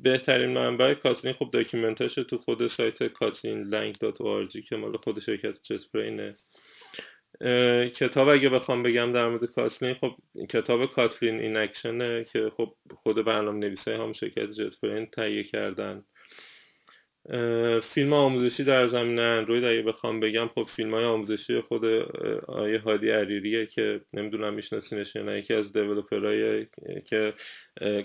بهترین 0.00 0.50
منبع 0.50 0.94
کاتلین 0.94 1.34
خب 1.34 1.50
document 1.52 2.02
اش 2.02 2.14
تو 2.14 2.38
خود 2.38 2.66
سایت 2.66 3.08
kotlinlang.org 3.08 4.68
که 4.68 4.76
مال 4.76 4.96
خود 4.96 5.20
شرکت 5.20 5.62
JetBrains 5.62 6.29
ه 6.29 6.36
کتاب 7.96 8.28
اگه 8.28 8.48
بخوام 8.48 8.82
بگم 8.82 9.12
در 9.12 9.28
مورد 9.28 9.44
کاتلین 9.44 9.94
خب 9.94 10.16
کتاب 10.50 10.86
Kotlin 10.86 11.40
in 11.40 11.56
Action 11.56 12.14
ه 12.14 12.24
که 12.24 12.50
خب 12.56 12.74
خود 12.94 13.24
برنامه 13.24 13.58
نویسای 13.58 13.94
هم 13.94 14.12
شرکت 14.12 14.50
Jet 14.50 15.10
تهیه 15.12 15.44
کردن. 15.44 16.04
فیلم 17.80 18.12
آموزشی 18.12 18.64
در 18.64 18.86
زمین 18.86 19.18
اندروید 19.18 19.64
اگه 19.64 19.82
بخوام 19.82 20.20
بگم 20.20 20.48
خب 20.54 20.68
فیلم 20.76 20.94
های 20.94 21.04
آموزشی 21.04 21.60
خود 21.60 21.84
آقای 22.46 22.78
هادی 22.78 23.10
حریریه 23.10 23.66
که 23.66 24.00
نمی‌دونم 24.12 24.54
میشناسینش 24.54 25.16
یا 25.16 25.22
نه 25.22 25.38
یکی 25.38 25.54
از 25.54 25.72
developer 25.72 26.49
های 26.49 26.66
که 27.06 27.32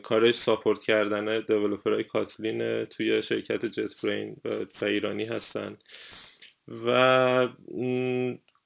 کارش 0.04 0.36
support 0.36 0.80
کردن 0.80 1.40
developer 1.40 1.92
های 1.92 2.04
کاتلین 2.04 2.86
توی 2.86 3.24
شرکت 3.24 3.66
JetBrains 3.66 4.36
و 4.82 4.86
ایرانی 4.86 5.26
هستن. 5.26 5.78
و 6.86 7.48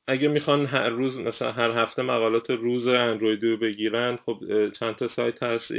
اگه 0.08 0.28
می‌خوان 0.28 0.66
هر 0.66 0.90
روز 0.90 1.18
مثلا 1.18 1.52
هر 1.52 1.72
هفته 1.72 2.02
مقالات 2.02 2.50
روز 2.50 2.88
اندرویدی 2.88 3.50
رو 3.50 3.58
بگیرن 3.58 4.16
خب 4.26 4.70
چند 4.70 4.96
تا 4.96 5.08
سایت 5.08 5.44
هست 5.44 5.72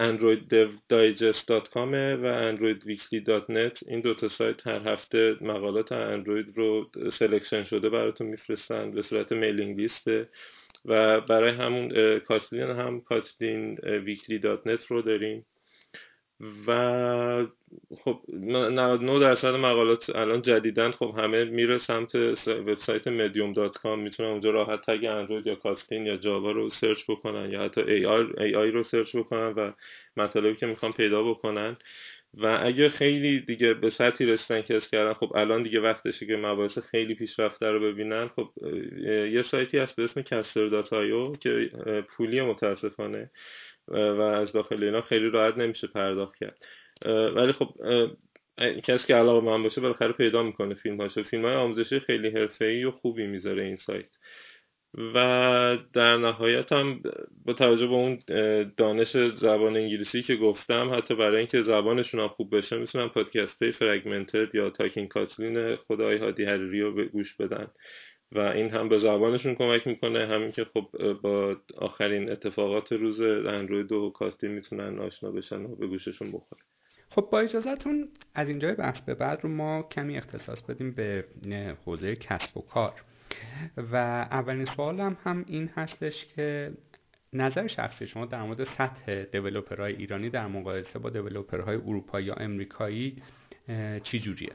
androiddevdigest.com 0.00 1.92
و 2.22 2.52
androidweekly.net 2.52 3.82
این 3.86 4.00
دو 4.00 4.14
تا 4.14 4.28
سایت 4.28 4.66
هر 4.66 4.88
هفته 4.88 5.36
مقالات 5.40 5.92
اندروید 5.92 6.56
رو 6.56 6.90
selection 7.12 7.64
شده 7.64 7.88
براتون 7.90 8.26
میفرستن 8.26 8.90
به 8.90 9.02
صورت 9.02 9.32
mailing 9.32 9.80
list 9.80 10.18
ه 10.18 10.28
و 10.84 11.20
برای 11.20 11.50
همون 11.54 12.18
کاتلین 12.18 12.70
هم 12.70 13.00
Kotlin 13.00 13.74
Weekly 13.74 14.38
رو 14.88 15.02
داریم. 15.02 15.46
و 16.66 17.46
خب 18.04 18.20
99 18.32 19.20
درصد 19.20 19.54
مقالات 19.54 20.10
الان 20.16 20.42
جدیدن 20.42 20.90
خب 20.90 21.14
همه 21.18 21.44
میره 21.44 21.78
سمت 21.78 22.14
وبسایت 22.46 23.02
medium 23.04 23.56
dot 23.56 23.78
com 23.78 24.00
می‌تونن 24.00 24.28
اونجا 24.28 24.50
راحت 24.50 24.90
tag 24.90 25.04
اندروید 25.04 25.46
یا 25.46 25.54
کاتلین 25.54 26.06
یا 26.06 26.16
جاوا 26.16 26.50
رو 26.52 26.70
search 26.70 27.02
بکنن 27.08 27.50
یا 27.50 27.62
حتی 27.62 27.80
AI 27.80 28.70
رو 28.70 28.82
search 28.82 29.16
بکنن 29.16 29.52
و 29.52 29.72
مطالبی 30.16 30.56
که 30.56 30.66
می‌خوان 30.66 30.92
پیدا 30.92 31.22
بکنن. 31.22 31.76
و 32.34 32.58
اگه 32.62 32.88
خیلی 32.88 33.40
دیگه 33.40 33.74
به 33.74 33.90
سطحی 33.90 34.26
رسیدن 34.26 34.62
که 34.62 34.80
کردن 34.92 35.12
خب 35.12 35.32
الان 35.36 35.62
دیگه 35.62 35.80
وقتشه 35.80 36.26
که 36.26 36.36
مباحث 36.36 36.78
خیلی 36.78 37.14
پیشرفته 37.14 37.66
رو 37.66 37.80
ببینن. 37.80 38.28
خب 38.28 38.50
یه 39.32 39.42
سایتی 39.42 39.78
هست 39.78 39.96
به 39.96 40.04
اسم 40.04 40.22
caster.io 40.22 41.32
که 41.32 41.70
پولیه 42.08 42.40
متاسفانه 42.40 43.30
و 43.90 44.20
از 44.20 44.52
داخل 44.52 44.84
اینا 44.84 45.00
خیلی 45.00 45.30
راحت 45.30 45.58
نمیشه 45.58 45.86
پرداخت 45.86 46.36
کرد. 46.36 46.64
ولی 47.36 47.52
خب 47.52 47.68
کسی 48.84 49.06
که 49.06 49.14
علاقه‌مند 49.14 49.62
باشه 49.62 49.80
بالاخره 49.80 50.12
پیدا 50.12 50.42
می‌کنه 50.42 50.74
فیلم 50.74 51.00
هاشو 51.00 51.22
فیلم 51.22 51.44
های 51.44 51.54
آموزشی 51.54 51.98
خیلی 51.98 52.28
حرفه‌ای 52.28 52.84
و 52.84 52.90
خوبی 52.90 53.26
می‌ذاره 53.26 53.62
این 53.62 53.76
سایت. 53.76 54.10
و 55.14 55.78
در 55.92 56.16
نهایت 56.16 56.72
هم 56.72 57.02
با 57.46 57.52
توجه 57.52 57.86
به 57.86 57.92
اون 57.92 58.18
دانش 58.76 59.16
زبان 59.16 59.76
انگلیسی 59.76 60.22
که 60.22 60.36
گفتم 60.36 60.94
حتی 60.94 61.14
برای 61.14 61.36
اینکه 61.36 61.62
زبانشون 61.62 62.20
هم 62.20 62.28
خوب 62.28 62.56
بشه 62.56 62.78
می‌تونن 62.78 63.08
پادکست 63.08 63.62
های 63.62 63.72
Fragmented 63.72 64.54
یا 64.54 64.70
Talking 64.70 65.08
Kotlin 65.08 65.76
آقای 65.76 66.16
هادی 66.16 66.44
حریری 66.44 66.80
رو 66.80 67.04
گوش 67.04 67.36
بدن. 67.36 67.66
و 68.32 68.38
این 68.38 68.70
هم 68.70 68.88
به 68.88 68.98
زبانشون 68.98 69.54
کمک 69.54 69.86
می‌کنه. 69.86 70.26
همین 70.26 70.52
که 70.52 70.64
خب 70.64 71.12
با 71.22 71.56
آخرین 71.78 72.30
اتفاقات 72.30 72.92
روز 72.92 73.20
اندروید 73.20 73.92
و 73.92 74.10
کاستی 74.10 74.48
می‌تونن 74.48 74.98
آشنا 74.98 75.30
بشن 75.30 75.62
و 75.64 75.76
به 75.76 75.86
گوششون 75.86 76.32
بخوره. 76.32 76.62
خب 77.10 77.28
با 77.32 77.40
اجازهتون 77.40 78.08
از 78.34 78.48
اینجای 78.48 78.74
بحث 78.74 79.00
به 79.00 79.14
بعد 79.14 79.40
رو 79.42 79.48
ما 79.50 79.82
کمی 79.82 80.16
اختصاص 80.16 80.60
بدیم 80.60 80.92
به 80.92 81.24
حوزه 81.84 82.16
کسب 82.16 82.56
و 82.56 82.60
کار. 82.60 82.92
و 83.76 83.96
اولین 84.30 84.64
سوالم 84.64 85.16
هم 85.24 85.44
این 85.48 85.70
هستش 85.76 86.26
که 86.36 86.72
نظر 87.32 87.66
شخصی 87.66 88.06
شما 88.06 88.26
در 88.26 88.42
مورد 88.42 88.64
سطح 88.64 89.24
دیولوپرهای 89.24 89.96
ایرانی 89.96 90.30
در 90.30 90.46
مقایسه 90.46 90.98
با 90.98 91.10
دیولوپرهای 91.10 91.76
اروپایی 91.76 92.26
یا 92.26 92.34
امریکایی 92.34 93.22
چی 94.02 94.18
جوریه؟ 94.18 94.52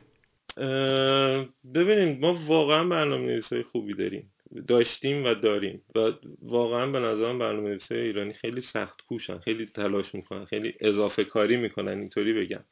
ببینید 1.76 2.22
ما 2.22 2.34
واقعا 2.34 2.84
برنامه 2.84 3.26
نویسای 3.26 3.64
خوبی 3.64 3.94
داریم. 3.94 4.32
داشتیم 4.68 5.26
و 5.26 5.34
داریم. 5.34 5.82
و 5.96 6.12
واقعا 6.42 6.88
به 6.92 7.00
نظرم 7.00 7.40
برنامه 7.40 7.70
نویسای 7.70 8.00
ایرانی 8.00 8.34
خیلی 8.34 8.62
سخت 8.62 9.02
کوشن 9.02 9.40
خیلی 9.40 9.66
تلاش 9.66 10.16
می‌کنن 10.16 10.46
خیلی 10.46 10.74
اضافه 10.80 11.24
کاری 11.24 11.58
می‌کنن 11.58 12.00
اینطوری 12.00 12.34
بگم. 12.34 12.64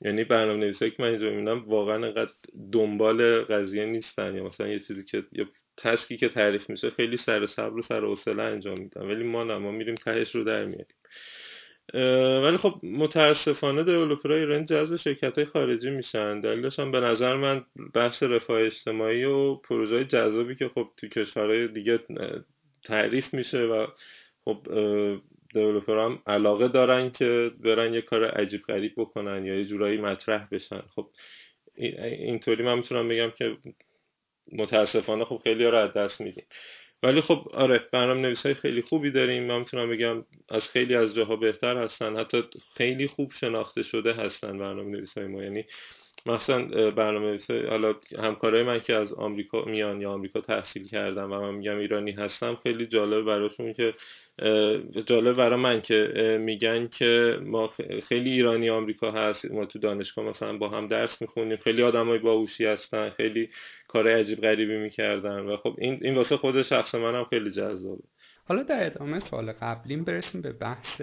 یعنی 0.00 0.24
برنامه 0.24 0.60
نویسایی 0.60 0.90
که 0.90 1.02
من 1.02 1.08
اینجا 1.08 1.30
می‌بینم 1.30 1.64
واقعا 1.68 2.06
انقدر 2.06 2.32
دنبال 2.72 3.42
قضیه 3.44 3.84
نیستن. 3.84 4.34
یا 4.36 4.44
مثلا 4.44 4.68
یه 4.68 4.78
چیزی 4.78 5.04
که 5.04 5.24
یا 5.32 5.46
تسکی 5.76 6.16
که 6.16 6.28
تعریف 6.28 6.70
میشه 6.70 6.90
خیلی 6.90 7.16
سر 7.16 7.46
صبر 7.46 7.78
و 7.78 7.82
سر 7.82 8.00
حوصله 8.00 8.42
انجام 8.42 8.78
میدن. 8.78 9.02
ولی 9.02 9.24
ما 9.24 9.44
نه 9.44 9.58
ما 9.58 9.70
میریم 9.70 9.94
تهش 9.94 10.34
رو 10.34 10.44
در 10.44 10.64
میاریم. 10.64 10.96
ولی 12.44 12.56
خب 12.56 12.80
متاسفانه 12.82 13.84
دیولوپرهای 13.84 14.40
ایرانی 14.40 14.64
جذب 14.64 14.96
شرکت 14.96 15.34
های 15.34 15.44
خارجی 15.44 15.90
میشن. 15.90 16.40
دلیلش 16.40 16.78
هم 16.78 16.92
به 16.92 17.00
نظر 17.00 17.36
من 17.36 17.64
بحث 17.94 18.22
رفاه 18.22 18.60
اجتماعی 18.60 19.24
و 19.24 19.54
پروژه 19.54 20.04
جذابی 20.04 20.54
که 20.54 20.68
خب 20.68 20.88
تو 20.96 21.08
کشورهای 21.08 21.68
دیگه 21.68 21.98
تعریف 22.84 23.34
میشه 23.34 23.64
و 23.64 23.86
خب 24.44 24.66
دیولوپر 25.54 25.98
هم 25.98 26.22
علاقه 26.26 26.68
دارن 26.68 27.10
که 27.10 27.50
برن 27.60 27.94
یه 27.94 28.02
کار 28.02 28.24
عجیب 28.24 28.62
غریب 28.62 28.92
بکنن 28.96 29.46
یا 29.46 29.54
یه 29.54 29.64
جورایی 29.64 29.98
مطرح 30.00 30.48
بشن. 30.50 30.82
خب 30.94 31.10
اینطوری 31.74 32.64
من 32.64 32.74
می‌تونم 32.74 33.08
بگم 33.08 33.30
که 33.30 33.56
متاسفانه 34.52 35.24
خب 35.24 35.40
خیلی 35.44 35.66
از 35.66 35.92
دست 35.92 36.20
میدیم. 36.20 36.44
ولی 37.02 37.20
خب 37.20 37.48
آره 37.54 37.88
برنامه 37.92 38.20
نویس 38.20 38.46
های 38.46 38.54
خیلی 38.54 38.82
خوبی 38.82 39.10
داریم. 39.10 39.44
من 39.46 39.58
می‌تونم 39.58 39.90
بگم 39.90 40.24
از 40.48 40.68
خیلی 40.68 40.94
از 40.94 41.14
جاها 41.14 41.36
بهتر 41.36 41.78
هستن. 41.84 42.16
حتی 42.16 42.42
خیلی 42.76 43.08
خوب 43.08 43.32
شناخته 43.32 43.82
شده 43.82 44.12
هستن 44.14 44.58
برنامه 44.58 44.90
نویس 44.90 45.18
های 45.18 45.26
ما. 45.26 45.42
یعنی 45.42 45.64
مثلا 46.26 46.90
برنامه 46.90 47.38
حالا 47.68 47.94
همکارای 48.18 48.62
من 48.62 48.80
که 48.80 48.94
از 48.94 49.12
آمریکا 49.14 49.64
میان 49.64 50.00
یا 50.00 50.12
آمریکا 50.12 50.40
تحصیل 50.40 50.88
کردم 50.88 51.32
و 51.32 51.40
من 51.40 51.54
میگم 51.54 51.78
ایرانی 51.78 52.12
هستم 52.12 52.54
خیلی 52.62 52.86
جالب 52.86 53.24
براشون 53.24 53.72
که 53.72 53.94
جالب 55.06 55.32
برای 55.36 55.60
من 55.60 55.80
که 55.80 56.38
میگن 56.40 56.88
که 56.88 57.38
ما 57.42 57.70
خیلی 58.08 58.30
ایرانی 58.30 58.70
آمریکا 58.70 59.10
هست 59.10 59.50
ما 59.50 59.66
تو 59.66 59.78
دانشگاه 59.78 60.24
مثلا 60.24 60.58
با 60.58 60.68
هم 60.68 60.88
درس 60.88 61.22
می‌خونیم 61.22 61.56
خیلی 61.56 61.82
آدمای 61.82 62.18
باهوشی 62.18 62.64
هستن 62.64 63.10
خیلی 63.10 63.50
کار 63.88 64.08
عجیب 64.08 64.40
غریبی 64.40 64.76
می‌کردن 64.76 65.38
و 65.40 65.56
خب 65.56 65.74
این 65.78 65.98
این 66.02 66.14
واسه 66.14 66.36
خود 66.36 66.62
شخص 66.62 66.94
منم 66.94 67.24
خیلی 67.24 67.50
جذابه. 67.50 68.02
حالا 68.48 68.62
در 68.62 68.86
ادامه 68.86 69.20
سوال 69.20 69.52
قبلیم 69.52 70.04
برسیم 70.04 70.40
به 70.40 70.52
بحث 70.52 71.00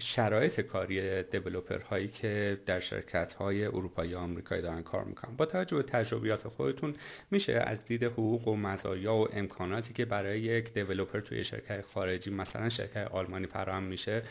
شرایط 0.00 0.60
کاری 0.60 1.22
دیولوپر 1.22 1.78
هایی 1.78 2.08
که 2.08 2.60
در 2.66 2.80
شرکت 2.80 3.32
های 3.32 3.64
اروپایی 3.64 4.14
آمریکایی 4.14 4.62
دارن 4.62 4.82
کار 4.82 5.04
می‌کنن. 5.04 5.36
با 5.36 5.46
توجه 5.46 5.76
به 5.76 5.82
تجربیات 5.82 6.48
خودتون 6.48 6.94
میشه 7.30 7.52
از 7.52 7.84
دید 7.84 8.04
حقوق 8.04 8.48
و 8.48 8.56
مزایا 8.56 9.14
و 9.14 9.28
امکاناتی 9.32 9.94
که 9.94 10.04
برای 10.04 10.40
یک 10.40 10.74
دیولوپر 10.74 11.20
توی 11.20 11.44
شرکت 11.44 11.84
خارجی 11.94 12.30
مثلا 12.30 12.68
شرکت 12.68 13.08
آلمانی 13.10 13.46
فراهم 13.46 13.82
میشه 13.82 14.22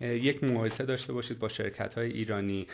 یک 0.00 0.44
مقایسه 0.44 0.84
داشته 0.84 1.12
باشید 1.12 1.38
با 1.38 1.48
شرکت 1.48 1.94
های 1.94 2.12
ایرانی 2.12 2.66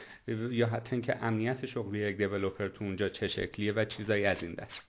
یا 0.50 0.66
حتی 0.66 0.88
اینکه 0.92 1.24
امنیت 1.24 1.66
شغلی 1.66 1.98
یک 1.98 2.16
دیولوپر 2.16 2.68
تو 2.68 2.84
اونجا 2.84 3.08
چه 3.08 3.28
شکلیه 3.28 3.72
و 3.72 3.84
چیزایی 3.84 4.24
از 4.24 4.42
این 4.42 4.54
دست؟ 4.54 4.80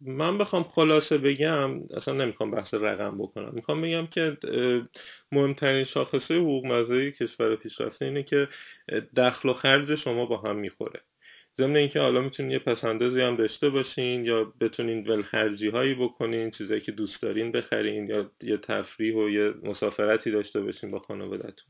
من 0.00 0.38
بخوام 0.38 0.62
خلاصه 0.62 1.18
بگم 1.18 1.80
اصلا 1.96 2.14
نمی‌خوام 2.14 2.50
بحث 2.50 2.74
رقم 2.74 3.18
بکنم. 3.18 3.50
می‌خوام 3.54 3.82
بگم 3.82 4.06
که 4.06 4.36
مهمترین 5.32 5.84
شاخصه 5.84 6.36
حقوق 6.36 6.66
مزایی 6.66 7.12
کشور 7.12 7.56
پیشرفته 7.56 8.04
اینه 8.04 8.22
که 8.22 8.48
دخل 9.16 9.48
و 9.48 9.52
خرج 9.52 9.94
شما 9.94 10.26
با 10.26 10.36
هم 10.36 10.56
می‌خوره. 10.56 11.00
ضمن 11.56 11.76
اینکه 11.76 12.00
حالا 12.00 12.20
می‌تونین 12.20 12.52
یه 12.52 12.58
پسندازی 12.58 13.20
هم 13.20 13.36
داشته 13.36 13.70
باشین 13.70 14.24
یا 14.24 14.52
بتونین 14.60 15.08
ولخرجی 15.08 15.68
هایی 15.68 15.94
بکنین 15.94 16.50
چیزایی 16.50 16.80
که 16.80 16.92
دوست 16.92 17.22
دارین 17.22 17.52
بخرین 17.52 18.08
یا 18.08 18.30
یه 18.42 18.56
تفریح 18.56 19.16
و 19.16 19.28
یه 19.28 19.54
مسافرتی 19.62 20.30
داشته 20.30 20.60
باشین 20.60 20.90
با 20.90 20.98
خانوادتون 20.98 21.66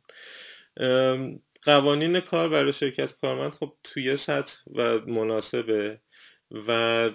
قوانین 1.63 2.21
کار 2.21 2.49
برای 2.49 2.73
شرکت 2.73 3.13
کارمند 3.21 3.51
خب 3.53 3.73
توی 3.85 4.17
سطح 4.17 4.55
و 4.75 4.99
مناسبه 4.99 6.01
و 6.69 7.11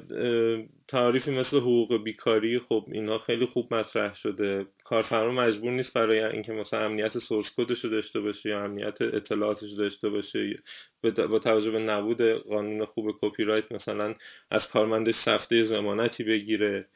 تعریفی 0.88 1.32
مثل 1.32 1.58
حقوق 1.58 2.04
بیکاری 2.04 2.60
خب 2.60 2.86
اینها 2.92 3.20
خیلی 3.20 3.46
خوب 3.46 3.74
مطرح 3.74 4.16
شده. 4.16 4.66
کارفرما 4.84 5.32
مجبور 5.32 5.72
نیست 5.72 5.94
برای 5.94 6.24
اینکه 6.24 6.54
مثلا 6.54 6.86
امنیت 6.86 7.18
سورس 7.18 7.52
کدش 7.58 7.84
رو 7.84 7.90
داشته 7.90 8.20
باشه 8.20 8.50
یا 8.50 8.64
امنیت 8.64 9.02
اطلاعاتش 9.02 9.72
رو 9.72 9.78
داشته 9.78 10.10
باشه 10.10 10.56
با 11.04 11.40
توجه 11.40 11.72
به 11.72 11.80
نبود 11.80 12.22
قانون 12.22 12.86
خوب 12.86 13.16
کپی 13.22 13.44
رایت 13.44 13.72
مثلا 13.72 14.16
از 14.52 14.68
کارمندش 14.68 15.16
سفته 15.16 15.64
زمانتی 15.64 16.24
بگیره. 16.24 16.88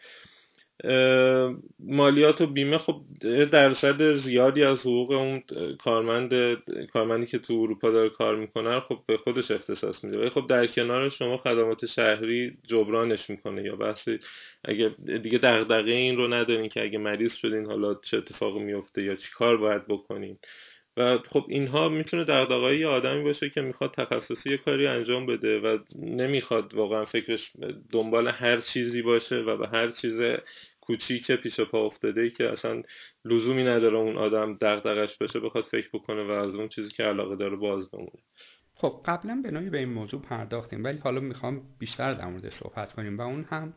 مالیات 1.79 2.41
و 2.41 2.47
بیمه 2.47 2.77
خب 2.77 3.01
درصد 3.51 4.11
زیادی 4.15 4.63
از 4.63 4.81
حقوق 4.81 5.11
اون 5.11 5.43
کارمند 5.79 6.33
کارمندی 6.93 7.25
که 7.25 7.39
تو 7.39 7.53
اروپا 7.53 7.91
داره 7.91 8.09
کار 8.09 8.35
می‌کنه 8.35 8.79
خب 8.79 8.99
به 9.07 9.17
خودش 9.17 9.51
اختصاص 9.51 10.03
میده. 10.03 10.17
ولی 10.19 10.29
خب 10.29 10.47
در 10.47 10.67
کنار 10.67 11.09
شما 11.09 11.37
خدمات 11.37 11.85
شهری 11.85 12.57
جبرانش 12.67 13.29
می‌کنه 13.29 13.63
یا 13.63 13.75
بحثی 13.75 14.19
اگه 14.65 14.95
دیگه 15.23 15.37
دغدغه 15.37 15.91
این 15.91 16.17
رو 16.17 16.33
ندارین 16.33 16.69
که 16.69 16.83
اگه 16.83 16.97
مریض 16.97 17.33
شدین 17.33 17.65
حالا 17.65 17.95
چه 17.95 18.17
اتفاقی 18.17 18.59
میفته 18.59 19.03
یا 19.03 19.15
چی 19.15 19.31
کار 19.35 19.57
باید 19.57 19.87
بکنین. 19.87 20.37
و 20.97 21.17
خب 21.17 21.45
اینها 21.49 21.89
می‌تونه 21.89 22.23
دغدغه‌ای 22.23 22.79
یه 22.79 22.87
آدمی 22.87 23.23
باشه 23.23 23.49
که 23.49 23.61
می‌خواد 23.61 23.91
تخصصی 23.91 24.49
یه 24.49 24.57
کاری 24.57 24.87
انجام 24.87 25.25
بده 25.25 25.59
و 25.59 25.77
نمی‌خواد 25.95 26.73
واقعا 26.73 27.05
فکرش 27.05 27.51
دنبال 27.93 28.27
هر 28.27 28.59
چیزی 28.61 29.01
باشه 29.01 29.35
و 29.35 29.57
به 29.57 29.67
هر 29.67 29.91
چیز 29.91 30.21
کوچیک 30.81 31.31
پیش 31.31 31.59
پا 31.59 31.85
افتاده 31.85 32.21
ای 32.21 32.29
که 32.29 32.51
اصلا 32.51 32.83
لزومی 33.25 33.63
نداره 33.63 33.97
اون 33.97 34.17
آدم 34.17 34.57
دغدغش 34.61 35.17
بشه 35.17 35.39
بخواد 35.39 35.63
فکر 35.63 35.89
بکنه 35.93 36.23
و 36.23 36.31
از 36.31 36.55
اون 36.55 36.67
چیزی 36.67 36.91
که 36.91 37.03
علاقه 37.03 37.35
داره 37.35 37.55
باز 37.55 37.91
بمونه. 37.91 38.19
خب 38.75 39.01
قبلا 39.05 39.41
به 39.43 39.51
نوعی 39.51 39.69
به 39.69 39.77
این 39.77 39.89
موضوع 39.89 40.21
پرداختیم 40.21 40.83
ولی 40.83 40.97
حالا 40.97 41.19
می‌خوام 41.19 41.61
بیشتر 41.79 42.13
در 42.13 42.25
مورد 42.25 42.49
صحبت 42.49 42.93
کنیم 42.93 43.17
و 43.17 43.21
اون 43.21 43.43
هم 43.49 43.73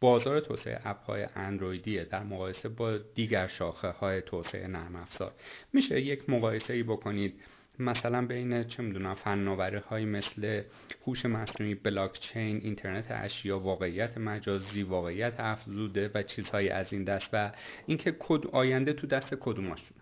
بازار 0.00 0.40
توسعه 0.40 0.80
اپ 0.84 1.04
های 1.04 1.26
اندرویدیه 1.34 2.04
در 2.04 2.22
مقایسه 2.22 2.68
با 2.68 2.98
دیگر 2.98 3.46
شاخه 3.46 3.88
های 3.88 4.22
توسعه 4.22 4.66
نرم 4.66 4.96
افزار. 4.96 5.32
میشه 5.72 6.00
یک 6.00 6.30
مقایسه 6.30 6.74
ای 6.74 6.82
بکنید 6.82 7.40
مثلا 7.78 8.26
بین 8.26 8.64
چه 8.64 8.82
می‌دونم 8.82 9.14
فناوری 9.14 9.76
های 9.76 10.04
مثل 10.04 10.62
هوش 11.06 11.26
مصنوعی 11.26 11.74
بلاکچین 11.74 12.56
اینترنت 12.56 13.06
اشیا 13.10 13.58
واقعیت 13.58 14.18
مجازی 14.18 14.82
واقعیت 14.82 15.34
افزوده 15.38 16.10
و 16.14 16.22
چیزهای 16.22 16.68
از 16.68 16.92
این 16.92 17.04
دست 17.04 17.28
و 17.32 17.52
اینکه 17.86 18.16
کد 18.18 18.46
آینده 18.46 18.92
تو 18.92 19.06
دست 19.06 19.34
کدوماشونه 19.34 20.00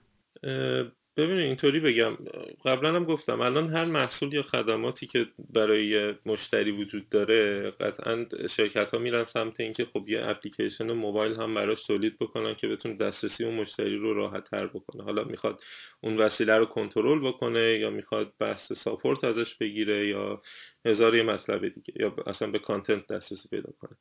ببینید 1.17 1.45
اینطوری 1.47 1.81
بگم. 1.81 2.17
قبلا 2.65 2.95
هم 2.95 3.05
گفتم 3.05 3.41
الان 3.41 3.71
هر 3.71 3.85
محصول 3.85 4.33
یا 4.33 4.43
خدماتی 4.43 5.07
که 5.07 5.27
برای 5.51 6.15
مشتری 6.27 6.71
وجود 6.71 7.09
داره 7.09 7.71
قطعا 7.71 8.27
شرکت 8.51 8.91
ها 8.91 8.99
میرن 8.99 9.25
سمت 9.25 9.61
اینکه 9.61 9.85
خب 9.85 10.09
یه 10.09 10.27
اپلیکیشن 10.29 10.93
موبایل 10.93 11.35
هم 11.35 11.55
براش 11.55 11.87
تولید 11.87 12.19
بکنن 12.19 12.55
که 12.55 12.69
بتونه 12.69 12.97
دسترسی 12.97 13.45
اون 13.45 13.55
مشتری 13.55 13.97
رو 13.97 14.15
راحت 14.15 14.51
تر 14.51 14.67
بکنه. 14.67 15.05
حالا 15.05 15.25
می‌خواد 15.25 15.63
اون 16.01 16.17
وسیله 16.17 16.59
رو 16.59 16.67
کنترل 16.67 17.29
بکنه 17.29 17.79
یا 17.79 17.91
می‌خواد 17.91 18.33
بحث 18.39 18.73
support 18.73 19.25
ازش 19.25 19.55
بگیره 19.55 20.07
یا 20.09 20.43
هزار 20.85 21.17
یه 21.17 21.23
مطلب 21.23 21.69
دیگه 21.69 21.95
یا 21.97 22.15
اصلا 22.27 22.51
به 22.51 22.59
content 22.59 23.07
دسترسی 23.07 23.49
پیدا 23.49 23.73
کنه. 23.81 23.97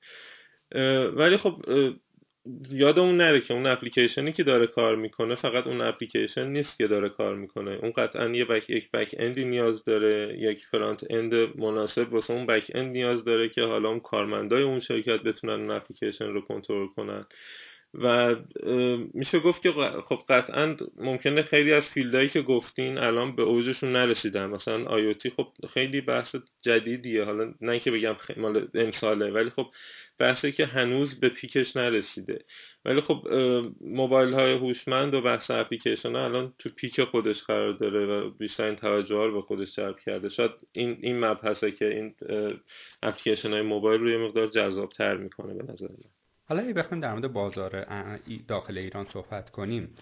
ولی 1.07 1.37
خب 1.37 1.61
یادمون 2.71 3.17
نره 3.17 3.41
که 3.41 3.53
اون 3.53 3.67
اپلیکیشنی 3.67 4.33
که 4.33 4.43
داره 4.43 4.67
کار 4.67 4.95
می‌کنه 4.95 5.35
فقط 5.35 5.67
اون 5.67 5.81
اپلیکیشن 5.81 6.47
نیست 6.47 6.77
که 6.77 6.87
داره 6.87 7.09
کار 7.09 7.35
می‌کنه. 7.35 7.71
اون 7.71 7.91
قطعا 7.91 8.29
یه 8.29 8.45
back 8.45 8.69
یک 8.69 8.91
back 8.91 9.15
end 9.19 9.39
ی 9.39 9.45
نیاز 9.45 9.85
داره 9.85 10.37
یک 10.39 10.65
front 10.65 11.05
end 11.09 11.33
مناسب 11.57 12.13
واسه 12.13 12.33
اون 12.33 12.45
back 12.45 12.71
end 12.75 12.91
نیاز 12.91 13.23
داره 13.23 13.49
که 13.49 13.61
حالا 13.63 13.89
اون 13.89 13.99
کارمندای 13.99 14.63
اون 14.63 14.79
شرکت 14.79 15.23
بتونن 15.23 15.53
اون 15.53 15.71
اپلیکیشن 15.71 16.27
رو 16.27 16.41
کنترل 16.41 16.87
کنن. 16.87 17.25
و 17.93 18.35
میشه 19.13 19.39
گفت 19.39 19.61
که 19.61 19.71
خب 20.09 20.19
قطعا 20.29 20.77
ممکنه 20.97 21.41
خیلی 21.41 21.73
از 21.73 21.83
فیلدهایی 21.83 22.29
که 22.29 22.41
گفتین 22.41 22.97
الان 22.97 23.35
به 23.35 23.43
اوجشون 23.43 23.91
نرسیدن. 23.91 24.45
مثلا 24.45 24.85
آیوتی 24.85 25.29
خب 25.29 25.47
خیلی 25.73 26.01
بحث 26.01 26.35
جدیدیه. 26.61 27.23
حالا 27.23 27.53
نه 27.61 27.79
که 27.79 27.91
بگم 27.91 28.15
مال 28.37 28.67
امساله 28.73 29.31
ولی 29.31 29.49
خب 29.49 29.67
بحثی 30.19 30.51
که 30.51 30.65
هنوز 30.65 31.19
به 31.19 31.29
پیکش 31.29 31.77
نرسیده. 31.77 32.45
ولی 32.85 33.01
خب 33.01 33.27
موبایل 33.81 34.33
های 34.33 34.53
هوشمند 34.53 35.13
و 35.13 35.21
بحث 35.21 35.51
اپلیکیشن 35.51 36.15
ها 36.15 36.25
الان 36.25 36.53
تو 36.59 36.69
پیک 36.69 37.03
خودش 37.03 37.43
قرار 37.43 37.73
داره 37.73 38.05
و 38.05 38.29
بیشترین 38.29 38.75
توجه 38.75 39.15
رو 39.15 39.33
به 39.33 39.41
خودش 39.41 39.75
جلب 39.75 39.99
کرده. 39.99 40.29
شاید 40.29 40.51
این 40.71 40.97
این 41.01 41.19
مبحثه 41.25 41.71
که 41.71 41.87
این 41.87 42.15
اپلیکیشن 43.03 43.51
های 43.51 43.61
موبایل 43.61 44.01
رو 44.01 44.09
یه 44.09 44.17
مقدار 44.17 44.47
جذاب 44.47 44.89
تر 44.89 45.17
می‌کنه 45.17 45.53
به 45.53 45.73
نظر 45.73 45.87
من. 45.87 46.20
حالا 46.51 46.63
اگه 46.63 46.73
بخوایم 46.73 47.01
در 47.01 47.13
مورد 47.13 47.33
بازار 47.33 47.85
داخل 48.47 48.77
ایران 48.77 49.05
صحبت 49.13 49.49
کنیم 49.49 49.95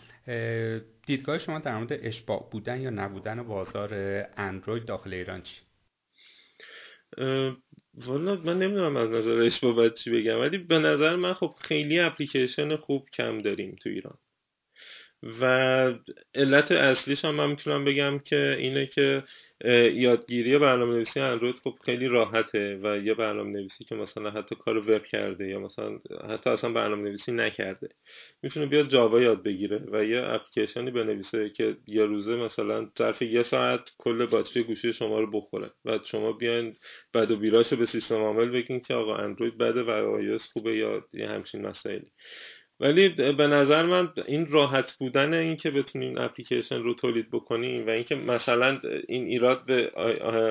دیدگاه 1.06 1.38
شما 1.38 1.60
در 1.60 1.78
مورد 1.78 1.94
اشباع 1.94 2.50
بودن 2.52 2.82
یا 2.82 2.90
نبودن 2.90 3.44
بازار 3.44 3.94
اندروید 4.38 4.86
داخل 4.86 5.14
ایران 5.14 5.42
چی؟ 5.42 5.62
والا 7.94 8.36
من 8.36 8.60
نمی‌دونم 8.60 8.98
از 8.98 9.10
نظر 9.10 9.42
اشباع 9.42 9.74
باید 9.74 9.94
چی 9.94 10.12
بگم 10.12 10.40
ولی 10.40 10.58
به 10.58 10.80
نظر 10.80 11.16
من 11.16 11.34
خب 11.34 11.56
خیلی 11.62 12.00
اپلیکیشن 12.00 12.76
خوب 12.76 13.10
کم 13.10 13.42
داریم 13.42 13.76
تو 13.82 13.90
ایران 13.90 14.18
و 15.42 15.46
علت 16.36 16.72
اصلیش 16.72 17.26
هم 17.26 17.36
من 17.36 17.50
می‌تونم 17.50 17.86
بگم 17.86 18.20
که 18.20 18.56
اینه 18.60 18.86
که 18.86 19.24
یادگیری 19.94 20.58
برنامه 20.58 20.94
نویسی 20.96 21.20
اندروید 21.20 21.56
خب 21.56 21.76
خیلی 21.86 22.08
راحته 22.08 22.80
و 22.84 22.98
یه 22.98 23.14
برنامه 23.14 23.50
نویسی 23.50 23.84
که 23.84 23.96
مثلا 23.96 24.32
حتی 24.32 24.56
کار 24.56 24.78
وب 24.78 25.04
کرده 25.04 25.48
یا 25.48 25.60
مثلا 25.60 26.00
حتی 26.30 26.50
اصلا 26.50 26.74
برنامه 26.74 27.04
نویسی 27.04 27.32
نکرده 27.32 27.90
می‌تونه 28.44 28.66
بیاد 28.66 28.90
جاوا 28.90 29.22
یاد 29.22 29.44
بگیره 29.44 29.82
و 29.92 30.04
یه 30.06 30.20
اپلیکیشنی 30.24 30.92
بنویسه 30.92 31.50
که 31.50 31.78
یه 31.88 32.06
روزه 32.06 32.36
مثلا 32.36 32.90
ظرف 32.98 33.22
یه 33.22 33.44
ساعت 33.44 33.92
کل 33.98 34.26
باتری 34.26 34.64
گوشی 34.64 34.94
شما 34.94 35.20
رو 35.20 35.32
بخوره. 35.32 35.72
و 35.86 36.00
شما 36.06 36.32
بیاین 36.32 36.76
بعد 37.14 37.32
و 37.32 37.38
بیراشو 37.38 37.76
به 37.76 37.86
سیستم 37.86 38.16
عامل 38.16 38.50
بگین 38.50 38.80
که 38.80 38.94
آقا 38.94 39.16
اندروید 39.16 39.58
بده 39.58 39.84
و 39.84 39.90
آیوس 39.90 40.44
خوبه 40.54 40.78
یا 40.78 41.06
یه 41.14 41.30
همچین 41.30 41.68
مسائلی. 41.68 42.12
ولی 42.80 43.10
به 43.10 43.48
نظر 43.48 43.86
من 43.86 44.14
این 44.28 44.48
راحت 44.52 44.94
بودن 44.94 45.34
این 45.34 45.56
که 45.58 45.72
بتونین 45.72 46.18
اپلیکیشن 46.20 46.82
رو 46.82 46.94
تولید 46.94 47.32
بکنین 47.32 47.86
و 47.86 47.90
اینکه 47.90 48.16
مثلا 48.16 48.80
این 49.08 49.26
ایراد 49.26 49.66
به 49.66 49.92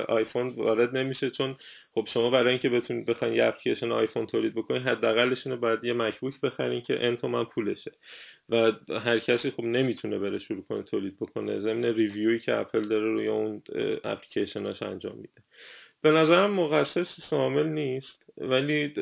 آیفون 0.08 0.48
وارد 0.48 0.96
نمیشه 0.96 1.30
چون 1.30 1.56
خب 1.94 2.08
شما 2.12 2.30
برای 2.30 2.50
اینکه 2.50 2.68
بتونید 2.68 3.06
بخواین 3.06 3.34
یه 3.34 3.44
اپلیکیشن 3.44 3.92
آیفون 3.92 4.26
تولید 4.26 4.54
بکنین 4.54 4.82
حداقلش 4.82 5.46
اینه 5.46 5.58
باید 5.58 5.84
یه 5.84 5.92
مکبوک 5.92 6.40
بخرین 6.40 6.82
که 6.82 7.06
ان 7.06 7.16
تومن 7.16 7.44
پولشه 7.44 7.92
و 8.48 8.72
هر 8.90 9.18
کسی 9.18 9.50
خب 9.50 9.64
نمی‌تونه 9.64 10.18
بره 10.18 10.38
شروع 10.38 10.64
کنه 10.64 10.82
تولید 10.82 11.16
بکنه. 11.16 11.60
ضمن 11.60 11.84
ریویوی 11.84 12.38
که 12.38 12.56
اپل 12.56 12.82
داره 12.88 13.04
روی 13.04 13.28
اون 13.28 13.62
اپلیکیشناش 14.04 14.82
انجام 14.82 15.16
میده. 15.16 15.42
به 16.02 16.10
نظرم 16.10 16.50
مقصر 16.50 17.02
سیستم 17.04 17.58
نیست 17.58 18.22
ولی 18.36 18.94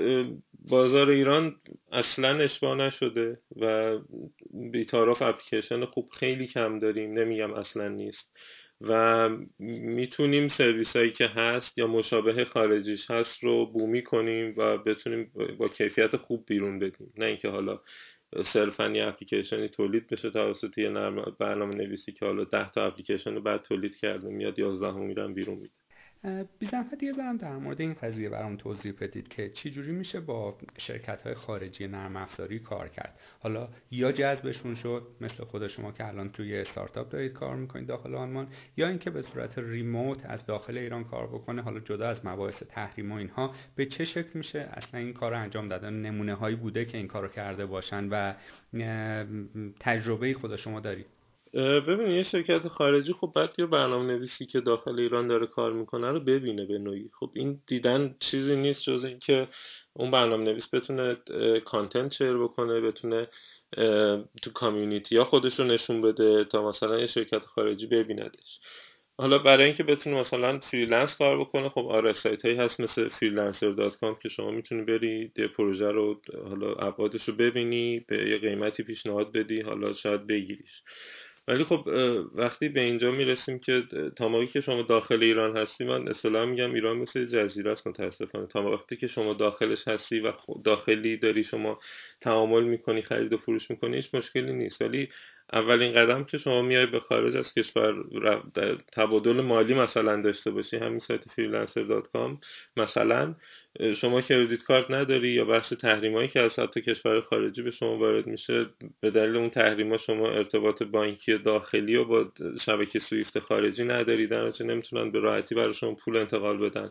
بازار 0.70 1.10
ایران 1.10 1.56
اصلا 1.92 2.38
اشباه 2.38 2.74
نشده 2.74 3.38
و 3.56 3.98
بیتاراف 4.72 5.22
اپلیکیشن 5.22 5.84
خوب 5.84 6.10
خیلی 6.10 6.46
کم 6.46 6.78
داریم 6.78 7.18
نمیگم 7.18 7.54
اصلا 7.54 7.88
نیست. 7.88 8.36
و 8.80 9.28
می‌تونیم 9.58 10.48
سرویس 10.48 10.96
هایی 10.96 11.12
که 11.12 11.26
هست 11.26 11.78
یا 11.78 11.86
مشابه 11.86 12.44
خارجیش 12.44 13.10
هست 13.10 13.44
رو 13.44 13.66
بومی 13.66 14.02
کنیم 14.02 14.54
و 14.56 14.78
بتونیم 14.78 15.32
با 15.58 15.68
کیفیت 15.68 16.16
خوب 16.16 16.44
بیرون 16.46 16.78
بدیم. 16.78 17.12
نه 17.16 17.26
اینکه 17.26 17.48
حالا 17.48 17.80
صرفا 18.44 18.88
یه 18.88 19.06
اپلیکیشنی 19.06 19.68
تولید 19.68 20.06
بشه 20.08 20.30
توسط 20.30 20.78
یه 20.78 20.90
برنامه 21.38 21.74
نویسی 21.74 22.12
که 22.12 22.26
حالا 22.26 22.44
ده 22.44 22.70
تا 22.70 22.86
اپلیکیشن 22.86 23.34
رو 23.34 23.40
بعد 23.40 23.62
تولید 23.62 23.96
کرده 23.96 24.28
میاد 24.28 24.58
یازده 24.58 24.92
میرن 24.92 25.34
بیرون 25.34 25.58
میده. 25.58 25.85
بی 26.58 26.66
زحمت 26.66 27.02
یه 27.02 27.12
دارم 27.12 27.36
در 27.36 27.56
مورد 27.56 27.80
این 27.80 27.94
قضیه 27.94 28.28
برام 28.28 28.56
توضیح 28.56 28.94
بدید 29.00 29.28
که 29.28 29.48
چجوری 29.48 29.92
میشه 29.92 30.20
با 30.20 30.58
شرکت 30.78 31.22
های 31.22 31.34
خارجی 31.34 31.86
نرم 31.86 32.16
افزاری 32.16 32.58
کار 32.58 32.88
کرد. 32.88 33.18
حالا 33.40 33.68
یا 33.90 34.12
جذبشون 34.12 34.74
شد 34.74 35.06
مثل 35.20 35.44
خود 35.44 35.66
شما 35.66 35.92
که 35.92 36.06
الان 36.06 36.32
توی 36.32 36.56
استارتاپ 36.56 37.10
دارید 37.10 37.32
کار 37.32 37.56
می‌کنید 37.56 37.86
داخل 37.86 38.14
آلمان 38.14 38.48
یا 38.76 38.88
اینکه 38.88 39.10
به 39.10 39.22
صورت 39.22 39.58
ریموت 39.58 40.26
از 40.26 40.46
داخل 40.46 40.78
ایران 40.78 41.04
کار 41.04 41.26
بکنه 41.26 41.62
حالا 41.62 41.80
جدا 41.80 42.08
از 42.08 42.26
مباحث 42.26 42.62
تحریم 42.62 43.12
و 43.12 43.14
اینها 43.14 43.54
به 43.76 43.86
چه 43.86 44.04
شکل 44.04 44.30
میشه؟ 44.34 44.68
اصلا 44.72 45.00
این 45.00 45.12
کار 45.12 45.30
رو 45.30 45.38
انجام 45.38 45.68
دادن 45.68 45.92
نمونه 45.92 46.34
هایی 46.34 46.56
بوده 46.56 46.84
که 46.84 46.98
این 46.98 47.06
کار 47.06 47.22
رو 47.22 47.28
کرده 47.28 47.66
باشن 47.66 48.08
و 48.08 48.34
تجربه 49.80 50.34
خود 50.34 50.56
شما 50.56 50.80
دارید؟ 50.80 51.15
ببین 51.54 52.10
یه 52.10 52.22
شرکت 52.22 52.68
خارجی 52.68 53.12
خب 53.12 53.32
بعد 53.36 53.54
یه 53.58 53.66
برنامه 53.66 54.12
نویسی 54.14 54.46
که 54.46 54.60
داخل 54.60 55.00
ایران 55.00 55.28
داره 55.28 55.46
کار 55.46 55.72
می‌کنه 55.72 56.10
رو 56.10 56.20
ببینه 56.20 56.64
به 56.66 56.78
نوعی. 56.78 57.10
خب 57.20 57.30
این 57.34 57.60
دیدن 57.66 58.14
چیزی 58.20 58.56
نیست 58.56 58.82
جز 58.82 59.04
اینکه 59.04 59.48
اون 59.92 60.10
برنامه 60.10 60.44
نویس 60.44 60.74
بتونه 60.74 61.16
کانتنت 61.64 62.12
شیر 62.12 62.36
بکنه 62.38 62.80
بتونه 62.80 63.28
تو 64.42 64.50
community 64.54 65.14
یا 65.14 65.24
خودش 65.24 65.60
رو 65.60 65.66
نشون 65.66 66.02
بده 66.02 66.44
تا 66.44 66.68
مثلا 66.68 66.98
یه 66.98 67.06
شرکت 67.06 67.44
خارجی 67.44 67.86
ببیندش. 67.86 68.60
حالا 69.18 69.38
برای 69.38 69.64
اینکه 69.66 69.82
بتونه 69.82 70.20
مثلا 70.20 70.58
freelance 70.60 71.16
کار 71.16 71.40
بکنه 71.40 71.68
خب 71.68 71.86
آره 71.86 72.12
سایت 72.12 72.44
هایی 72.44 72.56
هست 72.56 72.80
مثل 72.80 73.08
freelancer.com 73.08 74.22
که 74.22 74.28
شما 74.28 74.50
می‌تونی 74.50 74.82
بری 74.82 75.32
یه 75.38 75.48
پروژه 75.48 75.90
رو 75.90 76.20
حالا 76.48 76.72
ابعادش 76.74 77.28
رو 77.28 77.34
ببینی 77.34 78.00
به 78.08 78.30
یه 78.30 78.38
قیمتی 78.38 78.82
پیشنهاد 78.82 79.32
بدی 79.32 79.60
حالا 79.60 79.94
شاید 79.94 80.26
بگیریش. 80.26 80.82
ولی 81.48 81.64
خب 81.64 81.88
وقتی 82.34 82.68
به 82.68 82.80
اینجا 82.80 83.10
می‌رسیم 83.10 83.58
که 83.58 83.82
تا 84.16 84.28
موقعی 84.28 84.46
که 84.46 84.60
شما 84.60 84.82
داخل 84.82 85.22
ایران 85.22 85.56
هستی 85.56 85.84
من 85.84 86.08
اصطلاح 86.08 86.44
میگم 86.44 86.74
ایران 86.74 86.96
مثل 86.96 87.24
جزیره 87.24 87.72
است 87.72 87.86
متاسفانه. 87.86 88.46
تا 88.46 88.70
وقتی 88.70 88.96
که 88.96 89.06
شما 89.06 89.32
داخلش 89.32 89.88
هستی 89.88 90.20
و 90.20 90.32
داخلی 90.64 91.16
داری 91.16 91.44
شما 91.44 91.78
تعامل 92.20 92.64
می‌کنی 92.64 93.02
خرید 93.02 93.32
و 93.32 93.38
فروش 93.38 93.70
می‌کنی 93.70 93.96
هیچ 93.96 94.14
مشکلی 94.14 94.52
نیست. 94.52 94.82
ولی 94.82 95.08
اولین 95.52 95.92
قدم 95.92 96.24
که 96.24 96.38
شما 96.38 96.62
میای 96.62 96.86
به 96.86 97.00
خارج 97.00 97.36
از 97.36 97.54
کشور 97.54 97.94
تبادل 98.92 99.40
مالی 99.40 99.74
مثلا 99.74 100.22
داشته 100.22 100.50
باشی 100.50 100.76
همین 100.76 100.98
سایت 100.98 101.24
freelancer.com 101.24 102.46
مثلا 102.76 103.34
شما 103.96 104.20
کردیت 104.20 104.62
کارت 104.62 104.90
نداری 104.90 105.28
یا 105.28 105.44
بحث 105.44 105.72
تحریمایی 105.72 106.28
که 106.28 106.40
از 106.40 106.58
حتی 106.58 106.80
کشور 106.82 107.20
خارجی 107.20 107.62
به 107.62 107.70
شما 107.70 107.98
وارد 107.98 108.26
میشه 108.26 108.66
به 109.00 109.10
دلیل 109.10 109.36
اون 109.36 109.50
تحریما 109.50 109.96
شما 109.96 110.30
ارتباط 110.30 110.82
بانکی 110.82 111.38
داخلی 111.38 111.96
و 111.96 112.04
با 112.04 112.32
شبکه 112.60 112.98
سویفت 112.98 113.38
خارجی 113.38 113.84
نداری 113.84 114.26
در 114.26 114.52
نمی‌تونن 114.60 115.10
به 115.10 115.20
راحتی 115.20 115.54
برای 115.54 115.74
شما 115.74 115.94
پول 115.94 116.16
انتقال 116.16 116.58
بدن. 116.58 116.90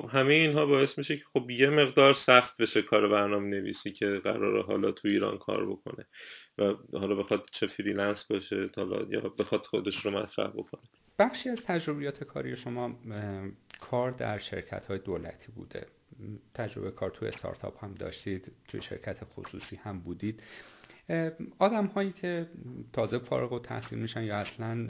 خب 0.00 0.08
همه 0.12 0.34
اینها 0.34 0.66
باعث 0.66 0.98
میشه 0.98 1.16
که 1.16 1.24
خب 1.32 1.50
یه 1.50 1.70
مقدار 1.70 2.12
سخت 2.12 2.56
بشه 2.56 2.82
کار 2.82 3.08
برنامه 3.08 3.46
نویسی 3.46 3.90
که 3.92 4.06
قراره 4.24 4.62
حالا 4.62 4.92
تو 4.92 5.08
ایران 5.08 5.38
کار 5.38 5.66
بکنه 5.66 6.06
و 6.58 6.74
حالا 6.98 7.14
بخواد 7.14 7.46
چه 7.52 7.66
freelance 7.66 8.24
باشه 8.24 8.70
حالا 8.76 9.06
یا 9.10 9.20
بخواد 9.20 9.66
خودش 9.66 10.04
رو 10.04 10.10
مطرح 10.10 10.46
بکنه. 10.46 10.82
بخشی 11.18 11.50
از 11.50 11.58
تجربیات 11.66 12.24
کاری 12.24 12.56
شما 12.56 12.98
کار 13.80 14.10
در 14.10 14.38
شرکت 14.38 14.86
های 14.86 14.98
دولتی 14.98 15.52
بوده. 15.52 15.86
تجربه 16.54 16.90
کار 16.90 17.10
تو 17.10 17.26
استارتاپ 17.26 17.84
هم 17.84 17.94
داشتید 17.94 18.52
توی 18.68 18.82
شرکت 18.82 19.24
خصوصی 19.24 19.76
هم 19.76 20.00
بودید. 20.00 20.42
آدم 21.58 21.86
هایی 21.86 22.12
که 22.12 22.46
تازه 22.92 23.18
فارغ‌التحصیل 23.18 23.98
میشن 23.98 24.22
یا 24.22 24.36
اصلا 24.36 24.86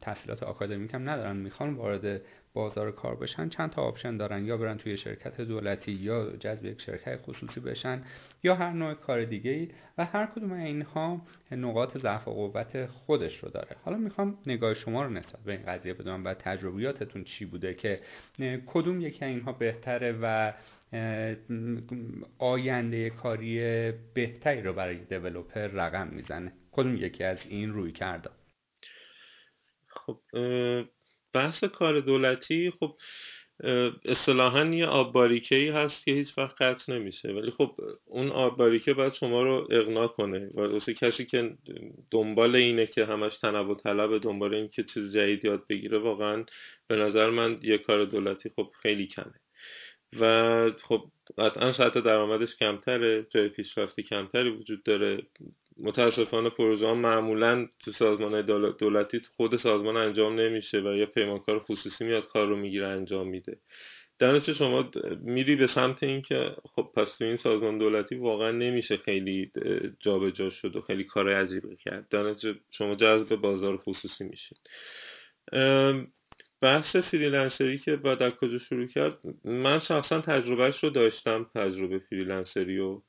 تحصیلات 0.00 0.42
آکادمیک 0.42 0.94
هم 0.94 1.10
ندارن 1.10 1.36
می‌خوان 1.36 1.74
وارد 1.74 2.20
بازار 2.52 2.92
کار 2.92 3.16
بشن 3.16 3.48
چند 3.48 3.70
تا 3.70 3.82
option 3.82 4.16
دارن 4.16 4.44
یا 4.44 4.56
برن 4.56 4.76
توی 4.76 4.96
شرکت 4.96 5.40
دولتی 5.40 5.92
یا 5.92 6.36
جذب 6.36 6.64
یک 6.64 6.80
شرکت 6.80 7.20
خصوصی 7.22 7.60
بشن 7.60 8.02
یا 8.42 8.54
هر 8.54 8.72
نوع 8.72 8.94
کار 8.94 9.24
دیگه 9.24 9.50
ای 9.50 9.68
و 9.98 10.04
هر 10.04 10.26
کدوم 10.26 10.52
اینها 10.52 11.22
نقاط 11.52 11.98
ضعف 11.98 12.28
و 12.28 12.30
قوت 12.30 12.86
خودش 12.86 13.38
رو 13.38 13.48
داره. 13.48 13.76
حالا 13.84 13.96
می‌خوام 13.96 14.38
نگاه 14.46 14.74
شما 14.74 15.02
رو 15.02 15.10
نسبت 15.10 15.40
به 15.44 15.52
این 15.52 15.62
قضیه 15.62 15.94
بدونم 15.94 16.24
و 16.24 16.34
تجربیاتتون 16.34 17.24
چی 17.24 17.44
بوده 17.44 17.74
که 17.74 18.00
کدوم 18.66 19.00
یکی 19.00 19.24
اینها 19.24 19.52
بهتره 19.52 20.18
و 20.22 20.52
آینده 22.38 23.10
کاری 23.10 23.58
بهتری 24.14 24.62
رو 24.62 24.72
برای 24.72 24.96
developer 24.96 25.66
رقم 25.66 26.08
می‌زنه. 26.08 26.52
کدوم 26.72 26.96
یکی 26.96 27.24
از 27.24 27.38
این 27.48 27.72
رویکردها؟ 27.72 28.30
خب 29.88 30.20
بحث 31.32 31.64
کار 31.64 32.00
دولتی 32.00 32.70
خب 32.70 32.96
اصطلاحا 34.04 34.64
یه 34.64 34.86
آب 34.86 35.12
باریکه 35.12 35.54
ای 35.54 35.68
هست 35.68 36.04
که 36.04 36.12
هیچ 36.12 36.38
وقت 36.38 36.62
قطع 36.62 36.92
نمیشه. 36.92 37.28
ولی 37.28 37.50
خب 37.50 37.76
اون 38.04 38.28
آب 38.28 38.56
باریکه 38.56 38.94
باید 38.94 39.14
شما 39.14 39.42
رو 39.42 39.68
اغنا 39.70 40.08
کنه. 40.08 40.50
و 40.54 40.60
واسه 40.60 40.94
کسی 40.94 41.24
که 41.24 41.56
دنبال 42.10 42.56
اینه 42.56 42.86
که 42.86 43.04
همش 43.04 43.38
تنوع 43.38 43.76
طلب 43.76 44.18
دنبال 44.18 44.54
این 44.54 44.68
که 44.68 44.84
چیز 44.84 45.16
جدید 45.16 45.44
یاد 45.44 45.66
بگیره 45.66 45.98
واقعا 45.98 46.44
به 46.88 46.96
نظر 46.96 47.30
من 47.30 47.58
یه 47.62 47.78
کار 47.78 48.04
دولتی 48.04 48.48
خب 48.48 48.72
خیلی 48.82 49.06
کمه. 49.06 49.34
و 50.20 50.70
خب 50.70 51.04
قطعا 51.38 51.72
سطح 51.72 52.00
درآمدش 52.00 52.56
کمتره 52.56 53.26
جای 53.30 53.48
پیشرفتی 53.48 54.02
کمتری 54.02 54.50
وجود 54.50 54.82
داره. 54.82 55.22
متاسفانه 55.76 56.50
پروژه 56.50 56.86
ها 56.86 56.94
معمولا 56.94 57.68
تو 57.84 57.92
سازمان 57.92 58.42
دولتی 58.78 59.20
خود 59.36 59.56
سازمان 59.56 59.96
انجام 59.96 60.40
نمیشه 60.40 60.80
و 60.80 60.96
یه 60.96 61.06
پیمانکار 61.06 61.58
خصوصی 61.58 62.04
میاد 62.04 62.28
کار 62.28 62.48
رو 62.48 62.56
می‌گیره 62.56 62.86
انجام 62.86 63.28
میده. 63.28 63.58
در 64.18 64.38
شما 64.38 64.90
میری 65.20 65.56
به 65.56 65.66
سمت 65.66 66.02
این 66.02 66.22
که 66.22 66.56
خب 66.74 66.90
پس 66.96 67.16
تو 67.16 67.24
این 67.24 67.36
سازمان 67.36 67.78
دولتی 67.78 68.14
واقعا 68.14 68.50
نمیشه 68.50 68.96
خیلی 68.96 69.50
جابجا 70.00 70.30
جا 70.30 70.50
شد 70.50 70.76
و 70.76 70.80
خیلی 70.80 71.04
کار 71.04 71.28
عجیبی 71.28 71.76
کرد. 71.76 72.08
در 72.08 72.34
شما 72.70 72.94
جذب 72.94 73.36
بازار 73.36 73.76
خصوصی 73.76 74.24
میشید 74.24 74.58
بحث 76.60 76.96
freelancer 76.96 77.71
ی 77.71 77.78
که 77.78 77.96
بعد 77.96 78.22
از 78.22 78.32
کجا 78.32 78.58
شروع 78.58 78.86
کرد 78.86 79.18
من 79.44 79.78
شخصا 79.78 80.20
تجربهش 80.20 80.84
رو 80.84 80.90
داشتم 80.90 81.50
تجربه 81.54 81.98
freelancer 81.98 82.71
ی 82.71 82.78
و 82.78 83.00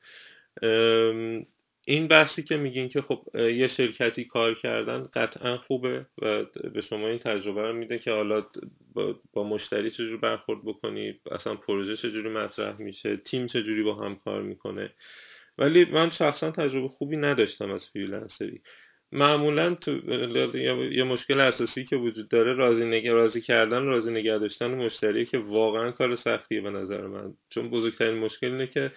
این 1.88 2.08
بحثی 2.08 2.44
که 2.44 2.58
میگین 2.58 2.90
که 2.90 3.02
خب 3.02 3.36
یه 3.36 3.68
شرکتی 3.68 4.26
کار 4.26 4.54
کردن 4.54 5.04
قطعا 5.04 5.58
خوبه 5.58 6.06
و 6.22 6.44
به 6.74 6.82
شما 6.82 7.08
این 7.08 7.20
تجربه 7.20 7.62
رو 7.62 7.74
میده 7.74 8.00
که 8.00 8.12
حالا 8.12 8.46
با, 9.34 9.44
مشتری 9.44 9.92
چجوری 9.92 10.18
برخورد 10.18 10.66
بکنید 10.66 11.22
اصلا 11.32 11.56
پروژه 11.56 11.98
چجوری 11.98 12.30
مطرح 12.30 12.82
میشه 12.82 13.18
تیم 13.18 13.48
چجوری 13.48 13.84
با 13.84 13.96
هم 13.96 14.16
کار 14.16 14.42
می‌کنه. 14.42 14.94
ولی 15.58 15.86
من 15.86 16.10
شخصا 16.10 16.52
تجربه 16.52 16.88
خوبی 16.88 17.18
نداشتم 17.18 17.72
از 17.72 17.90
فریلنسری. 17.90 18.62
معمولا 19.12 19.76
تو 19.76 19.92
یه 20.92 21.04
مشکل 21.04 21.40
اساسی 21.40 21.86
که 21.86 21.96
وجود 21.96 22.30
داره 22.30 22.54
راضی 22.54 22.86
نگ... 22.86 23.08
راضی 23.08 23.42
کردن 23.42 23.84
راضی 23.84 24.12
نگه 24.12 24.38
داشتن 24.38 24.68
مشتری 24.76 25.26
که 25.26 25.38
واقعا 25.38 25.92
کار 25.92 26.16
سختیه 26.16 26.62
به 26.62 26.70
نظر 26.70 27.08
من. 27.08 27.34
چون 27.50 27.70
بزرگترین 27.70 28.20
مشکل 28.20 28.48
اینه 28.52 28.68
که 28.68 28.92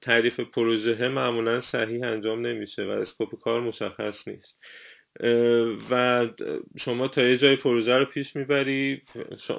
تعریف 0.00 0.40
پروژه 0.40 1.08
معمولا 1.08 1.60
صحیح 1.60 2.06
انجام 2.06 2.46
نمیشه 2.46 2.84
و 2.84 2.90
scope 2.90 3.40
کار 3.40 3.60
مشخص 3.60 4.28
نیست. 4.28 4.64
و 5.90 6.26
شما 6.78 7.08
تا 7.08 7.22
یه 7.22 7.36
جای 7.36 7.56
پروژه 7.56 7.98
رو 7.98 8.04
پیش 8.04 8.36
می‌بری. 8.36 9.02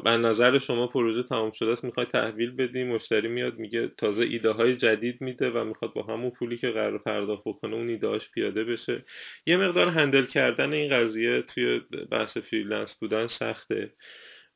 به 0.04 0.10
نظر 0.10 0.60
شما 0.60 0.88
پروژه 0.88 1.24
تمام 1.24 1.52
شده 1.52 1.72
است 1.72 1.84
می‌خوای 1.84 2.06
تحویل 2.06 2.52
بدی. 2.52 2.84
مشتری 2.84 3.28
میاد 3.28 3.58
میگه 3.58 3.92
تازه 3.98 4.24
ایده 4.24 4.52
های 4.52 4.76
جدید 4.76 5.22
میده 5.22 5.50
و 5.50 5.64
می‌خواد 5.64 5.94
با 5.94 6.04
همون 6.04 6.30
پولی 6.30 6.58
که 6.58 6.70
قرار 6.70 6.98
پرداخت 6.98 7.44
بکنه 7.46 7.76
اون 7.76 7.90
ایده 7.90 8.20
پیاده 8.34 8.64
بشه. 8.64 9.06
یه 9.46 9.58
مقدار 9.58 9.88
handle 9.88 10.26
کردن 10.26 10.74
این 10.74 10.94
قضیه 10.94 11.42
توی 11.42 11.82
بحث 12.12 12.38
freelance 12.38 12.96
بودن 13.00 13.28
سخته. 13.28 13.90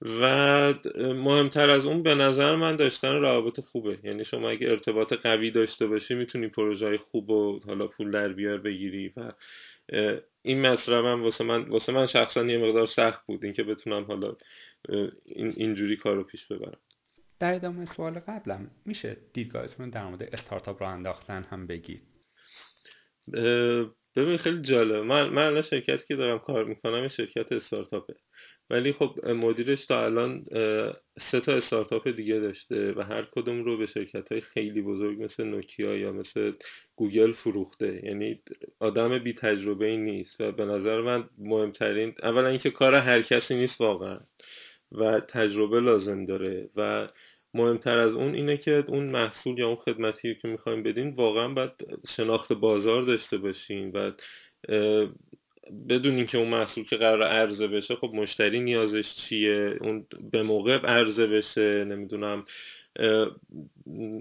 و 0.01 0.73
مهمتر 0.97 1.69
از 1.69 1.85
اون 1.85 2.03
به 2.03 2.15
نظر 2.15 2.55
من 2.55 2.75
داشتن 2.75 3.15
روابط 3.15 3.59
خوبه. 3.59 3.97
یعنی 4.03 4.25
شما 4.25 4.49
اگه 4.49 4.69
ارتباط 4.69 5.13
قوی 5.13 5.51
داشته 5.51 5.87
باشی 5.87 6.15
می‌تونی 6.15 6.47
پروژه 6.47 6.97
خوب 6.97 7.29
و 7.29 7.59
حالا 7.67 7.87
پول 7.87 8.11
در 8.11 8.27
بیار 8.27 8.57
بگیری 8.57 9.13
و 9.17 9.31
این 10.41 10.61
مطلب 10.61 11.05
واسه 11.05 11.43
من 11.43 11.63
واسه 11.69 11.91
من 11.91 12.05
شخصا 12.05 12.45
یه 12.45 12.57
مقدار 12.57 12.85
سخت 12.85 13.25
بود. 13.25 13.43
اینکه 13.43 13.63
بتونم 13.63 14.03
حالا 14.03 14.35
این 15.25 15.53
اینجوری 15.57 15.97
کار 15.97 16.15
رو 16.15 16.23
پیش 16.23 16.45
ببرم. 16.45 16.79
در 17.39 17.53
ادامه 17.53 17.85
سوال 17.85 18.19
قبلم 18.19 18.71
میشه 18.85 19.17
دیدگاهتون 19.33 19.89
در 19.89 20.05
مورد 20.05 20.23
استارتاپ 20.23 20.83
رو 20.83 20.89
انداختن 20.89 21.43
هم 21.43 21.67
بگید؟ 21.67 22.01
ببین 24.15 24.37
خیلی 24.37 24.61
جالب 24.61 24.95
من 24.95 25.29
من 25.29 25.61
شرکتی 25.61 26.05
که 26.07 26.15
دارم 26.15 26.39
کار 26.39 26.65
می‌کنم 26.65 27.07
شرکت 27.07 27.51
استارتاپه. 27.51 28.15
ولی 28.69 28.93
خب 28.93 29.27
مدیرش 29.27 29.85
تا 29.85 30.05
الان 30.05 30.45
سه 31.19 31.39
تا 31.39 31.53
استارتاپ 31.53 32.07
دیگه 32.07 32.39
داشته 32.39 32.93
و 32.93 33.01
هر 33.01 33.27
کدوم 33.31 33.63
رو 33.63 33.77
به 33.77 33.85
شرکت 33.85 34.31
های 34.31 34.41
خیلی 34.41 34.81
بزرگ 34.81 35.23
مثل 35.23 35.43
نوکیا 35.43 35.97
یا 35.97 36.11
مثل 36.11 36.51
گوگل 36.95 37.33
فروخته. 37.33 38.01
یعنی 38.05 38.41
آدم 38.79 39.19
بی 39.19 39.33
تجربه 39.33 39.85
ای 39.85 39.97
نیست 39.97 40.41
و 40.41 40.51
به 40.51 40.65
نظر 40.65 41.01
من 41.01 41.29
مهمترین 41.37 42.13
اولا 42.23 42.47
اینکه 42.47 42.71
کار 42.71 42.95
هر 42.95 43.21
کسی 43.21 43.55
نیست 43.55 43.81
واقعا 43.81 44.19
و 44.91 45.19
تجربه 45.19 45.79
لازم 45.79 46.25
داره 46.25 46.69
و 46.75 47.07
مهمتر 47.53 47.97
از 47.97 48.15
اون 48.15 48.35
اینه 48.35 48.57
که 48.57 48.83
اون 48.87 49.03
محصول 49.03 49.59
یا 49.59 49.67
اون 49.67 49.75
خدمتی 49.75 50.35
که 50.35 50.47
می‌خوایم 50.47 50.83
بدین 50.83 51.09
واقعا 51.09 51.47
باید 51.47 51.71
شناخت 52.07 52.53
بازار 52.53 53.03
داشته 53.03 53.37
باشین 53.37 53.91
و 53.91 54.11
بدونین 55.89 56.25
که 56.25 56.37
اون 56.37 56.47
محصول 56.47 56.83
که 56.83 56.95
قرار 56.95 57.23
عرضه 57.23 57.67
بشه 57.67 57.95
خب 57.95 58.11
مشتری 58.13 58.59
نیازش 58.59 59.13
چیه؟ 59.13 59.77
اون 59.81 60.05
به 60.31 60.43
موقع 60.43 60.77
عرضه 60.77 61.27
بشه 61.27 61.85
نمی‌دونم. 61.85 62.45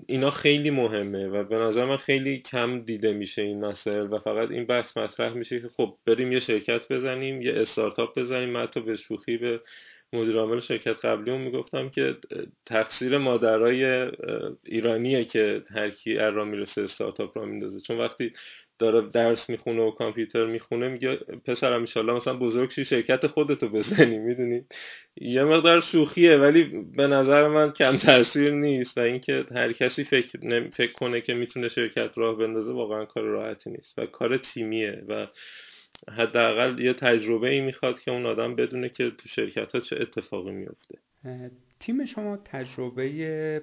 اینا 0.06 0.30
خیلی 0.30 0.70
مهمه 0.70 1.26
و 1.26 1.44
به 1.44 1.56
نظر 1.56 1.84
من 1.84 1.96
خیلی 1.96 2.38
کم 2.40 2.80
دیده 2.80 3.12
میشه 3.12 3.42
این 3.42 3.64
مسائل 3.64 4.12
و 4.12 4.18
فقط 4.18 4.50
این 4.50 4.66
بحث 4.66 4.96
مطرح 4.96 5.32
میشه 5.32 5.60
که 5.60 5.68
خب 5.68 5.96
بریم 6.06 6.32
یه 6.32 6.40
شرکت 6.40 6.92
بزنیم 6.92 7.42
یه 7.42 7.52
استارتاپ 7.54 8.18
بزنیم 8.18 8.56
حتی 8.56 8.80
به 8.80 8.96
شوخی 8.96 9.36
به 9.36 9.60
مدیر 10.16 10.36
عامل 10.36 10.60
شرکت 10.60 11.04
قبلیمون 11.04 11.40
می‌گفتم 11.40 11.88
که 11.88 12.16
تقصیر 12.66 13.18
مادرای 13.18 14.10
ایرانیه 14.66 15.24
که 15.24 15.62
هر 15.74 15.90
کی 15.90 16.14
را 16.14 16.44
می‌رسه 16.44 16.82
استارتاپ 16.82 17.38
را 17.38 17.44
میندازه. 17.44 17.80
چون 17.80 17.98
وقتی 17.98 18.32
داره 18.78 19.00
درس 19.00 19.50
می‌خونه 19.50 19.82
و 19.82 19.90
کامپیوتر 19.90 20.46
می‌خونه 20.46 20.88
میگه 20.88 21.16
پسرم 21.46 21.80
ایشالله 21.80 22.12
مثلا 22.12 22.34
بزرگ 22.34 22.70
شی 22.70 22.84
شرکت 22.84 23.26
خودتو 23.26 23.68
بزنی 23.68 24.18
می‌دونی؟ 24.18 24.64
یه 25.20 25.44
مقدار 25.44 25.80
شوخیه 25.80 26.36
ولی 26.36 26.84
به 26.96 27.06
نظر 27.06 27.48
من 27.48 27.72
کم 27.72 27.96
تاثیر 27.96 28.50
نیست 28.50 28.98
و 28.98 29.00
اینکه 29.00 29.44
هر 29.54 29.72
کسی 29.72 30.04
فکر, 30.04 30.70
فکر 30.70 30.92
کنه 30.92 31.20
که 31.20 31.34
می‌تونه 31.34 31.68
شرکت 31.68 32.10
راه 32.18 32.38
بندازه 32.38 32.72
واقعا 32.72 33.04
کار 33.04 33.24
راحتی 33.24 33.70
نیست 33.70 33.98
و 33.98 34.06
کار 34.06 34.36
تیمیه 34.36 35.02
و 35.08 35.26
حداقل 36.16 36.80
یه 36.80 36.92
تجربه 36.92 37.48
ای 37.48 37.60
می‌خواد 37.60 38.00
که 38.00 38.10
اون 38.10 38.26
آدم 38.26 38.56
بدونه 38.56 38.88
که 38.88 39.10
تو 39.10 39.28
شرکت 39.28 39.72
ها 39.72 39.80
چه 39.80 39.96
اتفاقی 40.00 40.50
میفته 40.50 40.98
تیم 41.80 42.04
شما 42.04 42.36
تجربه 42.36 43.62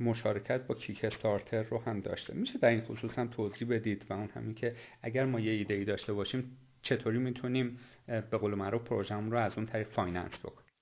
مشارکت 0.00 0.66
با 0.66 0.74
کیک 0.74 1.04
استارتر 1.04 1.62
رو 1.62 1.78
هم 1.78 2.00
داشته. 2.00 2.34
میشه 2.34 2.58
در 2.58 2.68
این 2.68 2.80
خصوص 2.80 3.18
هم 3.18 3.28
توضیح 3.28 3.68
بدید 3.68 4.06
و 4.10 4.12
اون 4.12 4.28
همین 4.34 4.54
که 4.54 4.74
اگر 5.02 5.24
ما 5.24 5.40
یه 5.40 5.52
ایده 5.52 5.74
ای 5.74 5.84
داشته 5.84 6.12
باشیم 6.12 6.58
چطوری 6.82 7.18
می‌تونیم 7.18 7.78
به 8.06 8.38
قول 8.38 8.54
معروف 8.54 8.82
پروژمون 8.82 9.30
رو 9.30 9.38
از 9.38 9.52
اون 9.56 9.66
طریق 9.66 9.88
finance 9.88 10.38
بکنیم؟ 10.38 10.72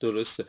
درسته. 0.00 0.44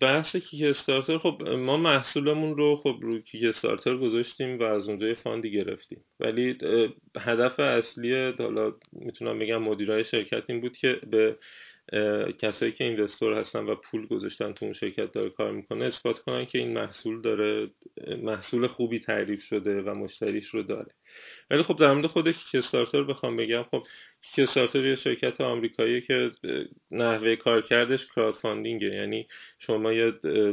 بحث 0.00 0.36
Kickstarter 0.36 1.18
خب 1.18 1.48
ما 1.48 1.76
محصولمون 1.76 2.56
رو 2.56 2.76
خب 2.76 2.96
روی 3.00 3.22
Kickstarter 3.22 3.96
گذاشتیم 3.96 4.58
و 4.58 4.62
از 4.62 4.88
اونجا 4.88 5.14
fund 5.14 5.43
ی 5.43 5.50
گرفتیم. 5.50 6.04
ولی 6.20 6.58
هدف 7.18 7.60
اصلی 7.60 8.32
حالا 8.38 8.72
می‌تونم 8.92 9.38
بگم 9.38 9.62
مدیرای 9.62 10.04
شرکت 10.04 10.50
این 10.50 10.60
بود 10.60 10.76
که 10.76 11.00
به 11.10 11.36
کسایی 12.38 12.72
که 12.72 12.84
investor 12.84 13.32
هستن 13.32 13.64
و 13.64 13.74
پول 13.74 14.06
گذاشتن 14.06 14.52
تو 14.52 14.64
اون 14.64 14.74
شرکت 14.74 15.12
داره 15.12 15.30
کار 15.30 15.52
می‌کنه 15.52 15.84
اثبات 15.84 16.18
کنن 16.18 16.44
که 16.44 16.58
این 16.58 16.72
محصول 16.72 17.20
داره 17.20 17.70
محصول 18.22 18.66
خوبی 18.66 19.00
تعریف 19.00 19.42
شده 19.42 19.82
و 19.82 19.94
مشتریش 19.94 20.46
رو 20.46 20.62
داره. 20.62 20.90
ولی 21.50 21.62
خب 21.62 21.76
در 21.76 21.92
مورد 21.92 22.06
خود 22.06 22.30
Kickstarter 22.30 23.02
بخوام 23.02 23.36
بگم 23.36 23.62
خب 23.62 23.86
Kickstarter 24.22 24.84
یه 24.84 24.96
شرکت 24.96 25.40
آمریکایی 25.40 26.00
که 26.00 26.30
نحوه 26.90 27.36
کار 27.36 27.62
کردش 27.62 28.06
crowdfunding 28.06 28.34
ه 28.34 28.86
یعنی 28.86 29.28
شما 29.58 29.92
یه 29.92 30.10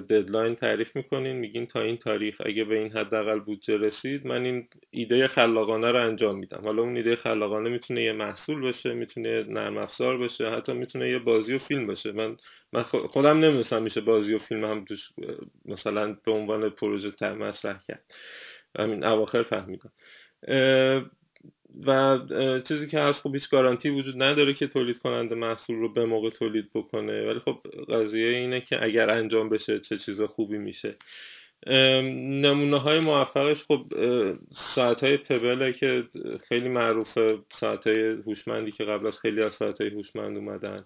deadline 0.09 0.55
تعریف 0.55 0.95
می‌کنین 0.95 1.35
میگین 1.35 1.65
تا 1.65 1.81
این 1.81 1.97
تاریخ 1.97 2.41
اگه 2.45 2.63
به 2.63 2.79
این 2.79 2.91
حداقل 2.91 3.39
بودجه 3.39 3.77
رسید 3.77 4.27
من 4.27 4.45
این 4.45 4.67
ایده 4.91 5.27
خلاقانه 5.27 5.91
رو 5.91 6.07
انجام 6.07 6.39
میدم. 6.39 6.61
حالا 6.63 6.81
اون 6.81 6.97
ایده 6.97 7.15
خلاقانه 7.15 7.69
می‌تونه 7.69 8.03
یه 8.03 8.13
محصول 8.13 8.61
باشه 8.61 8.93
می‌تونه 8.93 9.43
نرم 9.43 9.77
افزار 9.77 10.17
باشه 10.17 10.49
حتی 10.49 10.73
می‌تونه 10.73 11.09
یه 11.09 11.19
بازی 11.19 11.53
و 11.53 11.59
فیلم 11.59 11.87
باشه. 11.87 12.11
من 12.11 12.37
من 12.73 12.83
خودم 12.83 13.39
نمی‌دونستم 13.39 13.83
میشه 13.83 14.01
بازی 14.01 14.33
و 14.33 14.39
فیلم 14.39 14.65
هم 14.65 14.85
توش 14.85 15.09
مثلا 15.65 16.17
به 16.25 16.31
عنوان 16.31 16.69
پروژه 16.69 17.33
مطرح 17.33 17.79
کرد. 17.87 18.03
همین 18.79 19.03
اواخر 19.03 19.43
فهمیدم. 19.43 19.91
و 21.85 22.19
چیزی 22.67 22.87
که 22.87 22.99
هست 22.99 23.21
خب 23.21 23.33
هیچ 23.33 23.49
گارانتی 23.49 23.89
وجود 23.89 24.23
نداره 24.23 24.53
که 24.53 24.67
تولید 24.67 24.99
کننده 24.99 25.35
محصول 25.35 25.75
رو 25.75 25.93
به 25.93 26.05
موقع 26.05 26.29
تولید 26.29 26.69
بکنه. 26.73 27.27
ولی 27.27 27.39
خب 27.39 27.59
قضیه 27.89 28.27
اینه 28.27 28.61
که 28.61 28.83
اگر 28.83 29.09
انجام 29.09 29.49
بشه 29.49 29.79
چه 29.79 29.97
چیز 29.97 30.21
خوبی 30.21 30.57
میشه. 30.57 30.95
نمونه 31.67 32.77
های 32.77 32.99
موفقش 32.99 33.63
خب 33.63 33.85
ساعت 34.75 35.03
های 35.03 35.17
پبله 35.17 35.73
که 35.73 36.03
خیلی 36.49 36.69
معروفه. 36.69 37.39
ساعت 37.49 37.87
های 37.87 38.09
هوشمندی 38.09 38.71
که 38.71 38.83
قبل 38.83 39.07
از 39.07 39.19
خیلی 39.19 39.41
از 39.43 39.53
ساعت 39.53 39.81
های 39.81 39.89
هوشمند 39.89 40.37
اومدن. 40.37 40.85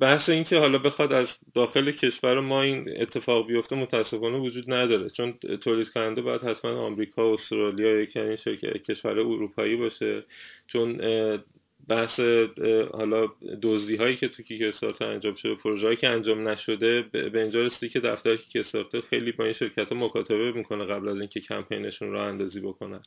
بحث 0.00 0.28
این 0.28 0.44
که 0.44 0.58
حالا 0.58 0.78
بخواد 0.78 1.12
از 1.12 1.38
داخل 1.54 1.90
کشور 1.90 2.40
ما 2.40 2.62
این 2.62 3.00
اتفاق 3.00 3.46
بیفته 3.46 3.76
متاسفانه 3.76 4.38
وجود 4.38 4.72
نداره. 4.72 5.10
چون 5.10 5.32
تولید 5.60 5.88
کننده 5.88 6.22
باید 6.22 6.42
حتما 6.42 6.70
آمریکا 6.70 7.34
استرالیا 7.34 8.00
یکی 8.00 8.20
این 8.20 8.36
کشور 8.88 9.18
اروپایی 9.18 9.76
باشه. 9.76 10.24
چون 10.66 11.00
بحث 11.88 12.20
حالا 12.92 13.26
دزدی 13.62 13.96
هایی 13.96 14.16
که 14.16 14.28
تو 14.28 14.42
کیک 14.42 14.74
انجام 15.00 15.34
شده 15.34 15.54
پروژه 15.54 15.86
هایی 15.86 15.96
که 15.96 16.08
انجام 16.08 16.48
نشده 16.48 17.02
به 17.02 17.40
اینجا 17.42 17.62
رسیدی 17.62 17.92
که 17.92 18.00
دفتر 18.00 18.36
کیک 18.36 18.66
خیلی 19.10 19.32
با 19.32 19.44
این 19.44 19.52
شرکت 19.52 19.92
مکاتبه 19.92 20.52
می‌کنه 20.52 20.84
قبل 20.84 21.08
از 21.08 21.20
اینکه 21.20 21.40
کمپینشون 21.40 22.12
رو 22.12 22.20
اندازی 22.20 22.60
بکنن. 22.60 23.02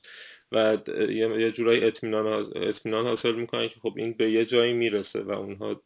و 0.52 0.78
یه 1.10 1.52
جورایی 1.52 1.84
اطمینان 1.84 3.06
حاصل 3.06 3.32
می‌کنن 3.36 3.68
که 3.70 3.80
خب 3.80 3.94
این 3.98 4.14
به 4.14 4.32
یه 4.32 4.46
جایی 4.46 4.74
می‌رسه 4.74 5.22
و 5.22 5.32
اونها 5.32 5.82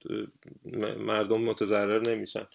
مردم 0.98 1.42
متضرر 1.42 2.00
نمیشن. 2.02 2.48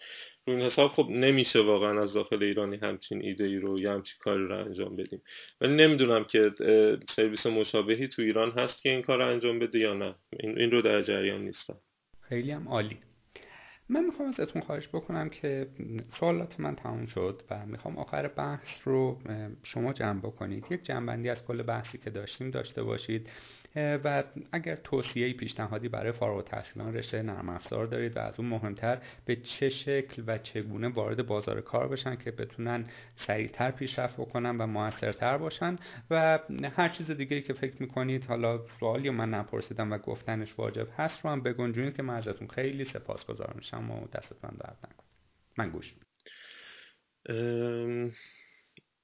این 0.47 0.61
حساب 0.61 0.91
خب 0.91 1.07
نمیشه 1.09 1.61
واقعا 1.61 2.01
از 2.01 2.13
داخل 2.13 2.43
ایرانی 2.43 2.77
همچین 2.77 3.21
ایده 3.21 3.43
ای 3.43 3.55
رو 3.55 3.79
یا 3.79 3.93
همچین 3.93 4.15
کاری 4.19 4.47
رو 4.47 4.57
انجام 4.65 4.95
بدیم. 4.95 5.21
ولی 5.61 5.75
نمی‌دونم 5.75 6.23
که 6.23 6.51
سرویس 7.09 7.45
مشابهی 7.45 8.07
تو 8.07 8.21
ایران 8.21 8.51
هست 8.51 8.81
که 8.81 8.89
این 8.89 9.01
کار 9.01 9.17
رو 9.17 9.27
انجام 9.27 9.59
بده 9.59 9.79
یا 9.79 9.93
نه. 9.93 10.15
این 10.39 10.71
رو 10.71 10.81
در 10.81 11.01
جریان 11.01 11.41
نیستم. 11.41 11.77
خیلی 12.21 12.51
هم 12.51 12.67
عالی. 12.67 12.97
من 13.89 14.05
می‌خوام 14.05 14.29
ازتون 14.29 14.61
خواهش 14.61 14.87
بکنم 14.87 15.29
که 15.29 15.67
سوالات 16.19 16.59
من 16.59 16.75
تموم 16.75 17.05
شد 17.05 17.41
و 17.49 17.65
می‌خوام 17.65 17.97
آخر 17.97 18.27
بحث 18.27 18.87
رو 18.87 19.21
شما 19.63 19.93
جمع 19.93 20.19
بکنید. 20.19 20.65
یک 20.69 20.83
جمعبندی 20.83 21.29
از 21.29 21.45
کل 21.45 21.61
بحثی 21.61 21.97
که 21.97 22.09
داشتیم 22.09 22.51
داشته 22.51 22.83
باشید. 22.83 23.29
و 23.75 24.23
اگر 24.51 24.75
توصیه 24.75 25.33
پیشنهادی 25.33 25.89
برای 25.89 26.11
فارغ 26.11 26.35
التحصیلان 26.35 26.93
رشته 26.93 27.21
نرم 27.21 27.49
افزار 27.49 27.85
دارید 27.85 28.17
و 28.17 28.19
از 28.19 28.39
اون 28.39 28.49
مهمتر 28.49 29.01
به 29.25 29.35
چه 29.35 29.69
شکل 29.69 30.23
و 30.27 30.37
چگونه 30.37 30.89
وارد 30.89 31.27
بازار 31.27 31.61
کار 31.61 31.87
بشن 31.87 32.15
که 32.15 32.31
بتونن 32.31 32.85
سریعتر 33.15 33.71
پیشرفت 33.71 34.17
بکنن 34.17 34.57
و 34.57 34.67
موثرتر 34.67 35.37
باشن 35.37 35.75
و 36.09 36.39
هر 36.75 36.89
چیز 36.89 37.11
دیگه 37.11 37.41
که 37.41 37.53
فکر 37.53 37.75
می‌کنید 37.79 38.25
حالا 38.25 38.67
سوالی 38.79 39.09
من 39.09 39.29
نپرسیدم 39.29 39.91
و 39.91 39.97
گفتنش 39.97 40.59
واجب 40.59 40.87
هست 40.97 41.25
رو 41.25 41.31
هم 41.31 41.41
بگنجونید 41.41 41.95
که 41.95 42.03
من 42.03 42.21
خیلی 42.55 42.85
سپاسگزار 42.85 43.53
میشم 43.55 43.91
و 43.91 44.07
دستتون 44.07 44.51
درد 44.59 44.77
نکنم 44.83 45.05
من 45.57 45.69
گوش 45.69 45.93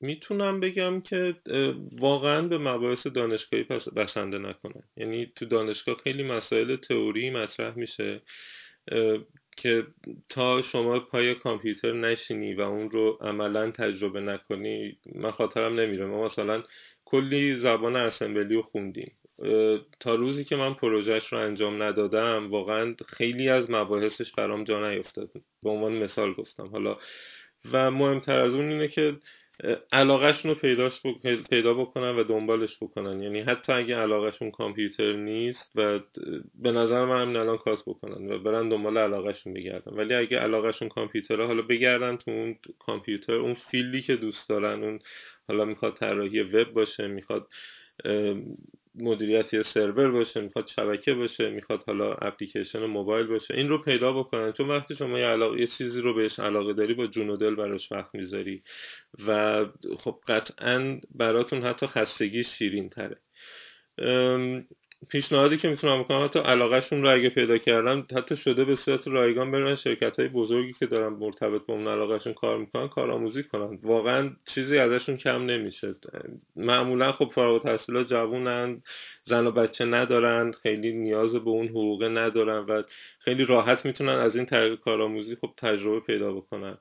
می‌تونم 0.02 0.60
بگم 0.60 1.02
که 1.02 1.36
واقعا 1.92 2.48
به 2.48 2.58
مباحث 2.58 3.08
دانشگاهی 3.08 3.64
بسنده 3.96 4.38
نکنن 4.38 4.84
یعنی 4.98 5.32
تو 5.36 5.46
دانشگاه 5.46 5.96
خیلی 5.96 6.24
مسائل 6.24 6.76
تئوری 6.76 7.30
مطرح 7.30 7.78
میشه 7.78 8.22
که 9.58 9.88
تا 10.30 10.62
شما 10.62 11.00
پای 11.00 11.36
کامپیوتر 11.36 11.94
نشینی 11.94 12.54
و 12.54 12.62
اون 12.62 12.92
رو 12.92 13.18
عملا 13.22 13.72
تجربه 13.72 14.22
نکنی 14.22 14.98
من 15.16 15.32
خاطرم 15.32 15.80
نمیره. 15.80 16.06
ما 16.06 16.26
مثلا 16.26 16.64
کلی 17.06 17.56
زبان 17.56 17.96
اسمبلی 17.96 18.56
رو 18.56 18.62
خوندیم. 18.62 19.12
تا 20.00 20.16
روزی 20.16 20.44
که 20.44 20.56
من 20.56 20.74
پروژهش 20.74 21.34
رو 21.34 21.40
انجام 21.40 21.84
ندادم 21.84 22.52
واقعا 22.52 22.96
خیلی 23.08 23.50
از 23.50 23.72
مباحثش 23.72 24.32
برام 24.32 24.64
جا 24.64 24.90
نیفتاد. 24.90 25.32
به 25.64 25.70
عنوان 25.70 25.94
مثال 25.94 26.34
گفتم. 26.34 26.68
حالا 26.68 26.98
و 27.72 27.92
مهمتر 27.92 28.40
از 28.40 28.54
اون 28.54 28.70
اینه 28.70 28.88
که 28.88 29.16
علاقهشون 29.92 30.52
رو 30.52 30.58
پیداش 30.58 31.02
پیدا 31.50 31.74
بکنن 31.74 32.16
و 32.16 32.24
دنبالش 32.24 32.78
بکنن. 32.82 33.22
یعنی 33.22 33.40
حتی 33.40 33.74
اگه 33.74 33.96
علاقهشون 33.96 34.52
کامپیوتر 34.52 35.14
نیست 35.14 35.72
و 35.76 36.00
به 36.56 36.72
نظر 36.72 37.06
من 37.06 37.22
همین 37.22 37.36
الان 37.36 37.58
کاس 37.58 37.84
بکنن 37.88 38.32
و 38.32 38.40
برن 38.40 38.70
دنبال 38.70 38.98
علاقهشون 38.98 39.54
بگردن. 39.54 39.94
ولی 39.94 40.14
اگه 40.14 40.38
علاقهشون 40.40 40.90
کامپیوتره 40.90 41.48
حالا 41.48 41.62
بگردن 41.62 42.18
تو 42.18 42.32
اون 42.32 42.56
کامپیوتر 42.80 43.36
اون 43.36 43.54
فیلدی 43.54 44.02
که 44.02 44.16
دوست 44.16 44.50
دارن 44.50 44.84
اون 44.84 45.00
حالا 45.48 45.66
می‌خواد 45.66 45.96
طراحی 45.96 46.42
وب 46.42 46.74
باشه 46.74 47.08
می‌خواد 47.08 47.48
مدیریت 48.96 49.62
سرور 49.62 50.12
باشه 50.12 50.42
می‌خواد 50.42 50.68
شبکه 50.68 51.14
باشه 51.14 51.50
می‌خواد 51.50 51.84
حالا 51.84 52.14
اپلیکیشن 52.14 52.86
موبایل 52.86 53.28
باشه 53.28 53.54
این 53.54 53.70
رو 53.70 53.82
پیدا 53.82 54.14
بکنن. 54.14 54.52
چون 54.52 54.68
وقتی 54.70 54.96
شما 54.96 55.20
یه, 55.20 55.60
یه 55.60 55.68
چیزی 55.68 56.02
رو 56.02 56.14
بهش 56.14 56.40
علاقه 56.40 56.74
داری 56.74 56.94
با 56.94 57.08
جون 57.08 57.30
و 57.30 57.38
دل 57.38 57.56
براش 57.56 57.92
وقت 57.92 58.16
می‌ذاری. 58.16 58.64
و 59.28 59.66
خب 60.00 60.20
قطعا 60.28 61.02
براتون 61.16 61.62
حتی 61.64 61.88
خستگی 61.88 62.44
شیرین 62.44 62.90
تره 62.90 63.18
پیشنهادی 65.12 65.58
که 65.58 65.70
می‌تونم 65.70 66.04
بکنم 66.04 66.24
حتی 66.24 66.40
علاقهشون 66.40 67.02
رو 67.02 67.14
اگه 67.14 67.30
پیدا 67.30 67.58
کردن 67.58 68.06
حتی 68.18 68.36
شده 68.36 68.66
به 68.66 68.76
صورت 68.76 69.08
رایگان 69.08 69.52
برن 69.52 69.76
شرکت 69.76 70.20
های 70.20 70.28
بزرگی 70.28 70.74
که 70.74 70.86
دارن 70.86 71.14
مرتبط 71.14 71.66
با 71.66 71.74
اون 71.74 71.88
علاقهشون 71.88 72.34
کار 72.34 72.58
می‌کنن 72.58 72.88
کارآموزی 72.88 73.44
کنن. 73.44 73.80
واقعا 73.84 74.32
چیزی 74.46 74.78
ازشون 74.78 75.18
کم 75.18 75.46
نمیشه. 75.46 75.96
معمولا 76.56 77.12
خب 77.12 77.32
فارغ 77.36 77.54
التحصیلات 77.54 78.08
جوونن 78.08 78.82
زن 79.24 79.48
و 79.48 79.52
بچه 79.52 79.86
ندارن 79.86 80.52
خیلی 80.52 80.94
نیاز 80.94 81.36
به 81.36 81.50
اون 81.50 81.68
حقوقه 81.68 82.10
ندارن 82.10 82.60
و 82.60 82.84
خیلی 83.20 83.46
راحت 83.46 83.86
می‌تونن 83.86 84.14
از 84.14 84.36
این 84.36 84.46
طریق 84.46 84.80
کارآموزی 84.80 85.36
خب 85.36 85.54
تجربه 85.58 86.00
پیدا 86.00 86.34
بکنن. 86.34 86.78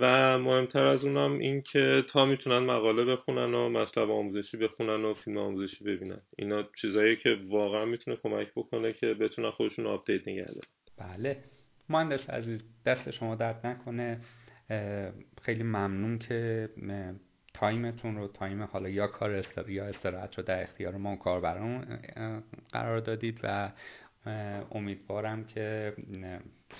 و 0.00 0.38
مهمتر 0.38 0.82
از 0.82 1.04
اونم 1.04 1.38
این 1.38 1.62
که 1.62 2.04
تا 2.08 2.24
می‌تونن 2.24 2.58
مقاله 2.58 3.04
بخونن 3.04 3.54
و 3.54 3.68
مطلب 3.68 4.10
آموزشی 4.10 4.56
بخونن 4.56 5.04
و 5.04 5.14
فیلم 5.14 5.38
آموزشی 5.38 5.84
ببینن. 5.84 6.20
اینا 6.38 6.62
چیزایی 6.80 7.16
که 7.16 7.38
واقعا 7.48 7.84
می‌تونه 7.84 8.16
کمک 8.16 8.48
بکنه 8.56 8.92
که 8.92 9.14
بتونن 9.14 9.50
خودشون 9.50 9.86
update 9.86 10.28
نگه 10.28 10.46
بله. 10.98 11.44
مهندس 11.88 12.30
عزیز 12.30 12.60
دست 12.86 13.10
شما 13.10 13.34
درد 13.34 13.66
نکنه. 13.66 14.20
خیلی 15.42 15.62
ممنون 15.62 16.18
که 16.18 16.68
time 17.54 17.89
تون 17.89 18.16
رو 18.16 18.28
time 18.28 18.62
حالا 18.62 18.88
یا 18.88 19.06
کار 19.06 19.42
یا 19.68 19.84
استراحت 19.84 20.38
رو 20.38 20.42
در 20.44 20.62
اختیار 20.62 20.96
ما 20.96 21.16
کاربران 21.16 21.98
قرار 22.72 23.00
دادید 23.00 23.40
و 23.42 23.72
امیدوارم 24.70 25.44
که 25.44 25.94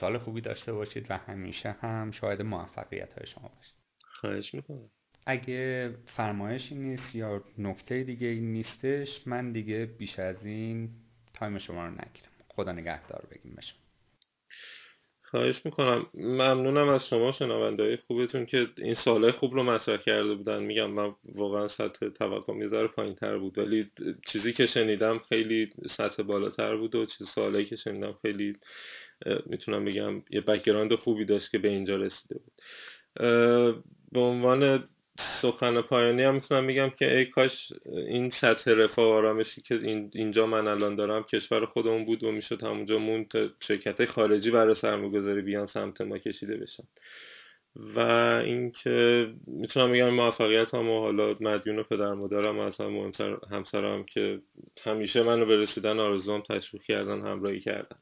سال 0.00 0.18
خوبی 0.18 0.40
داشته 0.40 0.72
باشید 0.72 1.06
و 1.10 1.16
همیشه 1.16 1.70
هم 1.80 2.10
شاهد 2.10 2.42
موفقیت 2.42 3.12
های 3.12 3.26
شما 3.26 3.48
باشید. 3.56 3.74
خواهش 4.00 4.54
می‌کنم. 4.54 4.90
اگه 5.26 5.90
فرمایشی 6.06 6.74
نیست 6.74 7.14
یا 7.14 7.44
نکته 7.58 8.02
دیگه 8.02 8.34
نیستش 8.34 9.26
من 9.26 9.52
دیگه 9.52 9.86
بیش 9.86 10.18
از 10.18 10.44
این 10.44 10.90
time 11.34 11.58
شما 11.58 11.86
رو 11.86 11.90
نگیرم. 11.90 12.32
خدا 12.48 12.72
نگهدار 12.72 13.26
بگیم 13.30 13.54
بشم 13.54 13.76
خواهش 15.30 15.62
می‌کنم. 15.64 16.06
ممنونم 16.14 16.88
از 16.88 17.08
شما 17.08 17.32
شنونده 17.32 17.98
خوبتون 18.06 18.46
که 18.46 18.68
این 18.78 18.94
سوالهای 18.94 19.32
خوب 19.32 19.54
رو 19.54 19.62
مطرح 19.62 19.96
کرده 19.96 20.34
بودن. 20.34 20.62
میگم 20.62 20.90
من 20.90 21.14
واقعا 21.24 21.68
سطح 21.68 22.08
توقع 22.08 22.52
یه 22.54 22.66
ذره 22.66 22.88
پایین 22.88 23.14
تر 23.14 23.38
بود 23.38 23.58
ولی 23.58 23.90
چیزی 24.26 24.52
که 24.52 24.66
شنیدم 24.66 25.18
خیلی 25.18 25.70
سطح 25.86 26.22
بالاتر 26.22 26.76
بود 26.76 26.94
و 26.94 27.06
چیز 27.06 27.28
سوالهایی 27.28 27.66
که 27.66 27.76
شنیدم 27.76 28.14
خیلی 28.22 28.56
می‌تونم 29.46 29.84
بگم 29.84 30.22
یه 30.30 30.40
background 30.40 30.94
خوبی 30.94 31.24
داشت 31.24 31.50
که 31.50 31.58
به 31.58 31.68
اینجا 31.68 31.96
رسیده 31.96 32.34
بود. 32.34 32.52
به 34.12 34.20
عنوان 34.20 34.88
سخن 35.20 35.80
پایانی 35.80 36.22
هم 36.22 36.34
می‌تونم 36.34 36.66
بگم 36.66 36.90
که 36.90 37.16
ای 37.16 37.24
کاش 37.24 37.72
این 37.86 38.30
سطح 38.30 38.70
رفاه 38.70 39.06
آرامشی 39.06 39.62
که 39.62 39.74
اینجا 40.14 40.46
من 40.46 40.66
الان 40.66 40.96
دارم 40.96 41.22
کشور 41.22 41.66
خودمون 41.66 42.04
بود 42.04 42.24
و 42.24 42.32
می‌شد 42.32 42.62
همونجا 42.62 42.98
مون 42.98 43.26
شرکت 43.60 44.04
خارجی 44.04 44.50
برای 44.50 44.74
سرمایه‌گذاری 44.74 45.42
بیان 45.42 45.66
سمت 45.66 46.00
ما 46.00 46.18
کشیده 46.18 46.56
بشن. 46.56 46.84
و 47.76 48.00
اینکه 48.44 49.28
می‌تونم 49.46 49.92
بگم 49.92 50.08
موفقیت 50.08 50.74
هم 50.74 50.88
و 50.88 51.00
حالا 51.00 51.36
مدیون 51.40 51.78
و 51.78 51.82
پدر 51.82 52.12
مادرم 52.12 52.58
از 52.58 52.80
هم 52.80 52.86
مهمتر 52.86 53.36
همسرم 53.50 54.04
که 54.04 54.40
همیشه 54.82 55.22
منو 55.22 55.46
به 55.46 55.56
رسیدن 55.56 55.98
آرزوام 55.98 56.40
تشویق 56.40 56.82
کردن 56.82 57.20
همراهی 57.20 57.60
کردن. 57.60 57.98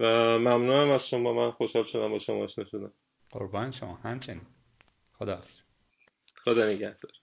و 0.00 0.38
ممنونم 0.38 0.90
از 0.90 1.08
شما 1.08 1.32
من 1.32 1.50
خوشحال 1.50 1.84
شدم 1.84 2.08
با 2.08 2.18
شما 2.18 2.44
آشنا 2.44 2.64
شدم. 2.64 2.92
قربان 3.30 3.72
شما 3.72 3.94
همچنین. 3.94 4.42
خدا 5.18 5.42
خدا 6.44 6.66
نگهدار. 6.70 7.21